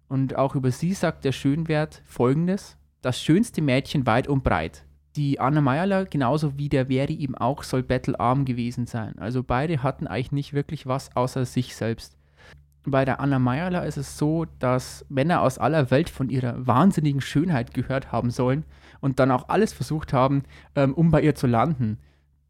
Und 0.09 0.37
auch 0.37 0.55
über 0.55 0.71
sie 0.71 0.95
sagt 0.95 1.25
der 1.25 1.33
Schönwert 1.33 2.03
folgendes: 2.07 2.77
Das 3.03 3.21
schönste 3.21 3.62
Mädchen 3.62 4.07
weit 4.07 4.29
und 4.29 4.45
breit. 4.45 4.85
Die 5.17 5.41
Anna 5.41 5.61
Mayerler, 5.61 6.05
genauso 6.05 6.59
wie 6.59 6.69
der 6.69 6.87
Veri 6.87 7.14
eben 7.14 7.35
auch, 7.35 7.62
soll 7.62 7.83
bettelarm 7.83 8.45
gewesen 8.45 8.87
sein. 8.87 9.19
Also 9.19 9.43
beide 9.43 9.83
hatten 9.83 10.07
eigentlich 10.07 10.33
nicht 10.33 10.53
wirklich 10.53 10.87
was 10.87 11.14
außer 11.17 11.45
sich 11.45 11.75
selbst. 11.75 12.17
Bei 12.90 13.05
der 13.05 13.20
Anna 13.20 13.38
Mayerler 13.38 13.87
ist 13.87 13.96
es 13.96 14.18
so, 14.18 14.46
dass 14.59 15.05
Männer 15.09 15.42
aus 15.42 15.59
aller 15.59 15.90
Welt 15.90 16.09
von 16.11 16.29
ihrer 16.29 16.66
wahnsinnigen 16.66 17.20
Schönheit 17.20 17.74
gehört 17.74 18.12
haben 18.12 18.31
sollen 18.31 18.64
und 19.01 19.18
dann 19.18 19.31
auch 19.31 19.48
alles 19.48 19.72
versucht 19.72 20.12
haben, 20.12 20.42
ähm, 20.74 20.94
um 20.94 21.11
bei 21.11 21.22
ihr 21.22 21.35
zu 21.35 21.46
landen. 21.46 21.98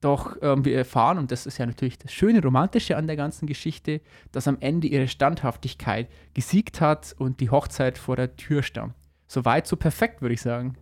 Doch 0.00 0.36
ähm, 0.42 0.64
wir 0.64 0.76
erfahren, 0.76 1.18
und 1.18 1.32
das 1.32 1.46
ist 1.46 1.58
ja 1.58 1.66
natürlich 1.66 1.98
das 1.98 2.12
schöne 2.12 2.42
Romantische 2.42 2.96
an 2.96 3.06
der 3.06 3.16
ganzen 3.16 3.46
Geschichte, 3.46 4.00
dass 4.30 4.46
am 4.46 4.58
Ende 4.60 4.86
ihre 4.86 5.08
Standhaftigkeit 5.08 6.08
gesiegt 6.34 6.80
hat 6.80 7.14
und 7.18 7.40
die 7.40 7.50
Hochzeit 7.50 7.98
vor 7.98 8.14
der 8.14 8.36
Tür 8.36 8.62
stand. 8.62 8.94
Soweit, 9.26 9.66
so 9.66 9.76
perfekt, 9.76 10.22
würde 10.22 10.34
ich 10.34 10.40
sagen. 10.40 10.76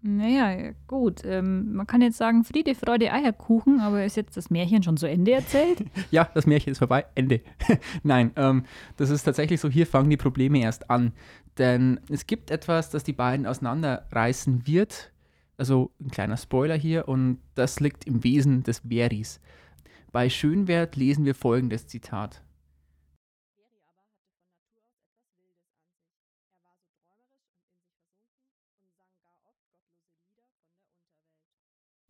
Naja, 0.00 0.72
gut. 0.86 1.22
Ähm, 1.24 1.72
man 1.74 1.86
kann 1.86 2.00
jetzt 2.02 2.18
sagen, 2.18 2.44
Friede, 2.44 2.74
Freude, 2.76 3.12
Eierkuchen, 3.12 3.80
aber 3.80 4.04
ist 4.04 4.16
jetzt 4.16 4.36
das 4.36 4.48
Märchen 4.48 4.82
schon 4.82 4.96
zu 4.96 5.08
Ende 5.08 5.32
erzählt? 5.32 5.84
ja, 6.10 6.30
das 6.34 6.46
Märchen 6.46 6.70
ist 6.70 6.78
vorbei. 6.78 7.04
Ende. 7.16 7.40
Nein, 8.04 8.30
ähm, 8.36 8.64
das 8.96 9.10
ist 9.10 9.24
tatsächlich 9.24 9.60
so, 9.60 9.68
hier 9.68 9.86
fangen 9.86 10.10
die 10.10 10.16
Probleme 10.16 10.60
erst 10.60 10.88
an. 10.88 11.12
Denn 11.58 11.98
es 12.08 12.26
gibt 12.28 12.52
etwas, 12.52 12.90
das 12.90 13.02
die 13.02 13.12
beiden 13.12 13.46
auseinanderreißen 13.46 14.66
wird. 14.68 15.12
Also 15.56 15.90
ein 16.00 16.12
kleiner 16.12 16.36
Spoiler 16.36 16.76
hier 16.76 17.08
und 17.08 17.38
das 17.56 17.80
liegt 17.80 18.06
im 18.06 18.22
Wesen 18.22 18.62
des 18.62 18.82
Veris. 18.88 19.40
Bei 20.12 20.30
Schönwert 20.30 20.94
lesen 20.94 21.24
wir 21.24 21.34
folgendes 21.34 21.88
Zitat. 21.88 22.42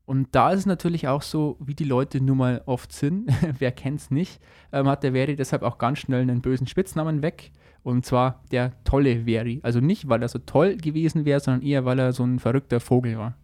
Und 0.09 0.29
da 0.33 0.53
ist 0.53 0.61
es 0.61 0.67
natürlich 0.67 1.07
auch 1.07 1.21
so, 1.21 1.59
wie 1.61 1.75
die 1.75 1.85
Leute 1.85 2.23
nun 2.23 2.39
mal 2.39 2.63
oft 2.65 2.95
sind, 2.95 3.29
wer 3.59 3.71
kennt 3.73 4.01
es 4.01 4.11
nicht, 4.11 4.41
ähm, 4.73 4.89
hat 4.89 5.03
der 5.03 5.13
Veri 5.13 5.37
deshalb 5.37 5.63
auch 5.63 5.77
ganz 5.77 5.99
schnell 5.99 6.23
einen 6.23 6.41
bösen 6.41 6.67
Spitznamen 6.67 7.21
weg. 7.21 7.53
Und 7.83 8.07
zwar 8.07 8.43
der 8.51 8.73
tolle 8.85 9.27
Veri. 9.27 9.61
Also 9.63 9.81
nicht, 9.81 10.09
weil 10.09 10.23
er 10.23 10.29
so 10.29 10.39
toll 10.39 10.79
gewesen 10.79 11.27
wäre, 11.27 11.41
sondern 11.41 11.61
eher, 11.61 11.85
weil 11.85 11.99
er 11.99 12.15
so 12.15 12.25
ein 12.25 12.39
verrückter 12.39 12.81
Vogel 12.81 13.19
war. 13.19 13.37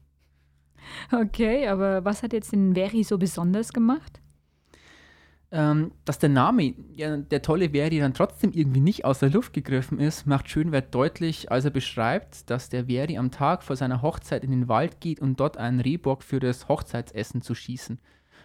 Okay, 1.12 1.68
aber 1.68 2.03
was 2.07 2.22
hat 2.22 2.33
jetzt 2.33 2.53
den 2.53 2.74
Veri 2.74 3.05
so 3.05 3.18
besonders 3.18 3.74
gemacht? 3.74 4.22
Ähm, 5.55 5.93
dass 6.05 6.19
der 6.19 6.31
Name, 6.31 6.75
ja, 6.95 7.17
der 7.17 7.40
tolle 7.40 7.71
Veri, 7.71 8.01
dann 8.01 8.12
trotzdem 8.12 8.51
irgendwie 8.51 8.81
nicht 8.81 9.05
aus 9.05 9.21
der 9.21 9.31
Luft 9.31 9.53
gegriffen 9.53 10.01
ist, 10.01 10.27
macht 10.27 10.51
Schönwert 10.51 10.93
deutlich, 10.93 11.53
als 11.53 11.64
er 11.64 11.71
beschreibt, 11.71 12.51
dass 12.51 12.71
der 12.71 12.87
Veri 12.87 13.17
am 13.17 13.31
Tag 13.31 13.62
vor 13.62 13.77
seiner 13.77 14.03
Hochzeit 14.03 14.43
in 14.43 14.51
den 14.51 14.69
Wald 14.69 15.01
geht, 15.01 15.21
um 15.21 15.37
dort 15.37 15.57
einen 15.57 15.79
Rehbock 15.79 16.25
für 16.25 16.40
das 16.40 16.67
Hochzeitsessen 16.69 17.40
zu 17.40 17.55
schießen. 17.55 18.01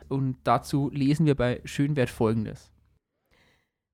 Und 0.08 0.38
dazu 0.44 0.92
lesen 0.92 1.26
wir 1.26 1.34
bei 1.34 1.62
Schönwert 1.66 2.12
folgendes. 2.12 2.72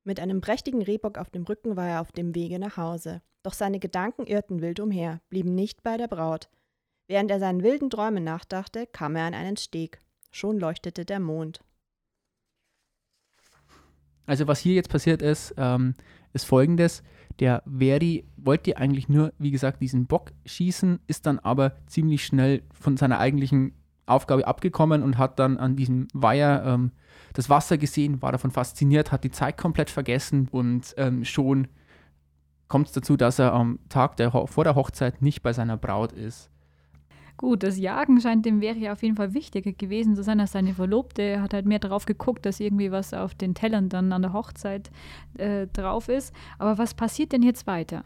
Mit 0.03 0.19
einem 0.19 0.41
prächtigen 0.41 0.81
Rehbock 0.81 1.17
auf 1.17 1.29
dem 1.29 1.43
Rücken 1.43 1.77
war 1.77 1.87
er 1.87 2.01
auf 2.01 2.11
dem 2.11 2.35
Wege 2.35 2.59
nach 2.59 2.75
Hause. 2.75 3.21
Doch 3.43 3.53
seine 3.53 3.79
Gedanken 3.79 4.27
irrten 4.27 4.61
wild 4.61 4.81
umher, 4.81 5.21
blieben 5.29 5.55
nicht 5.55 5.83
bei 5.83 5.95
der 5.95 6.09
Braut. 6.09 6.49
Während 7.07 7.31
er 7.31 7.39
seinen 7.39 7.63
wilden 7.63 7.89
Träumen 7.89 8.25
nachdachte, 8.25 8.87
kam 8.87 9.15
er 9.15 9.23
an 9.23 9.33
einen 9.33 9.55
Steg. 9.55 10.01
Schon 10.31 10.59
leuchtete 10.59 11.05
der 11.05 11.21
Mond. 11.21 11.61
Also 14.25 14.47
was 14.47 14.59
hier 14.59 14.73
jetzt 14.73 14.89
passiert 14.89 15.21
ist, 15.21 15.53
ähm, 15.57 15.95
ist 16.33 16.45
folgendes. 16.45 17.03
Der 17.39 17.63
Veri 17.65 18.25
wollte 18.37 18.77
eigentlich 18.77 19.09
nur, 19.09 19.33
wie 19.37 19.51
gesagt, 19.51 19.81
diesen 19.81 20.05
Bock 20.05 20.31
schießen, 20.45 20.99
ist 21.07 21.25
dann 21.25 21.39
aber 21.39 21.73
ziemlich 21.87 22.25
schnell 22.25 22.63
von 22.71 22.97
seiner 22.97 23.19
eigentlichen 23.19 23.73
Aufgabe 24.05 24.47
abgekommen 24.47 25.03
und 25.03 25.17
hat 25.17 25.39
dann 25.39 25.57
an 25.57 25.75
diesem 25.75 26.07
Weiher 26.13 26.63
ähm, 26.65 26.91
das 27.33 27.49
Wasser 27.49 27.77
gesehen, 27.77 28.21
war 28.21 28.31
davon 28.31 28.51
fasziniert, 28.51 29.11
hat 29.11 29.23
die 29.23 29.31
Zeit 29.31 29.57
komplett 29.57 29.89
vergessen 29.89 30.47
und 30.51 30.93
ähm, 30.97 31.25
schon 31.25 31.67
kommt 32.67 32.87
es 32.87 32.93
dazu, 32.93 33.17
dass 33.17 33.39
er 33.39 33.53
am 33.53 33.79
Tag 33.89 34.17
der, 34.17 34.31
vor 34.31 34.63
der 34.63 34.75
Hochzeit 34.75 35.21
nicht 35.21 35.43
bei 35.43 35.53
seiner 35.53 35.77
Braut 35.77 36.11
ist. 36.13 36.49
Gut, 37.37 37.63
das 37.63 37.77
Jagen 37.77 38.21
scheint 38.21 38.45
dem 38.45 38.61
ja 38.61 38.93
auf 38.93 39.03
jeden 39.03 39.17
Fall 39.17 39.33
wichtiger 39.33 39.73
gewesen 39.73 40.15
zu 40.15 40.23
sein 40.23 40.39
als 40.39 40.53
seine 40.53 40.73
Verlobte. 40.73 41.41
hat 41.41 41.53
halt 41.53 41.65
mehr 41.65 41.79
darauf 41.79 42.05
geguckt, 42.05 42.45
dass 42.45 42.61
irgendwie 42.61 42.91
was 42.91 43.13
auf 43.13 43.35
den 43.35 43.53
Tellern 43.53 43.89
dann 43.89 44.13
an 44.13 44.21
der 44.21 44.33
Hochzeit 44.33 44.89
äh, 45.37 45.67
drauf 45.67 46.07
ist. 46.07 46.33
Aber 46.59 46.77
was 46.77 46.93
passiert 46.93 47.33
denn 47.33 47.43
jetzt 47.43 47.67
weiter? 47.67 48.05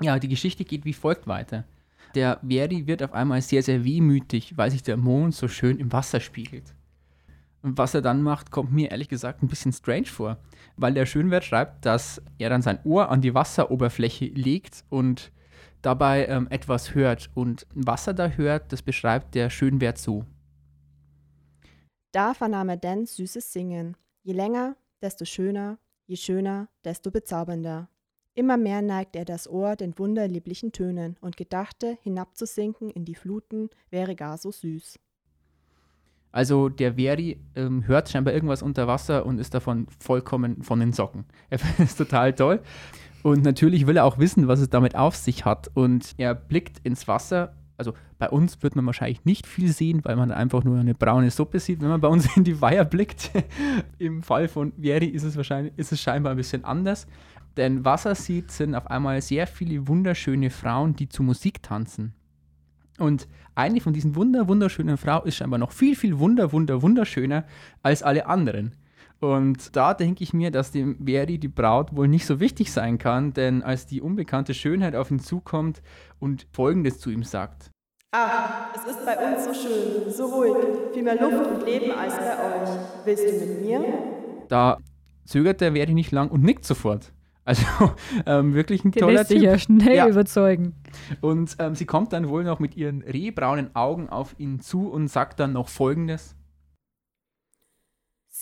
Ja, 0.00 0.18
die 0.18 0.28
Geschichte 0.28 0.64
geht 0.64 0.84
wie 0.84 0.94
folgt 0.94 1.26
weiter. 1.26 1.64
Der 2.14 2.40
Veri 2.42 2.86
wird 2.86 3.02
auf 3.02 3.12
einmal 3.12 3.42
sehr, 3.42 3.62
sehr 3.62 3.84
wehmütig, 3.84 4.56
weil 4.56 4.70
sich 4.70 4.82
der 4.82 4.96
Mond 4.96 5.34
so 5.34 5.48
schön 5.48 5.78
im 5.78 5.92
Wasser 5.92 6.20
spiegelt. 6.20 6.74
Und 7.62 7.78
was 7.78 7.94
er 7.94 8.02
dann 8.02 8.22
macht, 8.22 8.50
kommt 8.50 8.72
mir 8.72 8.90
ehrlich 8.90 9.08
gesagt 9.08 9.42
ein 9.42 9.48
bisschen 9.48 9.72
strange 9.72 10.06
vor, 10.06 10.38
weil 10.76 10.94
der 10.94 11.06
Schönwert 11.06 11.44
schreibt, 11.44 11.86
dass 11.86 12.20
er 12.38 12.50
dann 12.50 12.62
sein 12.62 12.80
Ohr 12.84 13.10
an 13.10 13.20
die 13.20 13.34
Wasseroberfläche 13.34 14.26
legt 14.26 14.84
und 14.88 15.30
dabei 15.82 16.26
ähm, 16.26 16.46
etwas 16.50 16.94
hört. 16.94 17.30
Und 17.34 17.66
was 17.74 18.06
er 18.06 18.14
da 18.14 18.28
hört, 18.28 18.72
das 18.72 18.82
beschreibt 18.82 19.34
der 19.34 19.50
Schönwert 19.50 19.98
so. 19.98 20.24
Da 22.12 22.34
vernahm 22.34 22.68
er 22.68 22.76
denn 22.76 23.06
süßes 23.06 23.52
Singen. 23.52 23.96
Je 24.22 24.32
länger, 24.32 24.76
desto 25.00 25.24
schöner, 25.24 25.78
je 26.06 26.16
schöner, 26.16 26.68
desto 26.84 27.10
bezaubernder. 27.10 27.88
Immer 28.34 28.56
mehr 28.56 28.80
neigte 28.80 29.18
er 29.18 29.24
das 29.24 29.48
Ohr 29.48 29.76
den 29.76 29.98
wunderlieblichen 29.98 30.72
Tönen 30.72 31.16
und 31.20 31.36
gedachte, 31.36 31.98
hinabzusinken 32.02 32.88
in 32.88 33.04
die 33.04 33.14
Fluten 33.14 33.68
wäre 33.90 34.14
gar 34.14 34.38
so 34.38 34.50
süß. 34.50 34.98
Also 36.30 36.70
der 36.70 36.94
Veri 36.94 37.38
ähm, 37.54 37.86
hört 37.86 38.08
scheinbar 38.08 38.32
irgendwas 38.32 38.62
unter 38.62 38.86
Wasser 38.86 39.26
und 39.26 39.38
ist 39.38 39.52
davon 39.52 39.86
vollkommen 40.00 40.62
von 40.62 40.80
den 40.80 40.94
Socken. 40.94 41.26
Er 41.50 41.58
findet 41.58 41.90
es 41.90 41.96
total 41.96 42.32
toll. 42.32 42.62
Und 43.22 43.44
natürlich 43.44 43.86
will 43.86 43.96
er 43.96 44.04
auch 44.04 44.18
wissen, 44.18 44.48
was 44.48 44.60
es 44.60 44.70
damit 44.70 44.96
auf 44.96 45.16
sich 45.16 45.44
hat. 45.44 45.70
Und 45.74 46.14
er 46.18 46.34
blickt 46.34 46.80
ins 46.84 47.06
Wasser. 47.06 47.54
Also 47.76 47.94
bei 48.18 48.28
uns 48.28 48.62
wird 48.62 48.76
man 48.76 48.86
wahrscheinlich 48.86 49.24
nicht 49.24 49.46
viel 49.46 49.72
sehen, 49.72 50.04
weil 50.04 50.16
man 50.16 50.30
einfach 50.30 50.64
nur 50.64 50.78
eine 50.78 50.94
braune 50.94 51.30
Suppe 51.30 51.58
sieht, 51.58 51.80
wenn 51.80 51.88
man 51.88 52.00
bei 52.00 52.08
uns 52.08 52.26
in 52.36 52.44
die 52.44 52.60
Weiher 52.60 52.84
blickt. 52.84 53.30
Im 53.98 54.22
Fall 54.22 54.48
von 54.48 54.72
Vieri 54.76 55.06
ist 55.06 55.24
es 55.24 55.36
wahrscheinlich, 55.36 55.72
ist 55.76 55.92
es 55.92 56.00
scheinbar 56.00 56.32
ein 56.32 56.36
bisschen 56.36 56.64
anders. 56.64 57.06
Denn 57.56 57.84
was 57.84 58.04
er 58.04 58.14
sieht, 58.14 58.50
sind 58.50 58.74
auf 58.74 58.86
einmal 58.88 59.20
sehr 59.20 59.46
viele 59.46 59.86
wunderschöne 59.86 60.50
Frauen, 60.50 60.96
die 60.96 61.08
zu 61.08 61.22
Musik 61.22 61.62
tanzen. 61.62 62.14
Und 62.98 63.28
eine 63.54 63.80
von 63.80 63.92
diesen 63.92 64.14
wunder, 64.16 64.48
wunderschönen 64.48 64.96
Frauen 64.96 65.26
ist 65.26 65.36
scheinbar 65.36 65.58
noch 65.58 65.72
viel, 65.72 65.96
viel 65.96 66.18
wunder, 66.18 66.52
wunder, 66.52 66.82
wunderschöner 66.82 67.44
als 67.82 68.02
alle 68.02 68.26
anderen. 68.26 68.74
Und 69.22 69.76
da 69.76 69.94
denke 69.94 70.24
ich 70.24 70.34
mir, 70.34 70.50
dass 70.50 70.72
dem 70.72 70.96
Veri 71.06 71.38
die 71.38 71.46
Braut 71.48 71.94
wohl 71.94 72.08
nicht 72.08 72.26
so 72.26 72.40
wichtig 72.40 72.72
sein 72.72 72.98
kann, 72.98 73.32
denn 73.32 73.62
als 73.62 73.86
die 73.86 74.00
unbekannte 74.00 74.52
Schönheit 74.52 74.96
auf 74.96 75.12
ihn 75.12 75.20
zukommt 75.20 75.80
und 76.18 76.48
Folgendes 76.52 76.98
zu 76.98 77.08
ihm 77.10 77.22
sagt. 77.22 77.70
Ach, 78.10 78.74
es 78.74 78.84
ist 78.90 79.06
bei 79.06 79.16
uns 79.16 79.44
so 79.44 79.54
schön, 79.54 80.12
so 80.12 80.26
ruhig, 80.26 80.52
viel 80.92 81.04
mehr 81.04 81.14
Luft 81.20 81.46
und 81.46 81.64
Leben 81.64 81.92
als 81.92 82.16
bei 82.16 82.32
euch. 82.32 82.68
Willst 83.04 83.24
du 83.24 83.46
mit 83.46 83.62
mir? 83.64 83.84
Da 84.48 84.78
zögert 85.24 85.60
der 85.60 85.72
Veri 85.74 85.94
nicht 85.94 86.10
lang 86.10 86.28
und 86.28 86.42
nickt 86.42 86.64
sofort. 86.64 87.12
Also 87.44 87.62
ähm, 88.26 88.54
wirklich 88.54 88.84
ein 88.84 88.90
Der 88.90 89.02
toller 89.02 89.12
lässt 89.18 89.28
sich 89.28 89.38
Typ. 89.38 89.46
ja 89.46 89.58
schnell 89.58 89.96
Ja. 89.96 90.08
überzeugen. 90.08 90.74
Und 91.20 91.54
ähm, 91.60 91.76
sie 91.76 91.86
kommt 91.86 92.12
dann 92.12 92.28
wohl 92.28 92.42
noch 92.42 92.58
mit 92.58 92.76
ihren 92.76 93.02
rehbraunen 93.02 93.74
Augen 93.76 94.08
auf 94.08 94.34
ihn 94.38 94.58
zu 94.60 94.88
und 94.90 95.06
sagt 95.06 95.38
dann 95.38 95.52
noch 95.52 95.68
Folgendes. 95.68 96.34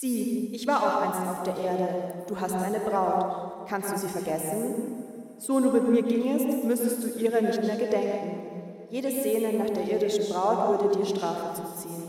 Sieh, 0.01 0.49
ich 0.51 0.65
war 0.65 0.81
auch 0.81 1.01
einst 1.03 1.21
auf 1.29 1.43
der 1.43 1.63
Erde. 1.63 2.25
Du 2.27 2.39
hast 2.39 2.55
eine 2.55 2.79
Braut. 2.79 3.67
Kannst 3.69 3.93
du 3.93 3.97
sie 3.99 4.07
vergessen? 4.07 5.03
So 5.37 5.59
du 5.59 5.71
mit 5.71 5.87
mir 5.87 6.01
gingest, 6.01 6.63
müsstest 6.63 7.03
du 7.03 7.19
ihrer 7.19 7.39
nicht 7.39 7.61
mehr 7.61 7.77
gedenken. 7.77 8.41
Jede 8.89 9.11
Szene 9.11 9.59
nach 9.59 9.69
der 9.69 9.87
irdischen 9.91 10.25
Braut 10.33 10.81
würde 10.81 10.97
dir 10.97 11.05
Strafe 11.05 11.53
zuziehen. 11.53 12.01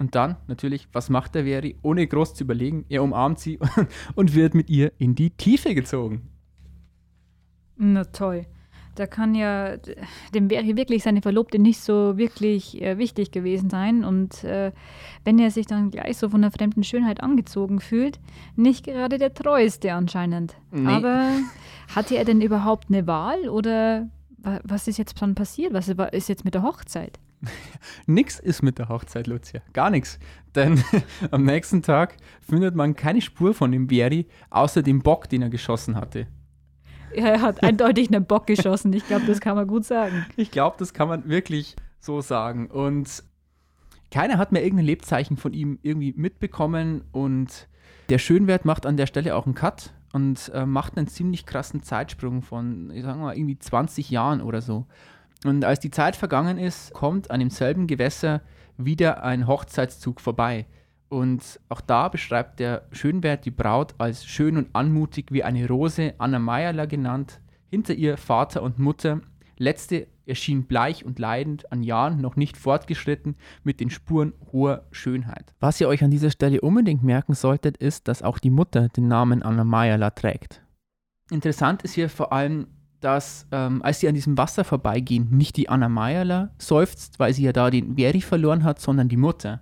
Und 0.00 0.14
dann, 0.14 0.36
natürlich, 0.46 0.88
was 0.94 1.10
macht 1.10 1.34
der 1.34 1.44
Veri? 1.44 1.76
Ohne 1.82 2.06
groß 2.06 2.32
zu 2.32 2.44
überlegen, 2.44 2.86
er 2.88 3.02
umarmt 3.02 3.38
sie 3.38 3.58
und 4.14 4.34
wird 4.34 4.54
mit 4.54 4.70
ihr 4.70 4.90
in 4.96 5.14
die 5.14 5.36
Tiefe 5.36 5.74
gezogen. 5.74 6.30
Na 7.76 8.04
toll. 8.04 8.46
Da 8.94 9.06
kann 9.06 9.34
ja 9.34 9.76
dem 10.34 10.50
wäre 10.50 10.76
wirklich 10.76 11.02
seine 11.02 11.22
Verlobte 11.22 11.58
nicht 11.58 11.80
so 11.80 12.18
wirklich 12.18 12.80
äh, 12.82 12.98
wichtig 12.98 13.30
gewesen 13.30 13.70
sein. 13.70 14.04
Und 14.04 14.44
äh, 14.44 14.72
wenn 15.24 15.38
er 15.38 15.50
sich 15.50 15.66
dann 15.66 15.90
gleich 15.90 16.16
so 16.16 16.28
von 16.28 16.42
der 16.42 16.50
fremden 16.50 16.84
Schönheit 16.84 17.22
angezogen 17.22 17.80
fühlt, 17.80 18.20
nicht 18.56 18.84
gerade 18.84 19.18
der 19.18 19.32
treueste 19.34 19.92
anscheinend. 19.94 20.54
Nee. 20.70 20.88
Aber 20.88 21.30
hatte 21.94 22.16
er 22.16 22.24
denn 22.24 22.40
überhaupt 22.40 22.88
eine 22.88 23.06
Wahl 23.06 23.48
oder 23.48 24.08
was 24.64 24.88
ist 24.88 24.98
jetzt 24.98 25.20
dann 25.22 25.34
passiert? 25.34 25.72
Was 25.72 25.88
ist 25.88 26.28
jetzt 26.28 26.44
mit 26.44 26.54
der 26.54 26.62
Hochzeit? 26.62 27.18
nix 28.06 28.38
ist 28.38 28.62
mit 28.62 28.78
der 28.78 28.88
Hochzeit, 28.88 29.26
Lucia. 29.26 29.60
Gar 29.72 29.90
nichts. 29.90 30.18
Denn 30.54 30.82
am 31.30 31.44
nächsten 31.44 31.82
Tag 31.82 32.16
findet 32.40 32.74
man 32.74 32.94
keine 32.94 33.20
Spur 33.20 33.54
von 33.54 33.72
dem 33.72 33.88
Veri, 33.88 34.26
außer 34.50 34.82
dem 34.82 35.00
Bock, 35.00 35.28
den 35.28 35.42
er 35.42 35.48
geschossen 35.48 35.96
hatte. 35.96 36.26
Er 37.14 37.40
hat 37.40 37.62
eindeutig 37.62 38.08
einen 38.08 38.24
Bock 38.24 38.46
geschossen. 38.46 38.92
Ich 38.92 39.06
glaube, 39.06 39.26
das 39.26 39.40
kann 39.40 39.56
man 39.56 39.66
gut 39.66 39.84
sagen. 39.84 40.26
Ich 40.36 40.50
glaube, 40.50 40.76
das 40.78 40.92
kann 40.92 41.08
man 41.08 41.28
wirklich 41.28 41.76
so 42.00 42.20
sagen. 42.20 42.66
Und 42.68 43.22
keiner 44.10 44.38
hat 44.38 44.52
mehr 44.52 44.62
irgendein 44.62 44.86
Lebzeichen 44.86 45.36
von 45.36 45.52
ihm 45.52 45.78
irgendwie 45.82 46.12
mitbekommen. 46.16 47.02
Und 47.12 47.68
der 48.08 48.18
Schönwert 48.18 48.64
macht 48.64 48.86
an 48.86 48.96
der 48.96 49.06
Stelle 49.06 49.34
auch 49.36 49.46
einen 49.46 49.54
Cut 49.54 49.92
und 50.12 50.50
äh, 50.54 50.66
macht 50.66 50.96
einen 50.96 51.08
ziemlich 51.08 51.46
krassen 51.46 51.82
Zeitsprung 51.82 52.42
von, 52.42 52.90
ich 52.90 53.02
sag 53.02 53.16
mal, 53.18 53.36
irgendwie 53.36 53.58
20 53.58 54.10
Jahren 54.10 54.42
oder 54.42 54.60
so. 54.60 54.86
Und 55.44 55.64
als 55.64 55.80
die 55.80 55.90
Zeit 55.90 56.14
vergangen 56.14 56.58
ist, 56.58 56.92
kommt 56.92 57.30
an 57.30 57.40
demselben 57.40 57.86
Gewässer 57.86 58.42
wieder 58.76 59.22
ein 59.24 59.46
Hochzeitszug 59.46 60.20
vorbei. 60.20 60.66
Und 61.12 61.60
auch 61.68 61.82
da 61.82 62.08
beschreibt 62.08 62.58
der 62.58 62.86
Schönwert 62.90 63.44
die 63.44 63.50
Braut 63.50 63.94
als 63.98 64.24
schön 64.24 64.56
und 64.56 64.70
anmutig 64.72 65.26
wie 65.30 65.44
eine 65.44 65.68
Rose, 65.68 66.14
Anna 66.16 66.38
Meierler 66.38 66.86
genannt, 66.86 67.42
hinter 67.68 67.92
ihr 67.92 68.16
Vater 68.16 68.62
und 68.62 68.78
Mutter. 68.78 69.20
Letzte 69.58 70.06
erschien 70.24 70.64
bleich 70.64 71.04
und 71.04 71.18
leidend, 71.18 71.70
an 71.70 71.82
Jahren 71.82 72.22
noch 72.22 72.36
nicht 72.36 72.56
fortgeschritten, 72.56 73.36
mit 73.62 73.78
den 73.80 73.90
Spuren 73.90 74.32
hoher 74.52 74.86
Schönheit. 74.90 75.52
Was 75.60 75.78
ihr 75.82 75.88
euch 75.88 76.02
an 76.02 76.10
dieser 76.10 76.30
Stelle 76.30 76.62
unbedingt 76.62 77.02
merken 77.02 77.34
solltet, 77.34 77.76
ist, 77.76 78.08
dass 78.08 78.22
auch 78.22 78.38
die 78.38 78.48
Mutter 78.48 78.88
den 78.88 79.06
Namen 79.06 79.42
Anna 79.42 79.64
Meierler 79.64 80.14
trägt. 80.14 80.62
Interessant 81.30 81.82
ist 81.82 81.92
hier 81.92 82.08
vor 82.08 82.32
allem, 82.32 82.68
dass 83.00 83.46
ähm, 83.52 83.82
als 83.82 84.00
sie 84.00 84.08
an 84.08 84.14
diesem 84.14 84.38
Wasser 84.38 84.64
vorbeigehen, 84.64 85.28
nicht 85.30 85.58
die 85.58 85.68
Anna 85.68 85.90
Meierler 85.90 86.54
seufzt, 86.56 87.18
weil 87.18 87.34
sie 87.34 87.42
ja 87.42 87.52
da 87.52 87.68
den 87.68 87.96
Veri 87.96 88.22
verloren 88.22 88.64
hat, 88.64 88.80
sondern 88.80 89.10
die 89.10 89.18
Mutter. 89.18 89.60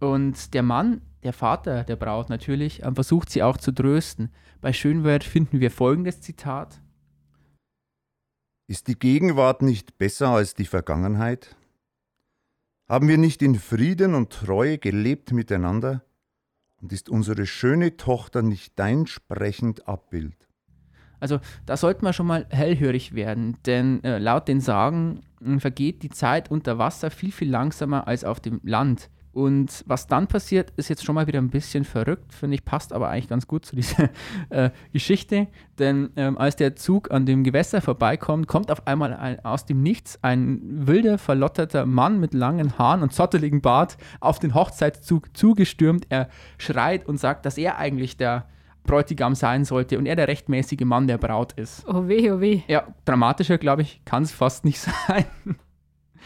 Und 0.00 0.54
der 0.54 0.62
Mann, 0.62 1.00
der 1.22 1.32
Vater 1.32 1.84
der 1.84 1.96
Braut 1.96 2.28
natürlich, 2.28 2.82
äh, 2.82 2.92
versucht 2.92 3.30
sie 3.30 3.42
auch 3.42 3.56
zu 3.56 3.72
trösten. 3.72 4.30
Bei 4.60 4.72
Schönwert 4.72 5.24
finden 5.24 5.60
wir 5.60 5.70
folgendes 5.70 6.20
Zitat. 6.20 6.80
Ist 8.66 8.88
die 8.88 8.98
Gegenwart 8.98 9.62
nicht 9.62 9.98
besser 9.98 10.28
als 10.28 10.54
die 10.54 10.64
Vergangenheit? 10.64 11.56
Haben 12.88 13.08
wir 13.08 13.18
nicht 13.18 13.42
in 13.42 13.54
Frieden 13.54 14.14
und 14.14 14.32
Treue 14.32 14.78
gelebt 14.78 15.32
miteinander? 15.32 16.02
Und 16.80 16.92
ist 16.92 17.08
unsere 17.08 17.46
schöne 17.46 17.96
Tochter 17.96 18.42
nicht 18.42 18.78
dein 18.78 19.06
sprechend 19.06 19.88
Abbild? 19.88 20.48
Also 21.20 21.40
da 21.64 21.76
sollten 21.78 22.04
wir 22.04 22.12
schon 22.12 22.26
mal 22.26 22.46
hellhörig 22.50 23.14
werden, 23.14 23.56
denn 23.64 24.04
äh, 24.04 24.18
laut 24.18 24.48
den 24.48 24.60
Sagen 24.60 25.20
vergeht 25.58 26.02
die 26.02 26.10
Zeit 26.10 26.50
unter 26.50 26.76
Wasser 26.76 27.10
viel, 27.10 27.32
viel 27.32 27.48
langsamer 27.50 28.06
als 28.06 28.24
auf 28.24 28.40
dem 28.40 28.60
Land. 28.62 29.08
Und 29.34 29.82
was 29.86 30.06
dann 30.06 30.28
passiert, 30.28 30.72
ist 30.76 30.88
jetzt 30.88 31.04
schon 31.04 31.16
mal 31.16 31.26
wieder 31.26 31.40
ein 31.40 31.50
bisschen 31.50 31.84
verrückt, 31.84 32.32
finde 32.32 32.54
ich, 32.54 32.64
passt 32.64 32.92
aber 32.92 33.08
eigentlich 33.08 33.28
ganz 33.28 33.48
gut 33.48 33.66
zu 33.66 33.74
dieser 33.74 34.10
äh, 34.50 34.70
Geschichte. 34.92 35.48
Denn 35.78 36.10
ähm, 36.14 36.38
als 36.38 36.54
der 36.54 36.76
Zug 36.76 37.10
an 37.10 37.26
dem 37.26 37.42
Gewässer 37.42 37.80
vorbeikommt, 37.80 38.46
kommt 38.46 38.70
auf 38.70 38.86
einmal 38.86 39.12
ein, 39.12 39.44
aus 39.44 39.66
dem 39.66 39.82
Nichts 39.82 40.20
ein 40.22 40.60
wilder, 40.86 41.18
verlotterter 41.18 41.84
Mann 41.84 42.20
mit 42.20 42.32
langen 42.32 42.78
Haaren 42.78 43.02
und 43.02 43.12
zotteligem 43.12 43.60
Bart 43.60 43.96
auf 44.20 44.38
den 44.38 44.54
Hochzeitszug 44.54 45.36
zugestürmt. 45.36 46.06
Er 46.10 46.28
schreit 46.56 47.06
und 47.06 47.18
sagt, 47.18 47.44
dass 47.44 47.58
er 47.58 47.76
eigentlich 47.78 48.16
der 48.16 48.46
Bräutigam 48.84 49.34
sein 49.34 49.64
sollte 49.64 49.98
und 49.98 50.06
er 50.06 50.14
der 50.14 50.28
rechtmäßige 50.28 50.84
Mann 50.84 51.08
der 51.08 51.18
Braut 51.18 51.54
ist. 51.54 51.84
Oh 51.88 52.06
weh, 52.06 52.30
oh 52.30 52.40
weh. 52.40 52.62
Ja, 52.68 52.86
dramatischer, 53.04 53.58
glaube 53.58 53.82
ich, 53.82 54.00
kann 54.04 54.22
es 54.22 54.30
fast 54.30 54.64
nicht 54.64 54.78
sein. 55.08 55.24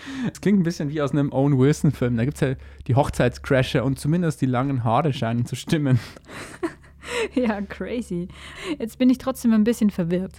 Es 0.32 0.40
klingt 0.40 0.60
ein 0.60 0.64
bisschen 0.64 0.90
wie 0.90 1.00
aus 1.02 1.12
einem 1.12 1.32
Owen 1.32 1.58
Wilson-Film. 1.58 2.16
Da 2.16 2.24
gibt 2.24 2.36
es 2.36 2.40
ja 2.40 2.54
die 2.86 2.94
Hochzeitscrasher 2.94 3.84
und 3.84 3.98
zumindest 3.98 4.40
die 4.40 4.46
langen 4.46 4.84
Haare 4.84 5.12
scheinen 5.12 5.46
zu 5.46 5.56
stimmen. 5.56 5.98
ja, 7.34 7.60
crazy. 7.62 8.28
Jetzt 8.78 8.98
bin 8.98 9.10
ich 9.10 9.18
trotzdem 9.18 9.52
ein 9.52 9.64
bisschen 9.64 9.90
verwirrt. 9.90 10.38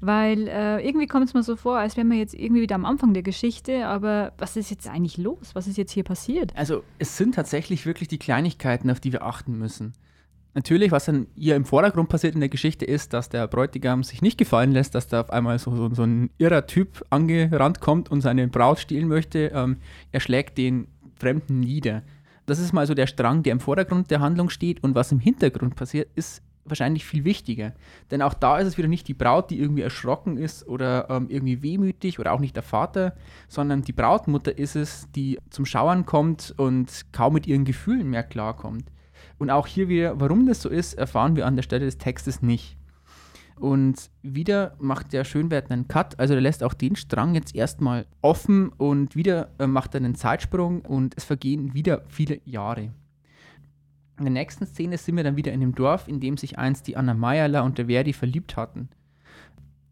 Weil 0.00 0.46
äh, 0.48 0.86
irgendwie 0.86 1.06
kommt 1.06 1.26
es 1.26 1.34
mir 1.34 1.42
so 1.42 1.56
vor, 1.56 1.78
als 1.78 1.96
wären 1.96 2.10
wir 2.10 2.18
jetzt 2.18 2.34
irgendwie 2.34 2.62
wieder 2.62 2.74
am 2.74 2.84
Anfang 2.84 3.14
der 3.14 3.22
Geschichte, 3.22 3.86
aber 3.86 4.32
was 4.36 4.56
ist 4.56 4.70
jetzt 4.70 4.86
eigentlich 4.86 5.16
los? 5.16 5.54
Was 5.54 5.66
ist 5.66 5.78
jetzt 5.78 5.92
hier 5.92 6.04
passiert? 6.04 6.54
Also, 6.54 6.82
es 6.98 7.16
sind 7.16 7.34
tatsächlich 7.34 7.86
wirklich 7.86 8.08
die 8.08 8.18
Kleinigkeiten, 8.18 8.90
auf 8.90 9.00
die 9.00 9.12
wir 9.12 9.24
achten 9.24 9.58
müssen. 9.58 9.94
Natürlich, 10.52 10.90
was 10.90 11.04
dann 11.04 11.28
hier 11.36 11.54
im 11.54 11.64
Vordergrund 11.64 12.08
passiert 12.08 12.34
in 12.34 12.40
der 12.40 12.48
Geschichte 12.48 12.84
ist, 12.84 13.12
dass 13.12 13.28
der 13.28 13.46
Bräutigam 13.46 14.02
sich 14.02 14.20
nicht 14.20 14.36
gefallen 14.36 14.72
lässt, 14.72 14.96
dass 14.96 15.06
da 15.06 15.20
auf 15.20 15.30
einmal 15.30 15.58
so, 15.60 15.76
so, 15.76 15.94
so 15.94 16.02
ein 16.02 16.30
irrer 16.38 16.66
Typ 16.66 17.04
angerannt 17.10 17.80
kommt 17.80 18.10
und 18.10 18.20
seine 18.20 18.48
Braut 18.48 18.80
stehlen 18.80 19.06
möchte. 19.06 19.52
Ähm, 19.54 19.76
er 20.10 20.20
schlägt 20.20 20.58
den 20.58 20.88
Fremden 21.16 21.60
nieder. 21.60 22.02
Das 22.46 22.58
ist 22.58 22.72
mal 22.72 22.86
so 22.86 22.94
der 22.94 23.06
Strang, 23.06 23.44
der 23.44 23.52
im 23.52 23.60
Vordergrund 23.60 24.10
der 24.10 24.20
Handlung 24.20 24.50
steht 24.50 24.82
und 24.82 24.96
was 24.96 25.12
im 25.12 25.20
Hintergrund 25.20 25.76
passiert, 25.76 26.08
ist 26.16 26.42
wahrscheinlich 26.64 27.04
viel 27.04 27.24
wichtiger. 27.24 27.72
Denn 28.10 28.20
auch 28.20 28.34
da 28.34 28.58
ist 28.58 28.66
es 28.66 28.78
wieder 28.78 28.88
nicht 28.88 29.06
die 29.06 29.14
Braut, 29.14 29.50
die 29.50 29.58
irgendwie 29.60 29.82
erschrocken 29.82 30.36
ist 30.36 30.66
oder 30.66 31.08
ähm, 31.10 31.26
irgendwie 31.28 31.62
wehmütig 31.62 32.18
oder 32.18 32.32
auch 32.32 32.40
nicht 32.40 32.56
der 32.56 32.64
Vater, 32.64 33.14
sondern 33.48 33.82
die 33.82 33.92
Brautmutter 33.92 34.56
ist 34.56 34.74
es, 34.74 35.06
die 35.14 35.38
zum 35.50 35.64
Schauern 35.64 36.06
kommt 36.06 36.54
und 36.56 37.06
kaum 37.12 37.34
mit 37.34 37.46
ihren 37.46 37.64
Gefühlen 37.64 38.10
mehr 38.10 38.24
klarkommt. 38.24 38.84
Und 39.40 39.48
auch 39.48 39.66
hier 39.66 39.88
wieder, 39.88 40.20
warum 40.20 40.44
das 40.46 40.60
so 40.60 40.68
ist, 40.68 40.92
erfahren 40.92 41.34
wir 41.34 41.46
an 41.46 41.56
der 41.56 41.62
Stelle 41.62 41.86
des 41.86 41.96
Textes 41.96 42.42
nicht. 42.42 42.76
Und 43.56 44.10
wieder 44.20 44.76
macht 44.78 45.14
der 45.14 45.24
Schönwert 45.24 45.70
einen 45.70 45.88
Cut, 45.88 46.18
also 46.20 46.34
er 46.34 46.42
lässt 46.42 46.62
auch 46.62 46.74
den 46.74 46.94
Strang 46.94 47.34
jetzt 47.34 47.54
erstmal 47.54 48.04
offen 48.20 48.68
und 48.68 49.16
wieder 49.16 49.50
äh, 49.58 49.66
macht 49.66 49.94
er 49.94 50.00
einen 50.00 50.14
Zeitsprung 50.14 50.82
und 50.82 51.14
es 51.16 51.24
vergehen 51.24 51.72
wieder 51.72 52.02
viele 52.08 52.42
Jahre. 52.44 52.92
In 54.18 54.24
der 54.24 54.30
nächsten 54.30 54.66
Szene 54.66 54.98
sind 54.98 55.16
wir 55.16 55.24
dann 55.24 55.36
wieder 55.36 55.52
in 55.52 55.60
dem 55.60 55.74
Dorf, 55.74 56.06
in 56.06 56.20
dem 56.20 56.36
sich 56.36 56.58
einst 56.58 56.86
die 56.86 56.98
Anna 56.98 57.14
Meierler 57.14 57.64
und 57.64 57.78
der 57.78 57.86
Verdi 57.86 58.12
verliebt 58.12 58.58
hatten. 58.58 58.90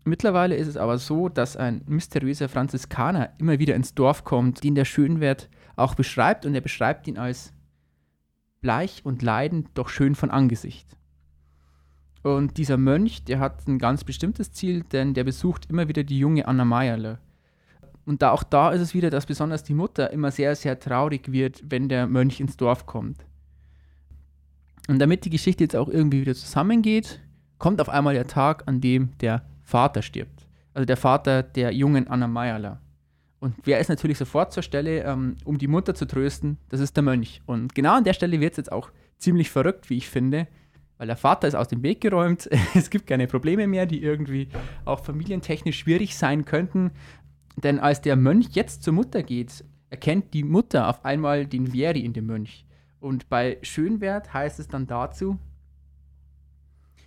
Mittlerweile 0.04 0.56
ist 0.56 0.68
es 0.68 0.76
aber 0.76 0.98
so, 0.98 1.30
dass 1.30 1.56
ein 1.56 1.80
mysteriöser 1.86 2.50
Franziskaner 2.50 3.30
immer 3.38 3.58
wieder 3.58 3.74
ins 3.76 3.94
Dorf 3.94 4.24
kommt, 4.24 4.62
den 4.62 4.74
der 4.74 4.84
Schönwert 4.84 5.48
auch 5.74 5.94
beschreibt 5.94 6.44
und 6.44 6.54
er 6.54 6.60
beschreibt 6.60 7.08
ihn 7.08 7.16
als 7.16 7.54
bleich 8.68 9.00
und 9.02 9.22
leidend, 9.22 9.70
doch 9.72 9.88
schön 9.88 10.14
von 10.14 10.30
Angesicht. 10.30 10.86
Und 12.22 12.58
dieser 12.58 12.76
Mönch, 12.76 13.24
der 13.24 13.40
hat 13.40 13.66
ein 13.66 13.78
ganz 13.78 14.04
bestimmtes 14.04 14.52
Ziel, 14.52 14.82
denn 14.82 15.14
der 15.14 15.24
besucht 15.24 15.70
immer 15.70 15.88
wieder 15.88 16.04
die 16.04 16.18
junge 16.18 16.46
Anna 16.46 16.66
Meierle. 16.66 17.18
Und 18.04 18.20
da 18.20 18.30
auch 18.30 18.42
da 18.42 18.70
ist 18.72 18.82
es 18.82 18.92
wieder, 18.92 19.08
dass 19.08 19.24
besonders 19.24 19.64
die 19.64 19.72
Mutter 19.72 20.10
immer 20.10 20.30
sehr, 20.30 20.54
sehr 20.54 20.78
traurig 20.78 21.32
wird, 21.32 21.62
wenn 21.70 21.88
der 21.88 22.06
Mönch 22.06 22.40
ins 22.40 22.58
Dorf 22.58 22.84
kommt. 22.84 23.24
Und 24.86 24.98
damit 24.98 25.24
die 25.24 25.30
Geschichte 25.30 25.64
jetzt 25.64 25.74
auch 25.74 25.88
irgendwie 25.88 26.20
wieder 26.20 26.34
zusammengeht, 26.34 27.22
kommt 27.56 27.80
auf 27.80 27.88
einmal 27.88 28.12
der 28.12 28.26
Tag, 28.26 28.64
an 28.66 28.82
dem 28.82 29.16
der 29.20 29.46
Vater 29.62 30.02
stirbt. 30.02 30.46
Also 30.74 30.84
der 30.84 30.98
Vater 30.98 31.42
der 31.42 31.72
jungen 31.72 32.06
Anna 32.06 32.28
Meierle. 32.28 32.80
Und 33.40 33.54
wer 33.64 33.78
ist 33.78 33.88
natürlich 33.88 34.18
sofort 34.18 34.52
zur 34.52 34.62
Stelle, 34.62 35.04
ähm, 35.04 35.36
um 35.44 35.58
die 35.58 35.68
Mutter 35.68 35.94
zu 35.94 36.06
trösten? 36.06 36.58
Das 36.68 36.80
ist 36.80 36.96
der 36.96 37.04
Mönch. 37.04 37.40
Und 37.46 37.74
genau 37.74 37.96
an 37.96 38.04
der 38.04 38.12
Stelle 38.12 38.40
wird 38.40 38.52
es 38.52 38.56
jetzt 38.56 38.72
auch 38.72 38.90
ziemlich 39.18 39.50
verrückt, 39.50 39.90
wie 39.90 39.96
ich 39.96 40.08
finde, 40.08 40.48
weil 40.96 41.06
der 41.06 41.16
Vater 41.16 41.46
ist 41.46 41.54
aus 41.54 41.68
dem 41.68 41.82
Weg 41.82 42.00
geräumt. 42.00 42.48
es 42.74 42.90
gibt 42.90 43.06
keine 43.06 43.26
Probleme 43.26 43.66
mehr, 43.66 43.86
die 43.86 44.02
irgendwie 44.02 44.48
auch 44.84 45.04
familientechnisch 45.04 45.78
schwierig 45.78 46.16
sein 46.16 46.44
könnten. 46.44 46.90
Denn 47.56 47.78
als 47.78 48.00
der 48.00 48.16
Mönch 48.16 48.48
jetzt 48.52 48.82
zur 48.82 48.92
Mutter 48.92 49.22
geht, 49.22 49.64
erkennt 49.90 50.34
die 50.34 50.44
Mutter 50.44 50.88
auf 50.88 51.04
einmal 51.04 51.46
den 51.46 51.68
Veri 51.68 52.00
in 52.00 52.12
dem 52.12 52.26
Mönch. 52.26 52.66
Und 53.00 53.28
bei 53.28 53.58
Schönwert 53.62 54.34
heißt 54.34 54.58
es 54.58 54.68
dann 54.68 54.86
dazu, 54.86 55.38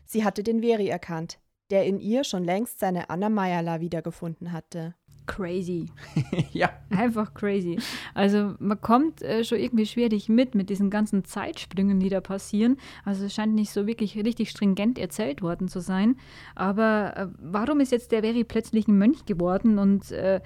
Sie 0.05 0.25
hatte 0.25 0.43
den 0.43 0.61
Veri 0.61 0.89
erkannt, 0.89 1.39
der 1.69 1.85
in 1.85 1.97
ihr 2.01 2.25
schon 2.25 2.43
längst 2.43 2.79
seine 2.79 3.09
Anna 3.09 3.29
Meierla 3.29 3.79
wiedergefunden 3.79 4.51
hatte. 4.51 4.93
Crazy. 5.25 5.87
ja. 6.51 6.69
Einfach 6.89 7.33
crazy. 7.33 7.79
Also 8.13 8.53
man 8.59 8.79
kommt 8.81 9.21
äh, 9.21 9.43
schon 9.43 9.59
irgendwie 9.59 9.85
schwierig 9.85 10.29
mit 10.29 10.55
mit 10.55 10.69
diesen 10.69 10.89
ganzen 10.89 11.23
Zeitsprüngen, 11.25 11.99
die 11.99 12.09
da 12.09 12.21
passieren. 12.21 12.77
Also 13.05 13.25
es 13.25 13.33
scheint 13.33 13.53
nicht 13.53 13.71
so 13.71 13.87
wirklich 13.87 14.15
richtig 14.17 14.49
stringent 14.49 14.99
erzählt 14.99 15.41
worden 15.41 15.67
zu 15.67 15.79
sein. 15.79 16.17
Aber 16.55 17.13
äh, 17.15 17.27
warum 17.39 17.79
ist 17.79 17.91
jetzt 17.91 18.11
der 18.11 18.21
Veri 18.21 18.43
plötzlich 18.43 18.87
ein 18.87 18.97
Mönch 18.97 19.25
geworden 19.25 19.79
und 19.79 20.11
äh, 20.11 20.41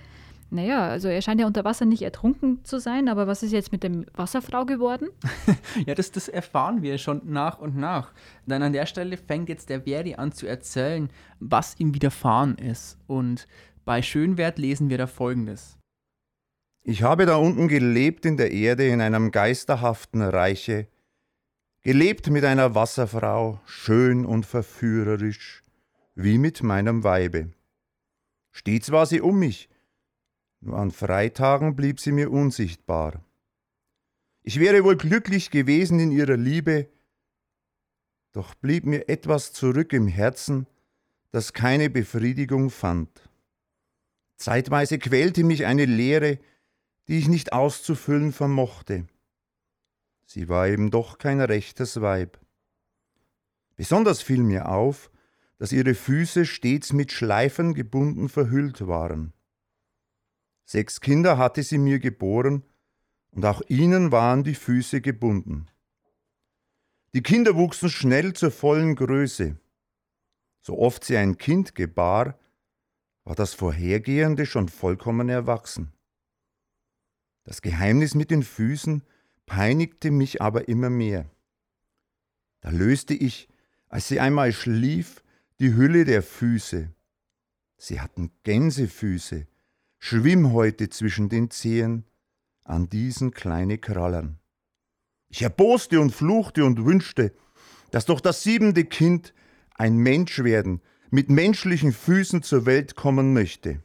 naja, 0.51 0.87
also 0.87 1.07
er 1.07 1.21
scheint 1.21 1.41
ja 1.41 1.47
unter 1.47 1.65
Wasser 1.65 1.85
nicht 1.85 2.03
ertrunken 2.03 2.63
zu 2.63 2.79
sein, 2.79 3.09
aber 3.09 3.25
was 3.25 3.41
ist 3.41 3.51
jetzt 3.51 3.71
mit 3.71 3.83
dem 3.83 4.05
Wasserfrau 4.13 4.65
geworden? 4.65 5.09
ja, 5.85 5.95
das, 5.95 6.11
das 6.11 6.27
erfahren 6.27 6.83
wir 6.83 6.97
schon 6.97 7.21
nach 7.25 7.59
und 7.59 7.75
nach. 7.75 8.13
Denn 8.45 8.61
an 8.61 8.71
der 8.71 8.85
Stelle 8.85 9.17
fängt 9.17 9.49
jetzt 9.49 9.69
der 9.69 9.81
Verdi 9.81 10.15
an 10.15 10.31
zu 10.31 10.47
erzählen, 10.47 11.09
was 11.39 11.79
ihm 11.79 11.93
widerfahren 11.93 12.55
ist. 12.57 12.97
Und 13.07 13.47
bei 13.85 14.01
Schönwert 14.01 14.57
lesen 14.57 14.89
wir 14.89 14.97
da 14.97 15.07
folgendes. 15.07 15.77
Ich 16.81 17.03
habe 17.03 17.25
da 17.25 17.37
unten 17.37 17.67
gelebt 17.67 18.25
in 18.25 18.37
der 18.37 18.51
Erde 18.51 18.87
in 18.87 18.99
einem 18.99 19.31
geisterhaften 19.31 20.21
Reiche, 20.21 20.87
gelebt 21.81 22.29
mit 22.29 22.43
einer 22.43 22.75
Wasserfrau, 22.75 23.61
schön 23.65 24.25
und 24.25 24.45
verführerisch, 24.45 25.63
wie 26.15 26.37
mit 26.37 26.63
meinem 26.63 27.03
Weibe. 27.03 27.51
Stets 28.51 28.91
war 28.91 29.05
sie 29.05 29.21
um 29.21 29.39
mich, 29.39 29.69
nur 30.61 30.77
an 30.77 30.91
Freitagen 30.91 31.75
blieb 31.75 31.99
sie 31.99 32.11
mir 32.11 32.31
unsichtbar. 32.31 33.23
Ich 34.41 34.59
wäre 34.59 34.83
wohl 34.83 34.95
glücklich 34.95 35.51
gewesen 35.51 35.99
in 35.99 36.11
ihrer 36.11 36.37
Liebe, 36.37 36.87
doch 38.31 38.53
blieb 38.55 38.85
mir 38.85 39.09
etwas 39.09 39.53
zurück 39.53 39.93
im 39.93 40.07
Herzen, 40.07 40.67
das 41.31 41.53
keine 41.53 41.89
Befriedigung 41.89 42.69
fand. 42.69 43.09
Zeitweise 44.37 44.99
quälte 44.99 45.43
mich 45.43 45.65
eine 45.65 45.85
Leere, 45.85 46.39
die 47.07 47.19
ich 47.19 47.27
nicht 47.27 47.53
auszufüllen 47.53 48.31
vermochte. 48.31 49.07
Sie 50.25 50.49
war 50.49 50.67
eben 50.67 50.91
doch 50.91 51.17
kein 51.17 51.39
rechtes 51.39 52.01
Weib. 52.01 52.39
Besonders 53.75 54.21
fiel 54.21 54.41
mir 54.41 54.69
auf, 54.69 55.11
dass 55.57 55.71
ihre 55.71 55.95
Füße 55.95 56.45
stets 56.45 56.93
mit 56.93 57.11
Schleifen 57.11 57.73
gebunden 57.73 58.29
verhüllt 58.29 58.87
waren. 58.87 59.33
Sechs 60.65 60.99
Kinder 60.99 61.37
hatte 61.37 61.63
sie 61.63 61.77
mir 61.77 61.99
geboren, 61.99 62.63
und 63.31 63.45
auch 63.45 63.61
ihnen 63.67 64.11
waren 64.11 64.43
die 64.43 64.55
Füße 64.55 65.01
gebunden. 65.01 65.67
Die 67.13 67.21
Kinder 67.21 67.55
wuchsen 67.55 67.89
schnell 67.89 68.33
zur 68.33 68.49
vollen 68.49 68.95
Größe. 68.95 69.57
So 70.61 70.79
oft 70.79 71.03
sie 71.03 71.17
ein 71.17 71.37
Kind 71.37 71.75
gebar, 71.75 72.39
war 73.25 73.35
das 73.35 73.53
Vorhergehende 73.53 74.45
schon 74.45 74.69
vollkommen 74.69 75.27
erwachsen. 75.29 75.91
Das 77.43 77.61
Geheimnis 77.61 78.15
mit 78.15 78.31
den 78.31 78.43
Füßen 78.43 79.03
peinigte 79.45 80.11
mich 80.11 80.41
aber 80.41 80.67
immer 80.69 80.89
mehr. 80.89 81.29
Da 82.61 82.69
löste 82.69 83.13
ich, 83.13 83.49
als 83.89 84.07
sie 84.07 84.19
einmal 84.19 84.53
schlief, 84.53 85.23
die 85.59 85.73
Hülle 85.73 86.05
der 86.05 86.23
Füße. 86.23 86.91
Sie 87.77 88.01
hatten 88.01 88.31
Gänsefüße, 88.43 89.47
Schwimmhäute 89.99 90.89
zwischen 90.89 91.29
den 91.29 91.49
Zehen, 91.49 92.05
an 92.63 92.89
diesen 92.89 93.31
kleine 93.31 93.77
Krallern. 93.77 94.39
Ich 95.29 95.41
erboste 95.41 95.99
und 95.99 96.11
fluchte 96.11 96.65
und 96.65 96.85
wünschte, 96.85 97.33
dass 97.91 98.05
doch 98.05 98.19
das 98.19 98.43
siebente 98.43 98.85
Kind 98.85 99.33
ein 99.75 99.97
Mensch 99.97 100.43
werden, 100.43 100.81
mit 101.15 101.29
menschlichen 101.29 101.93
Füßen 101.93 102.43
zur 102.43 102.65
Welt 102.65 102.97
kommen 102.97 103.31
möchte. 103.31 103.81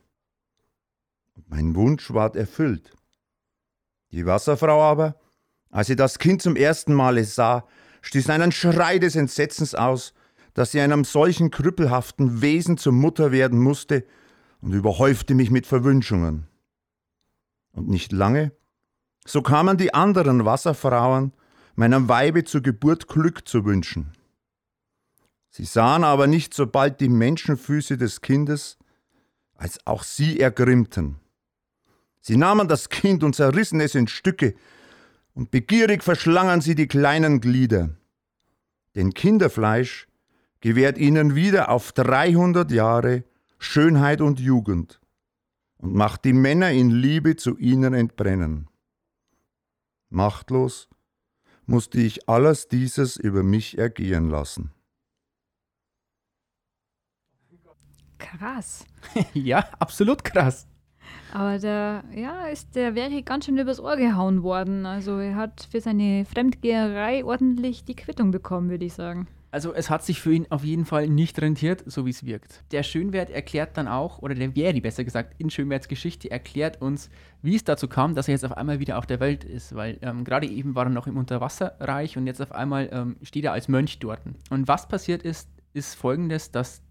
Mein 1.47 1.77
Wunsch 1.77 2.13
ward 2.13 2.35
erfüllt. 2.35 2.93
Die 4.11 4.27
Wasserfrau 4.27 4.83
aber, 4.83 5.15
als 5.71 5.87
sie 5.87 5.95
das 5.95 6.19
Kind 6.19 6.43
zum 6.43 6.57
ersten 6.57 6.93
Male 6.93 7.23
sah, 7.25 7.69
stieß 8.03 8.31
einen 8.31 8.51
Schrei 8.51 8.99
des 8.99 9.15
Entsetzens 9.15 9.77
aus, 9.77 10.13
dass 10.55 10.73
sie 10.73 10.81
einem 10.81 11.05
solchen 11.05 11.53
krüppelhaften 11.53 12.43
Wesen 12.43 12.77
zur 12.77 12.93
Mutter 12.93 13.31
werden 13.31 13.61
musste 13.61 14.05
und 14.61 14.73
überhäufte 14.73 15.37
mich 15.37 15.53
mit 15.53 15.69
Verwünschungen. 15.69 16.49
Und 17.71 17.89
nicht 17.89 18.11
lange, 18.11 18.51
so 19.25 19.41
kamen 19.41 19.77
die 19.77 19.95
anderen 19.95 20.45
Wasserfrauen, 20.45 21.33
meinem 21.77 22.09
Weibe 22.09 22.43
zur 22.43 22.61
Geburt 22.61 23.07
Glück 23.07 23.47
zu 23.47 23.65
wünschen. 23.65 24.11
Sie 25.51 25.65
sahen 25.65 26.05
aber 26.05 26.27
nicht 26.27 26.55
so 26.55 26.67
bald 26.67 27.01
die 27.01 27.09
Menschenfüße 27.09 27.97
des 27.97 28.21
Kindes, 28.21 28.79
als 29.55 29.85
auch 29.87 30.05
sie 30.05 30.41
ergrimmten. 30.41 31.17
Sie 32.21 32.37
nahmen 32.37 32.69
das 32.69 32.89
Kind 32.89 33.25
und 33.25 33.35
zerrissen 33.35 33.81
es 33.81 33.95
in 33.95 34.09
Stücke, 34.09 34.55
und 35.35 35.51
begierig 35.51 36.03
verschlangen 36.03 36.61
sie 36.61 36.75
die 36.75 36.89
kleinen 36.89 37.41
Glieder. 37.41 37.91
Denn 38.95 39.15
Kinderfleisch 39.15 40.09
gewährt 40.61 40.99
ihnen 40.99 41.35
wieder 41.35 41.71
auf 41.71 41.93
300 41.93 42.71
Jahre 42.71 43.25
Schönheit 43.59 44.21
und 44.21 44.41
Jugend 44.41 45.01
und 45.79 45.95
macht 45.95 46.25
die 46.25 46.33
Männer 46.33 46.71
in 46.71 46.91
Liebe 46.91 47.37
zu 47.37 47.57
ihnen 47.59 47.95
entbrennen. 47.95 48.69
Machtlos 50.09 50.89
musste 51.67 52.01
ich 52.01 52.29
alles 52.29 52.69
dieses 52.69 53.17
über 53.17 53.43
mich 53.43 53.79
ergehen 53.79 54.29
lassen. 54.29 54.73
Krass. 58.21 58.85
ja, 59.35 59.65
absolut 59.79 60.23
krass. 60.23 60.67
Aber 61.33 61.59
da 61.59 62.03
ja, 62.15 62.47
ist 62.47 62.75
der 62.75 62.95
Veri 62.95 63.23
ganz 63.23 63.47
schön 63.47 63.59
übers 63.59 63.81
Ohr 63.81 63.97
gehauen 63.97 64.43
worden. 64.43 64.87
Also 64.87 65.19
er 65.19 65.37
hat 65.37 65.67
für 65.71 65.81
seine 65.81 66.25
Fremdgeherei 66.25 67.25
ordentlich 67.25 67.85
die 67.85 67.97
Quittung 67.97 68.31
bekommen, 68.31 68.71
würde 68.71 68.85
ich 68.85 68.95
sagen. 68.95 69.29
Also 69.53 69.75
es 69.75 69.91
hat 69.91 70.05
sich 70.05 70.21
für 70.21 70.33
ihn 70.33 70.47
auf 70.51 70.63
jeden 70.63 70.85
Fall 70.85 71.09
nicht 71.09 71.41
rentiert, 71.41 71.83
so 71.87 72.07
wie 72.07 72.11
es 72.11 72.25
wirkt. 72.25 72.63
Der 72.71 72.85
Schönwert 72.85 73.31
erklärt 73.31 73.77
dann 73.77 73.89
auch, 73.89 74.21
oder 74.21 74.35
der 74.35 74.53
Veri 74.53 74.81
besser 74.81 75.03
gesagt, 75.03 75.35
in 75.39 75.51
Schönwerts 75.51 75.89
Geschichte 75.89 76.31
erklärt 76.31 76.81
uns, 76.81 77.11
wie 77.43 77.57
es 77.57 77.65
dazu 77.65 77.89
kam, 77.89 78.15
dass 78.15 78.29
er 78.29 78.35
jetzt 78.35 78.45
auf 78.45 78.57
einmal 78.57 78.79
wieder 78.79 78.97
auf 78.97 79.07
der 79.07 79.19
Welt 79.19 79.43
ist. 79.43 79.75
Weil 79.75 79.99
ähm, 80.03 80.23
gerade 80.23 80.47
eben 80.47 80.77
war 80.77 80.87
er 80.87 80.91
noch 80.91 81.09
im 81.09 81.17
Unterwasserreich 81.17 82.17
und 82.17 82.29
jetzt 82.29 82.41
auf 82.41 82.53
einmal 82.53 82.91
ähm, 82.93 83.17
steht 83.23 83.45
er 83.45 83.53
als 83.53 83.67
Mönch 83.67 83.99
dort. 83.99 84.21
Und 84.51 84.69
was 84.69 84.87
passiert 84.87 85.23
ist, 85.23 85.49
ist 85.73 85.97
folgendes, 85.97 86.53
dass 86.53 86.83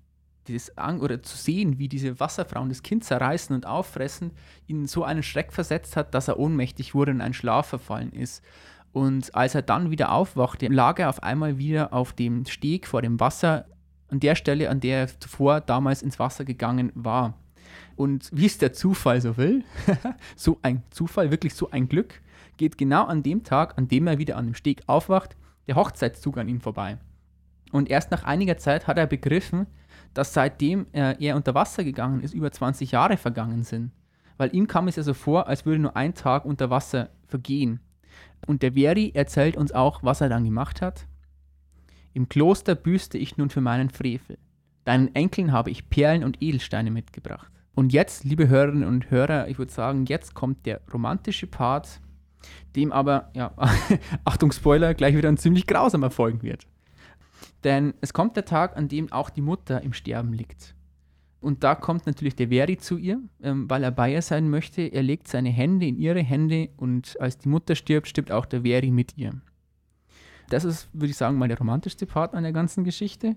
dieses 0.47 0.77
Ang 0.77 1.01
oder 1.01 1.21
zu 1.21 1.37
sehen, 1.37 1.77
wie 1.77 1.87
diese 1.87 2.19
Wasserfrauen 2.19 2.69
das 2.69 2.83
Kind 2.83 3.03
zerreißen 3.03 3.55
und 3.55 3.65
auffressen, 3.65 4.31
ihn 4.67 4.87
so 4.87 5.03
einen 5.03 5.23
Schreck 5.23 5.53
versetzt 5.53 5.95
hat, 5.95 6.13
dass 6.13 6.27
er 6.27 6.39
ohnmächtig 6.39 6.95
wurde 6.95 7.11
und 7.11 7.17
in 7.17 7.21
einen 7.21 7.33
Schlaf 7.33 7.67
verfallen 7.67 8.11
ist. 8.11 8.43
Und 8.91 9.35
als 9.35 9.53
er 9.53 9.61
dann 9.61 9.91
wieder 9.91 10.11
aufwachte, 10.11 10.67
lag 10.67 10.99
er 10.99 11.09
auf 11.09 11.21
einmal 11.21 11.57
wieder 11.57 11.93
auf 11.93 12.13
dem 12.13 12.45
Steg 12.45 12.87
vor 12.87 13.01
dem 13.01 13.19
Wasser, 13.19 13.65
an 14.07 14.19
der 14.19 14.33
Stelle, 14.33 14.69
an 14.69 14.79
der 14.79 15.01
er 15.01 15.19
zuvor 15.19 15.61
damals 15.61 16.01
ins 16.01 16.17
Wasser 16.17 16.43
gegangen 16.43 16.91
war. 16.95 17.35
Und 17.95 18.29
wie 18.33 18.47
es 18.47 18.57
der 18.57 18.73
Zufall 18.73 19.21
so 19.21 19.37
will, 19.37 19.63
so 20.35 20.57
ein 20.63 20.83
Zufall, 20.89 21.31
wirklich 21.31 21.53
so 21.53 21.69
ein 21.69 21.87
Glück, 21.87 22.21
geht 22.57 22.77
genau 22.77 23.05
an 23.05 23.23
dem 23.23 23.43
Tag, 23.43 23.77
an 23.77 23.87
dem 23.87 24.07
er 24.07 24.17
wieder 24.17 24.37
an 24.37 24.45
dem 24.45 24.55
Steg 24.55 24.81
aufwacht, 24.87 25.35
der 25.67 25.75
Hochzeitszug 25.75 26.37
an 26.37 26.49
ihm 26.49 26.61
vorbei. 26.61 26.97
Und 27.71 27.89
erst 27.89 28.11
nach 28.11 28.23
einiger 28.23 28.57
Zeit 28.57 28.87
hat 28.87 28.97
er 28.97 29.07
begriffen, 29.07 29.67
dass 30.13 30.33
seitdem 30.33 30.87
er, 30.91 31.19
er 31.21 31.35
unter 31.35 31.53
Wasser 31.53 31.83
gegangen 31.83 32.21
ist, 32.21 32.33
über 32.33 32.51
20 32.51 32.91
Jahre 32.91 33.17
vergangen 33.17 33.63
sind. 33.63 33.91
Weil 34.37 34.55
ihm 34.55 34.67
kam 34.67 34.87
es 34.87 34.95
ja 34.95 35.03
so 35.03 35.13
vor, 35.13 35.47
als 35.47 35.65
würde 35.65 35.81
nur 35.81 35.95
ein 35.95 36.13
Tag 36.13 36.45
unter 36.45 36.69
Wasser 36.69 37.09
vergehen. 37.27 37.79
Und 38.47 38.63
der 38.63 38.73
Veri 38.73 39.11
erzählt 39.13 39.57
uns 39.57 39.71
auch, 39.71 40.01
was 40.01 40.21
er 40.21 40.29
dann 40.29 40.45
gemacht 40.45 40.81
hat. 40.81 41.05
Im 42.13 42.29
Kloster 42.29 42.75
büßte 42.75 43.17
ich 43.17 43.37
nun 43.37 43.49
für 43.49 43.61
meinen 43.61 43.89
Frevel. 43.89 44.37
Deinen 44.85 45.13
Enkeln 45.13 45.51
habe 45.51 45.69
ich 45.69 45.89
Perlen 45.89 46.23
und 46.23 46.41
Edelsteine 46.41 46.89
mitgebracht. 46.89 47.51
Und 47.75 47.93
jetzt, 47.93 48.23
liebe 48.23 48.47
Hörerinnen 48.47 48.87
und 48.87 49.11
Hörer, 49.11 49.47
ich 49.47 49.57
würde 49.59 49.71
sagen, 49.71 50.05
jetzt 50.05 50.33
kommt 50.33 50.65
der 50.65 50.81
romantische 50.91 51.47
Part, 51.47 52.01
dem 52.75 52.91
aber, 52.91 53.29
ja, 53.35 53.53
Achtung 54.25 54.51
Spoiler, 54.51 54.93
gleich 54.93 55.15
wieder 55.15 55.29
ein 55.29 55.37
ziemlich 55.37 55.67
grausamer 55.67 56.09
folgen 56.09 56.41
wird. 56.41 56.65
Denn 57.63 57.93
es 58.01 58.13
kommt 58.13 58.35
der 58.35 58.45
Tag, 58.45 58.77
an 58.77 58.87
dem 58.87 59.11
auch 59.11 59.29
die 59.29 59.41
Mutter 59.41 59.81
im 59.81 59.93
Sterben 59.93 60.33
liegt. 60.33 60.75
Und 61.41 61.63
da 61.63 61.75
kommt 61.75 62.05
natürlich 62.05 62.35
der 62.35 62.49
Veri 62.49 62.77
zu 62.77 62.97
ihr, 62.97 63.21
ähm, 63.41 63.69
weil 63.69 63.83
er 63.83 63.91
bei 63.91 64.13
ihr 64.13 64.21
sein 64.21 64.49
möchte. 64.49 64.81
Er 64.81 65.03
legt 65.03 65.27
seine 65.27 65.49
Hände 65.49 65.85
in 65.85 65.97
ihre 65.97 66.21
Hände 66.21 66.69
und 66.75 67.19
als 67.19 67.37
die 67.37 67.47
Mutter 67.47 67.75
stirbt, 67.75 68.07
stirbt 68.07 68.31
auch 68.31 68.45
der 68.45 68.63
Veri 68.63 68.91
mit 68.91 69.17
ihr. 69.17 69.31
Das 70.49 70.65
ist, 70.65 70.89
würde 70.93 71.11
ich 71.11 71.17
sagen, 71.17 71.37
mal 71.37 71.47
der 71.47 71.57
romantischste 71.57 72.05
Part 72.05 72.33
an 72.33 72.43
der 72.43 72.51
ganzen 72.51 72.83
Geschichte. 72.83 73.35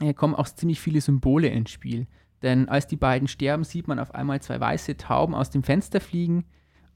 Hier 0.00 0.14
kommen 0.14 0.34
auch 0.34 0.48
ziemlich 0.48 0.80
viele 0.80 1.00
Symbole 1.00 1.48
ins 1.48 1.70
Spiel. 1.70 2.06
Denn 2.42 2.68
als 2.68 2.86
die 2.86 2.96
beiden 2.96 3.26
sterben, 3.26 3.64
sieht 3.64 3.88
man 3.88 3.98
auf 3.98 4.14
einmal 4.14 4.40
zwei 4.40 4.60
weiße 4.60 4.96
Tauben 4.96 5.34
aus 5.34 5.50
dem 5.50 5.64
Fenster 5.64 6.00
fliegen. 6.00 6.44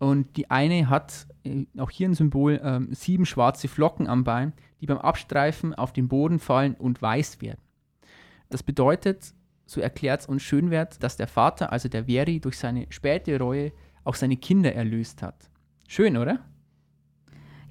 Und 0.03 0.36
die 0.36 0.50
eine 0.50 0.90
hat, 0.90 1.28
äh, 1.44 1.64
auch 1.78 1.90
hier 1.90 2.09
ein 2.09 2.14
Symbol, 2.14 2.55
äh, 2.55 2.80
sieben 2.92 3.24
schwarze 3.24 3.68
Flocken 3.68 4.09
am 4.09 4.24
Bein, 4.24 4.53
die 4.80 4.86
beim 4.86 4.98
Abstreifen 4.98 5.76
auf 5.76 5.92
den 5.92 6.09
Boden 6.09 6.40
fallen 6.40 6.74
und 6.74 7.00
weiß 7.00 7.40
werden. 7.40 7.61
Das 8.50 8.64
bedeutet, 8.64 9.32
so 9.64 9.80
erklärt 9.80 10.22
es 10.22 10.26
uns 10.26 10.42
Schönwert, 10.42 11.00
dass 11.05 11.16
der 11.16 11.28
Vater, 11.28 11.70
also 11.70 11.88
der 11.88 12.07
Veri, 12.07 12.40
durch 12.40 12.59
seine 12.59 12.86
späte 12.88 13.38
Reue 13.38 13.70
auch 14.03 14.16
seine 14.16 14.36
Kinder 14.36 14.74
erlöst 14.74 15.22
hat. 15.22 15.48
Schön, 15.86 16.16
oder? 16.16 16.40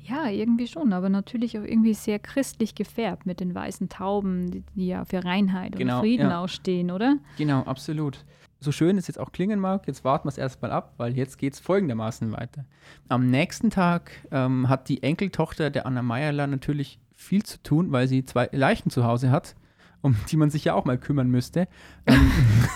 Ja, 0.01 0.29
irgendwie 0.29 0.67
schon, 0.67 0.93
aber 0.93 1.09
natürlich 1.09 1.59
auch 1.59 1.63
irgendwie 1.63 1.93
sehr 1.93 2.17
christlich 2.17 2.75
gefärbt 2.75 3.25
mit 3.25 3.41
den 3.41 3.53
weißen 3.53 3.89
Tauben, 3.89 4.49
die, 4.51 4.63
die 4.73 4.87
ja 4.87 5.03
für 5.03 5.25
Reinheit 5.25 5.75
Genau, 5.75 5.95
und 5.95 5.99
Frieden 5.99 6.29
ja. 6.29 6.41
ausstehen, 6.41 6.91
oder? 6.91 7.17
Genau, 7.37 7.63
absolut. 7.63 8.23
So 8.63 8.71
schön 8.71 8.99
es 8.99 9.07
jetzt 9.07 9.17
auch 9.19 9.31
klingen 9.31 9.59
mag, 9.59 9.87
jetzt 9.87 10.03
warten 10.03 10.25
wir 10.25 10.29
es 10.29 10.37
erstmal 10.37 10.71
ab, 10.71 10.93
weil 10.97 11.17
jetzt 11.17 11.39
geht 11.39 11.53
es 11.53 11.59
folgendermaßen 11.59 12.31
weiter. 12.31 12.63
Am 13.09 13.25
nächsten 13.25 13.71
Tag 13.71 14.11
ähm, 14.29 14.69
hat 14.69 14.87
die 14.87 15.01
Enkeltochter 15.01 15.71
der 15.71 15.87
Anna 15.87 16.03
Meierler 16.03 16.45
natürlich 16.45 16.99
viel 17.15 17.41
zu 17.41 17.61
tun, 17.63 17.91
weil 17.91 18.07
sie 18.07 18.23
zwei 18.23 18.49
Leichen 18.51 18.91
zu 18.91 19.03
Hause 19.03 19.31
hat, 19.31 19.55
um 20.01 20.15
die 20.29 20.37
man 20.37 20.49
sich 20.49 20.65
ja 20.65 20.73
auch 20.73 20.85
mal 20.85 20.97
kümmern 20.97 21.29
müsste. 21.29 21.67
Ähm, 22.05 22.31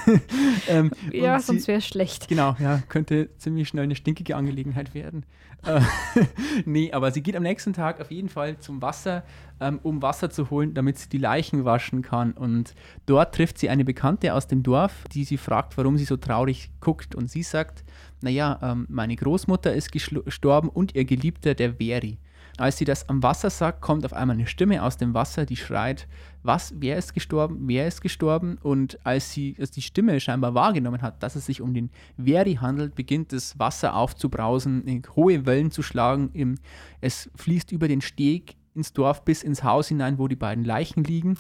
ähm, 0.68 0.92
Ja, 1.12 1.40
sonst 1.40 1.68
wäre 1.68 1.80
es 1.80 1.88
schlecht. 1.88 2.28
Genau, 2.28 2.56
ja, 2.60 2.82
könnte 2.88 3.30
ziemlich 3.38 3.68
schnell 3.68 3.84
eine 3.84 3.96
stinkige 3.96 4.36
Angelegenheit 4.36 4.94
werden. 4.94 5.26
Äh, 5.66 5.82
nee, 6.66 6.92
aber 6.92 7.12
sie 7.12 7.22
geht 7.22 7.36
am 7.36 7.44
nächsten 7.44 7.74
Tag 7.74 8.00
auf 8.00 8.12
jeden 8.12 8.30
Fall 8.30 8.60
zum 8.60 8.82
Wasser, 8.82 9.24
ähm, 9.60 9.80
um 9.84 10.02
Wasser 10.02 10.30
zu 10.30 10.50
holen, 10.50 10.74
damit 10.74 10.98
sie 10.98 11.10
die 11.10 11.18
Leichen 11.18 11.66
waschen 11.66 12.02
kann. 12.02 12.34
Und 12.34 12.76
dort 13.06 13.36
trifft 13.36 13.58
sie 13.58 13.70
eine 13.70 13.86
Bekannte 13.86 14.34
aus 14.34 14.48
dem 14.48 14.64
Dorf, 14.64 15.06
die 15.12 15.24
sie 15.24 15.38
fragt, 15.38 15.78
warum 15.78 15.98
sie 15.98 16.06
so 16.06 16.18
traurig 16.18 16.72
guckt. 16.80 17.16
Und 17.16 17.30
sie 17.30 17.44
sagt, 17.44 17.84
naja, 18.22 18.60
ähm, 18.62 18.86
meine 18.90 19.16
Großmutter 19.16 19.74
ist 19.74 19.92
gestorben 19.92 20.70
und 20.70 20.96
ihr 20.96 21.06
Geliebter, 21.06 21.56
der 21.56 21.76
Veri. 21.76 22.20
Als 22.58 22.78
sie 22.78 22.86
das 22.86 23.10
am 23.10 23.22
Wasser 23.22 23.50
sagt, 23.50 23.82
kommt 23.82 24.06
auf 24.06 24.14
einmal 24.14 24.36
eine 24.36 24.48
Stimme 24.48 24.82
aus 24.82 24.96
dem 24.96 25.14
Wasser, 25.14 25.46
die 25.46 25.58
schreit, 25.58 26.08
was, 26.42 26.74
wer 26.78 26.98
ist 26.98 27.14
gestorben, 27.14 27.60
wer 27.64 27.86
ist 27.86 28.02
gestorben? 28.02 28.58
Und 28.62 28.98
als 29.06 29.32
sie 29.32 29.58
als 29.60 29.72
die 29.72 29.82
Stimme 29.82 30.20
scheinbar 30.22 30.54
wahrgenommen 30.54 31.02
hat, 31.02 31.22
dass 31.22 31.36
es 31.36 31.46
sich 31.46 31.62
um 31.62 31.74
den 31.74 31.90
Veri 32.18 32.56
handelt, 32.56 32.96
beginnt 32.96 33.34
das 33.34 33.60
Wasser 33.60 33.96
aufzubrausen, 33.96 34.86
in 34.86 35.04
hohe 35.16 35.46
Wellen 35.46 35.72
zu 35.72 35.82
schlagen. 35.82 36.30
Im, 36.32 36.56
es 37.02 37.30
fließt 37.36 37.74
über 37.74 37.90
den 37.90 38.02
Steg 38.02 38.56
ins 38.74 38.94
Dorf 38.94 39.26
bis 39.26 39.44
ins 39.44 39.64
Haus 39.64 39.90
hinein, 39.90 40.18
wo 40.18 40.30
die 40.30 40.36
beiden 40.38 40.64
Leichen 40.64 41.04
liegen. 41.04 41.38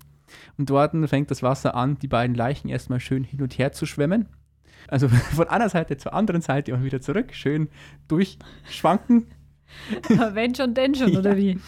Und 0.58 0.70
dort 0.70 0.92
fängt 1.08 1.32
das 1.32 1.44
Wasser 1.44 1.76
an, 1.76 1.98
die 2.00 2.08
beiden 2.08 2.36
Leichen 2.36 2.68
erstmal 2.68 3.00
schön 3.00 3.24
hin 3.24 3.42
und 3.42 3.58
her 3.58 3.72
zu 3.72 3.86
schwemmen. 3.86 4.28
Also 4.88 5.08
von 5.36 5.48
einer 5.48 5.70
Seite 5.70 5.98
zur 5.98 6.14
anderen 6.14 6.42
Seite 6.42 6.74
und 6.74 6.84
wieder 6.84 7.00
zurück, 7.00 7.34
schön 7.34 7.70
durchschwanken. 8.08 9.28
Wenn 10.34 10.56
schon, 10.56 10.74
denn 10.74 10.96
schon, 10.96 11.16
oder 11.16 11.38
wie? 11.38 11.60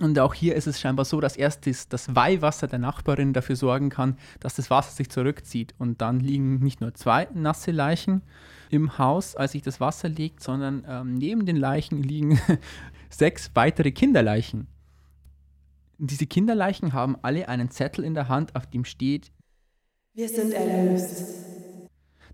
Und 0.00 0.18
auch 0.18 0.34
hier 0.34 0.56
ist 0.56 0.66
es 0.66 0.80
scheinbar 0.80 1.04
so, 1.04 1.20
dass 1.20 1.36
erst 1.36 1.66
das, 1.66 1.88
das 1.88 2.14
Weihwasser 2.14 2.66
der 2.66 2.78
Nachbarin 2.78 3.32
dafür 3.32 3.56
sorgen 3.56 3.90
kann, 3.90 4.16
dass 4.40 4.54
das 4.56 4.70
Wasser 4.70 4.90
sich 4.90 5.10
zurückzieht. 5.10 5.74
Und 5.78 6.00
dann 6.00 6.20
liegen 6.20 6.58
nicht 6.58 6.80
nur 6.80 6.94
zwei 6.94 7.28
nasse 7.34 7.70
Leichen 7.70 8.22
im 8.70 8.98
Haus, 8.98 9.36
als 9.36 9.52
sich 9.52 9.62
das 9.62 9.80
Wasser 9.80 10.08
legt, 10.08 10.42
sondern 10.42 10.84
ähm, 10.88 11.14
neben 11.14 11.46
den 11.46 11.56
Leichen 11.56 12.02
liegen 12.02 12.40
sechs 13.10 13.50
weitere 13.54 13.92
Kinderleichen. 13.92 14.66
Diese 15.98 16.26
Kinderleichen 16.26 16.94
haben 16.94 17.16
alle 17.22 17.48
einen 17.48 17.70
Zettel 17.70 18.04
in 18.04 18.14
der 18.14 18.28
Hand, 18.28 18.56
auf 18.56 18.66
dem 18.66 18.84
steht, 18.84 19.30
Wir 20.14 20.28
sind 20.28 20.52
erlöst. 20.52 21.51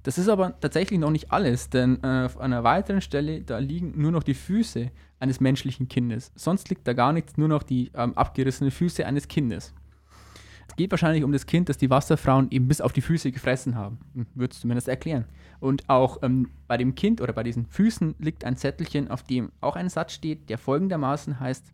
Das 0.09 0.17
ist 0.17 0.31
aber 0.31 0.59
tatsächlich 0.59 0.99
noch 0.99 1.11
nicht 1.11 1.33
alles, 1.33 1.69
denn 1.69 2.03
äh, 2.03 2.25
auf 2.25 2.41
einer 2.41 2.65
weiteren 2.65 3.03
Stelle, 3.03 3.43
da 3.43 3.59
liegen 3.59 3.93
nur 4.01 4.11
noch 4.11 4.23
die 4.23 4.33
Füße 4.33 4.91
eines 5.21 5.39
menschlichen 5.39 5.87
Kindes. 5.87 6.33
Sonst 6.35 6.71
liegt 6.71 6.89
da 6.89 6.95
gar 6.95 7.13
nichts, 7.13 7.37
nur 7.37 7.49
noch 7.49 7.63
die 7.63 7.91
ähm, 7.95 8.17
abgerissenen 8.17 8.71
Füße 8.71 9.05
eines 9.05 9.29
Kindes. 9.29 9.75
Es 10.67 10.77
geht 10.77 10.91
wahrscheinlich 10.93 11.25
um 11.25 11.33
das 11.33 11.45
Kind, 11.45 11.69
das 11.69 11.77
die 11.77 11.91
Wasserfrauen 11.91 12.51
eben 12.51 12.69
bis 12.69 12.81
auf 12.81 12.95
die 12.95 13.03
Füße 13.03 13.31
gefressen 13.33 13.75
haben. 13.75 13.99
Hm, 14.15 14.27
Würde 14.35 14.53
es 14.55 14.61
zumindest 14.61 14.89
erklären. 14.89 15.27
Und 15.61 15.87
auch 15.91 16.23
ähm, 16.23 16.53
bei 16.69 16.79
dem 16.79 16.95
Kind 16.95 17.21
oder 17.21 17.35
bei 17.35 17.43
diesen 17.43 17.67
Füßen 17.67 18.15
liegt 18.19 18.45
ein 18.45 18.57
Zettelchen, 18.57 19.11
auf 19.11 19.25
dem 19.25 19.53
auch 19.61 19.77
ein 19.77 19.91
Satz 19.91 20.15
steht, 20.15 20.49
der 20.49 20.57
folgendermaßen 20.57 21.39
heißt, 21.39 21.67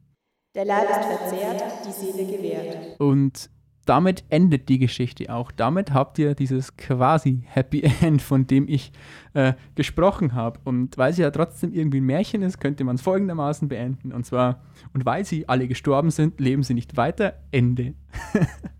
Der 0.56 0.64
Leib 0.64 0.90
ist 0.90 1.06
verzehrt, 1.06 1.62
die 1.86 1.92
Seele 1.92 2.26
gewährt. 2.36 2.98
Und 2.98 3.48
damit 3.84 4.24
endet 4.28 4.68
die 4.68 4.78
Geschichte 4.78 5.32
auch. 5.32 5.50
Damit 5.52 5.92
habt 5.92 6.18
ihr 6.18 6.34
dieses 6.34 6.76
quasi 6.76 7.42
Happy 7.46 7.82
End, 8.00 8.22
von 8.22 8.46
dem 8.46 8.68
ich 8.68 8.92
äh, 9.34 9.54
gesprochen 9.74 10.34
habe. 10.34 10.60
Und 10.64 10.96
weil 10.98 11.12
sie 11.12 11.22
ja 11.22 11.30
trotzdem 11.30 11.72
irgendwie 11.72 12.00
ein 12.00 12.04
Märchen 12.04 12.42
ist, 12.42 12.60
könnte 12.60 12.84
man 12.84 12.96
es 12.96 13.02
folgendermaßen 13.02 13.68
beenden. 13.68 14.12
Und 14.12 14.24
zwar, 14.26 14.62
und 14.92 15.04
weil 15.04 15.24
sie 15.24 15.48
alle 15.48 15.68
gestorben 15.68 16.10
sind, 16.10 16.40
leben 16.40 16.62
sie 16.62 16.74
nicht 16.74 16.96
weiter. 16.96 17.34
Ende. 17.50 17.94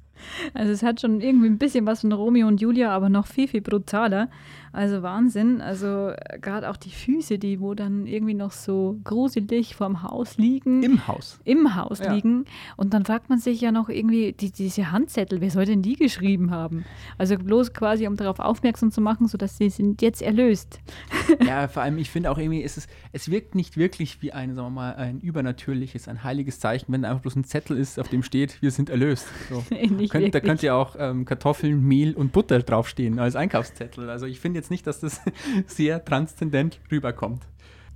Also 0.55 0.73
es 0.73 0.83
hat 0.83 1.01
schon 1.01 1.21
irgendwie 1.21 1.49
ein 1.49 1.59
bisschen 1.59 1.87
was 1.87 2.01
von 2.01 2.13
Romeo 2.13 2.47
und 2.49 2.61
Julia, 2.61 2.91
aber 2.91 3.09
noch 3.09 3.27
viel, 3.27 3.49
viel 3.49 3.61
brutaler. 3.61 4.31
Also 4.75 5.03
Wahnsinn. 5.03 5.61
Also 5.61 6.09
äh, 6.11 6.39
gerade 6.41 6.69
auch 6.69 6.77
die 6.77 6.91
Füße, 6.91 7.39
die 7.39 7.61
wo 7.61 7.75
dann 7.75 8.07
irgendwie 8.07 8.35
noch 8.35 8.51
so 8.53 8.99
gruselig 9.05 9.77
vorm 9.77 10.03
Haus 10.03 10.37
liegen. 10.37 10.83
Im 10.83 11.07
Haus. 11.07 11.39
im 11.45 11.77
Haus 11.77 12.01
Ja. 12.01 12.13
liegen. 12.13 12.45
Und 12.77 12.93
dann 12.93 13.05
fragt 13.05 13.31
man 13.31 13.39
sich 13.39 13.61
ja 13.61 13.71
noch 13.71 13.89
irgendwie, 13.89 14.33
die, 14.33 14.51
diese 14.51 14.91
Handzettel, 14.91 15.41
wer 15.41 15.51
soll 15.51 15.65
denn 15.65 15.81
die 15.83 15.95
geschrieben 15.95 16.51
haben? 16.51 16.85
Also 17.19 17.37
bloß 17.39 17.73
quasi, 17.73 18.07
um 18.09 18.17
darauf 18.17 18.41
aufmerksam 18.41 18.91
zu 18.91 19.01
machen, 19.01 19.29
sodass 19.29 19.57
sie 19.59 19.71
sind 19.71 20.03
jetzt 20.03 20.21
erlöst. 20.23 20.81
Ja, 21.47 21.69
vor 21.69 21.83
allem, 21.83 21.99
ich 21.99 22.11
finde 22.11 22.31
auch 22.31 22.39
irgendwie, 22.39 22.63
es, 22.63 22.77
ist, 22.77 22.89
es 23.13 23.31
wirkt 23.31 23.55
nicht 23.55 23.77
wirklich 23.77 24.21
wie 24.23 24.33
ein, 24.33 24.55
sagen 24.55 24.67
wir 24.69 24.71
mal, 24.71 24.95
ein 24.97 25.21
übernatürliches, 25.21 26.07
ein 26.09 26.23
heiliges 26.23 26.61
Zeichen, 26.61 26.93
wenn 26.93 27.03
da 27.03 27.11
einfach 27.11 27.23
bloß 27.23 27.37
ein 27.37 27.45
Zettel 27.45 27.77
ist, 27.79 27.99
auf 27.99 28.09
dem 28.09 28.23
steht, 28.23 28.61
wir 28.63 28.71
sind 28.71 28.91
erlöst. 28.91 29.27
So. 29.51 29.65
Nicht 29.71 30.11
Könnt, 30.11 30.13
da 30.13 30.39
wirklich. 30.39 30.43
könnt 30.43 30.63
ihr 30.63 30.75
auch 30.75 30.97
ähm, 30.99 31.25
Kartoffeln, 31.25 31.81
Mehl 31.83 32.15
und 32.15 32.33
Butter 32.33 32.61
draufstehen 32.61 33.19
als 33.19 33.37
Einkaufszettel. 33.37 34.11
Also 34.11 34.27
ich 34.27 34.41
finde 34.41 34.59
jetzt 34.65 34.71
nicht, 34.71 34.87
dass 34.87 35.01
das 35.01 35.21
sehr 35.67 36.05
transzendent 36.05 36.81
rüberkommt. 36.91 37.47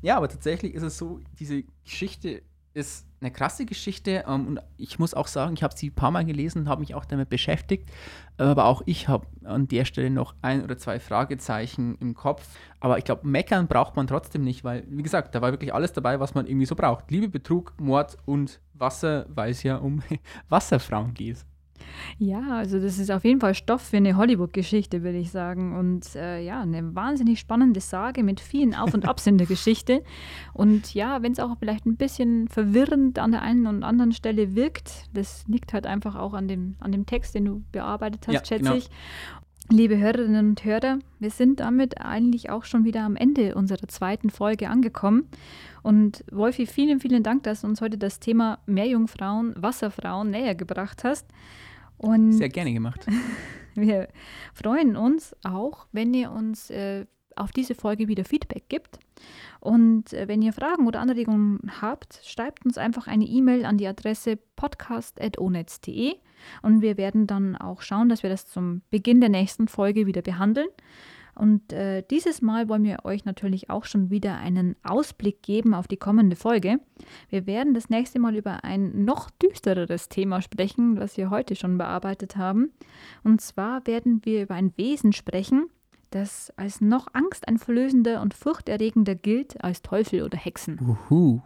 Ja, 0.03 0.17
aber 0.17 0.29
tatsächlich 0.29 0.75
ist 0.75 0.83
es 0.83 0.99
so, 0.99 1.21
diese 1.39 1.65
Geschichte 1.85 2.43
ist 2.75 3.07
eine 3.21 3.33
krasse 3.33 3.67
Geschichte 3.67 4.25
ähm, 4.29 4.47
und 4.47 4.61
ich 4.77 5.01
muss 5.01 5.15
auch 5.15 5.27
sagen, 5.27 5.55
ich 5.55 5.65
habe 5.65 5.77
sie 5.77 5.89
ein 5.89 5.95
paar 5.95 6.13
Mal 6.13 6.25
gelesen, 6.25 6.69
habe 6.69 6.81
mich 6.81 6.95
auch 6.95 7.05
damit 7.05 7.29
beschäftigt, 7.29 7.91
aber 8.37 8.67
auch 8.67 8.83
ich 8.87 9.09
habe 9.09 9.27
an 9.43 9.67
der 9.67 9.85
Stelle 9.85 10.11
noch 10.11 10.35
ein 10.43 10.63
oder 10.63 10.79
zwei 10.79 11.01
Fragezeichen 11.01 11.97
im 11.99 12.15
Kopf. 12.15 12.47
Aber 12.79 12.99
ich 12.99 13.05
glaube, 13.05 13.27
meckern 13.27 13.67
braucht 13.67 13.97
man 13.97 14.07
trotzdem 14.07 14.45
nicht, 14.45 14.63
weil, 14.63 14.85
wie 14.89 15.03
gesagt, 15.03 15.35
da 15.35 15.43
war 15.43 15.51
wirklich 15.51 15.75
alles 15.75 15.93
dabei, 15.93 16.21
was 16.21 16.35
man 16.35 16.47
irgendwie 16.47 16.67
so 16.67 16.77
braucht. 16.77 17.11
Liebe, 17.11 17.29
Betrug, 17.29 17.75
Mord 17.81 18.19
und 18.27 18.61
Wasser, 18.75 19.27
weil 19.29 19.51
es 19.51 19.65
ja 19.65 19.77
um 19.77 20.03
Wasserfrauen 20.49 21.15
geht. 21.15 21.45
Ja, 22.19 22.57
also 22.57 22.79
das 22.81 22.99
ist 22.99 23.11
auf 23.11 23.25
jeden 23.25 23.41
Fall 23.41 23.55
Stoff 23.55 23.83
für 23.83 23.97
eine 23.97 24.17
Hollywood-Geschichte, 24.17 25.03
würde 25.03 25.19
ich 25.19 25.31
sagen. 25.31 25.77
Und 25.77 26.15
äh, 26.17 26.41
ja, 26.41 26.61
eine 26.61 26.95
wahnsinnig 26.95 27.41
spannende 27.41 27.81
Sage 27.81 28.23
mit 28.23 28.41
vielen 28.41 28.75
Auf- 28.75 28.95
und 28.95 29.07
Abs 29.07 29.27
in 29.27 29.39
der 29.39 29.47
Geschichte. 29.47 30.03
Und 30.55 30.95
ja, 30.95 31.23
wenn 31.23 31.33
es 31.33 31.41
auch 31.41 31.57
vielleicht 31.59 31.87
ein 31.87 31.97
bisschen 31.97 32.49
verwirrend 32.49 33.19
an 33.19 33.31
der 33.31 33.43
einen 33.43 33.67
und 33.67 33.85
anderen 33.85 34.13
Stelle 34.13 34.55
wirkt, 34.57 35.07
das 35.13 35.45
liegt 35.47 35.73
halt 35.73 35.87
einfach 35.87 36.17
auch 36.17 36.35
an 36.35 36.49
dem, 36.49 36.75
an 36.81 36.91
dem 36.91 37.07
Text, 37.07 37.35
den 37.35 37.45
du 37.45 37.63
bearbeitet 37.71 38.27
hast, 38.27 38.35
Ja, 38.35 38.45
schätze 38.45 38.65
genau. 38.65 38.75
ich. 38.75 38.91
Liebe 39.71 39.99
Hörerinnen 39.99 40.49
und 40.49 40.65
Hörer, 40.65 40.99
wir 41.19 41.31
sind 41.31 41.61
damit 41.61 42.01
eigentlich 42.01 42.49
auch 42.49 42.65
schon 42.65 42.87
wieder 42.87 43.03
am 43.03 43.17
Ende 43.17 43.55
unserer 43.55 43.87
zweiten 43.87 44.31
Folge 44.31 44.71
angekommen. 44.71 45.29
Und 45.83 46.25
Wolfi, 46.33 46.65
vielen, 46.65 47.01
vielen 47.01 47.23
Dank, 47.23 47.43
dass 47.43 47.61
du 47.61 47.67
uns 47.67 47.83
heute 47.83 47.99
das 47.99 48.19
Thema 48.19 48.61
Meerjungfrauen, 48.65 49.55
Wasserfrauen 49.57 50.31
näher 50.31 50.55
gebracht 50.55 51.05
hast. 51.05 51.27
Und 51.99 52.33
Sehr 52.33 52.49
gerne 52.49 52.73
gemacht. 52.73 53.07
wir 53.75 54.09
freuen 54.55 54.97
uns 54.97 55.37
auch, 55.45 55.87
wenn 55.93 56.15
ihr 56.15 56.31
uns 56.31 56.71
äh, 56.71 57.07
auf 57.37 57.53
diese 57.53 57.75
Folge 57.75 58.09
wieder 58.09 58.25
Feedback 58.25 58.69
gibt. 58.69 58.99
Und 59.61 60.13
äh, 60.13 60.29
wenn 60.29 60.43
ihr 60.43 60.53
Fragen 60.53 60.87
oder 60.87 61.01
Anregungen 61.01 61.61
habt, 61.81 62.21
schreibt 62.25 62.65
uns 62.65 62.79
einfach 62.79 63.07
eine 63.07 63.25
E-Mail 63.25 63.65
an 63.65 63.79
die 63.79 63.87
Adresse 63.87 64.39
podcast.onetz.de 64.57 66.15
und 66.63 66.83
wir 66.83 66.97
werden 66.97 67.27
dann 67.27 67.57
auch 67.57 67.83
schauen, 67.83 68.09
dass 68.09 68.23
wir 68.23 68.31
das 68.31 68.47
zum 68.47 68.83
Beginn 68.91 69.21
der 69.21 69.31
nächsten 69.31 69.69
Folge 69.69 70.07
wieder 70.07 70.23
behandeln. 70.23 70.69
Und 71.39 71.73
äh, 71.73 72.03
dieses 72.11 72.43
Mal 72.43 72.69
wollen 72.69 72.85
wir 72.85 73.05
euch 73.05 73.25
natürlich 73.25 73.71
auch 73.71 73.85
schon 73.85 74.11
wieder 74.11 74.37
einen 74.39 74.75
Ausblick 74.83 75.43
geben 75.43 75.73
auf 75.73 75.87
die 75.87 75.97
kommende 75.97 76.35
Folge. 76.37 76.81
Wir 77.29 77.47
werden 77.47 77.75
das 77.75 77.89
nächste 77.91 78.19
Mal 78.19 78.35
über 78.37 78.65
ein 78.65 79.05
noch 79.05 79.31
düstereres 79.31 80.09
Thema 80.09 80.43
sprechen, 80.43 80.99
was 80.99 81.17
wir 81.17 81.31
heute 81.31 81.55
schon 81.55 81.79
bearbeitet 81.79 82.37
haben. 82.37 82.73
Und 83.23 83.41
zwar 83.41 83.87
werden 83.87 84.21
wir 84.25 84.43
über 84.43 84.55
ein 84.55 84.73
Wesen 84.77 85.13
sprechen, 85.13 85.67
das 86.11 86.53
als 86.57 86.81
noch 86.81 87.07
angsteinflößender 87.13 88.21
und 88.21 88.35
furchterregender 88.35 89.15
gilt 89.15 89.63
als 89.63 89.83
Teufel 89.83 90.23
oder 90.23 90.39
Hexen. 90.39 90.79
Uhu. 91.11 91.41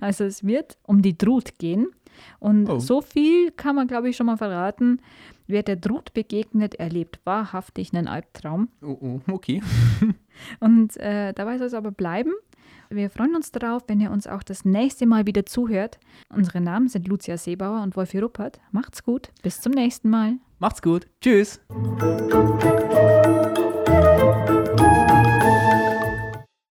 Also 0.00 0.24
es 0.24 0.44
wird 0.44 0.76
um 0.82 1.00
die 1.00 1.16
Drut 1.16 1.58
gehen. 1.58 1.86
Und 2.38 2.68
Oh. 2.68 2.78
so 2.78 3.00
viel 3.00 3.50
kann 3.52 3.74
man, 3.74 3.88
glaube 3.88 4.08
ich, 4.08 4.16
schon 4.16 4.26
mal 4.26 4.36
verraten. 4.36 5.00
Wer 5.46 5.62
der 5.62 5.76
Drut 5.76 6.14
begegnet, 6.14 6.74
erlebt 6.76 7.20
wahrhaftig 7.24 7.92
einen 7.92 8.08
Albtraum. 8.08 8.68
Oh, 8.82 8.96
oh, 9.00 9.20
okay. 9.30 9.62
Und 10.60 10.96
äh, 10.96 11.32
dabei 11.34 11.58
soll 11.58 11.66
es 11.66 11.74
aber 11.74 11.90
bleiben. 11.90 12.32
Wir 12.88 13.10
freuen 13.10 13.34
uns 13.34 13.50
darauf, 13.50 13.82
wenn 13.86 14.00
ihr 14.00 14.10
uns 14.10 14.26
auch 14.26 14.42
das 14.42 14.64
nächste 14.64 15.06
Mal 15.06 15.26
wieder 15.26 15.44
zuhört. 15.46 15.98
Unsere 16.28 16.60
Namen 16.60 16.88
sind 16.88 17.08
Lucia 17.08 17.36
Seebauer 17.36 17.82
und 17.82 17.96
Wolfi 17.96 18.18
Ruppert. 18.18 18.60
Macht's 18.72 19.02
gut. 19.02 19.30
Bis 19.42 19.60
zum 19.60 19.72
nächsten 19.72 20.10
Mal. 20.10 20.36
Macht's 20.58 20.82
gut. 20.82 21.06
Tschüss. 21.20 21.60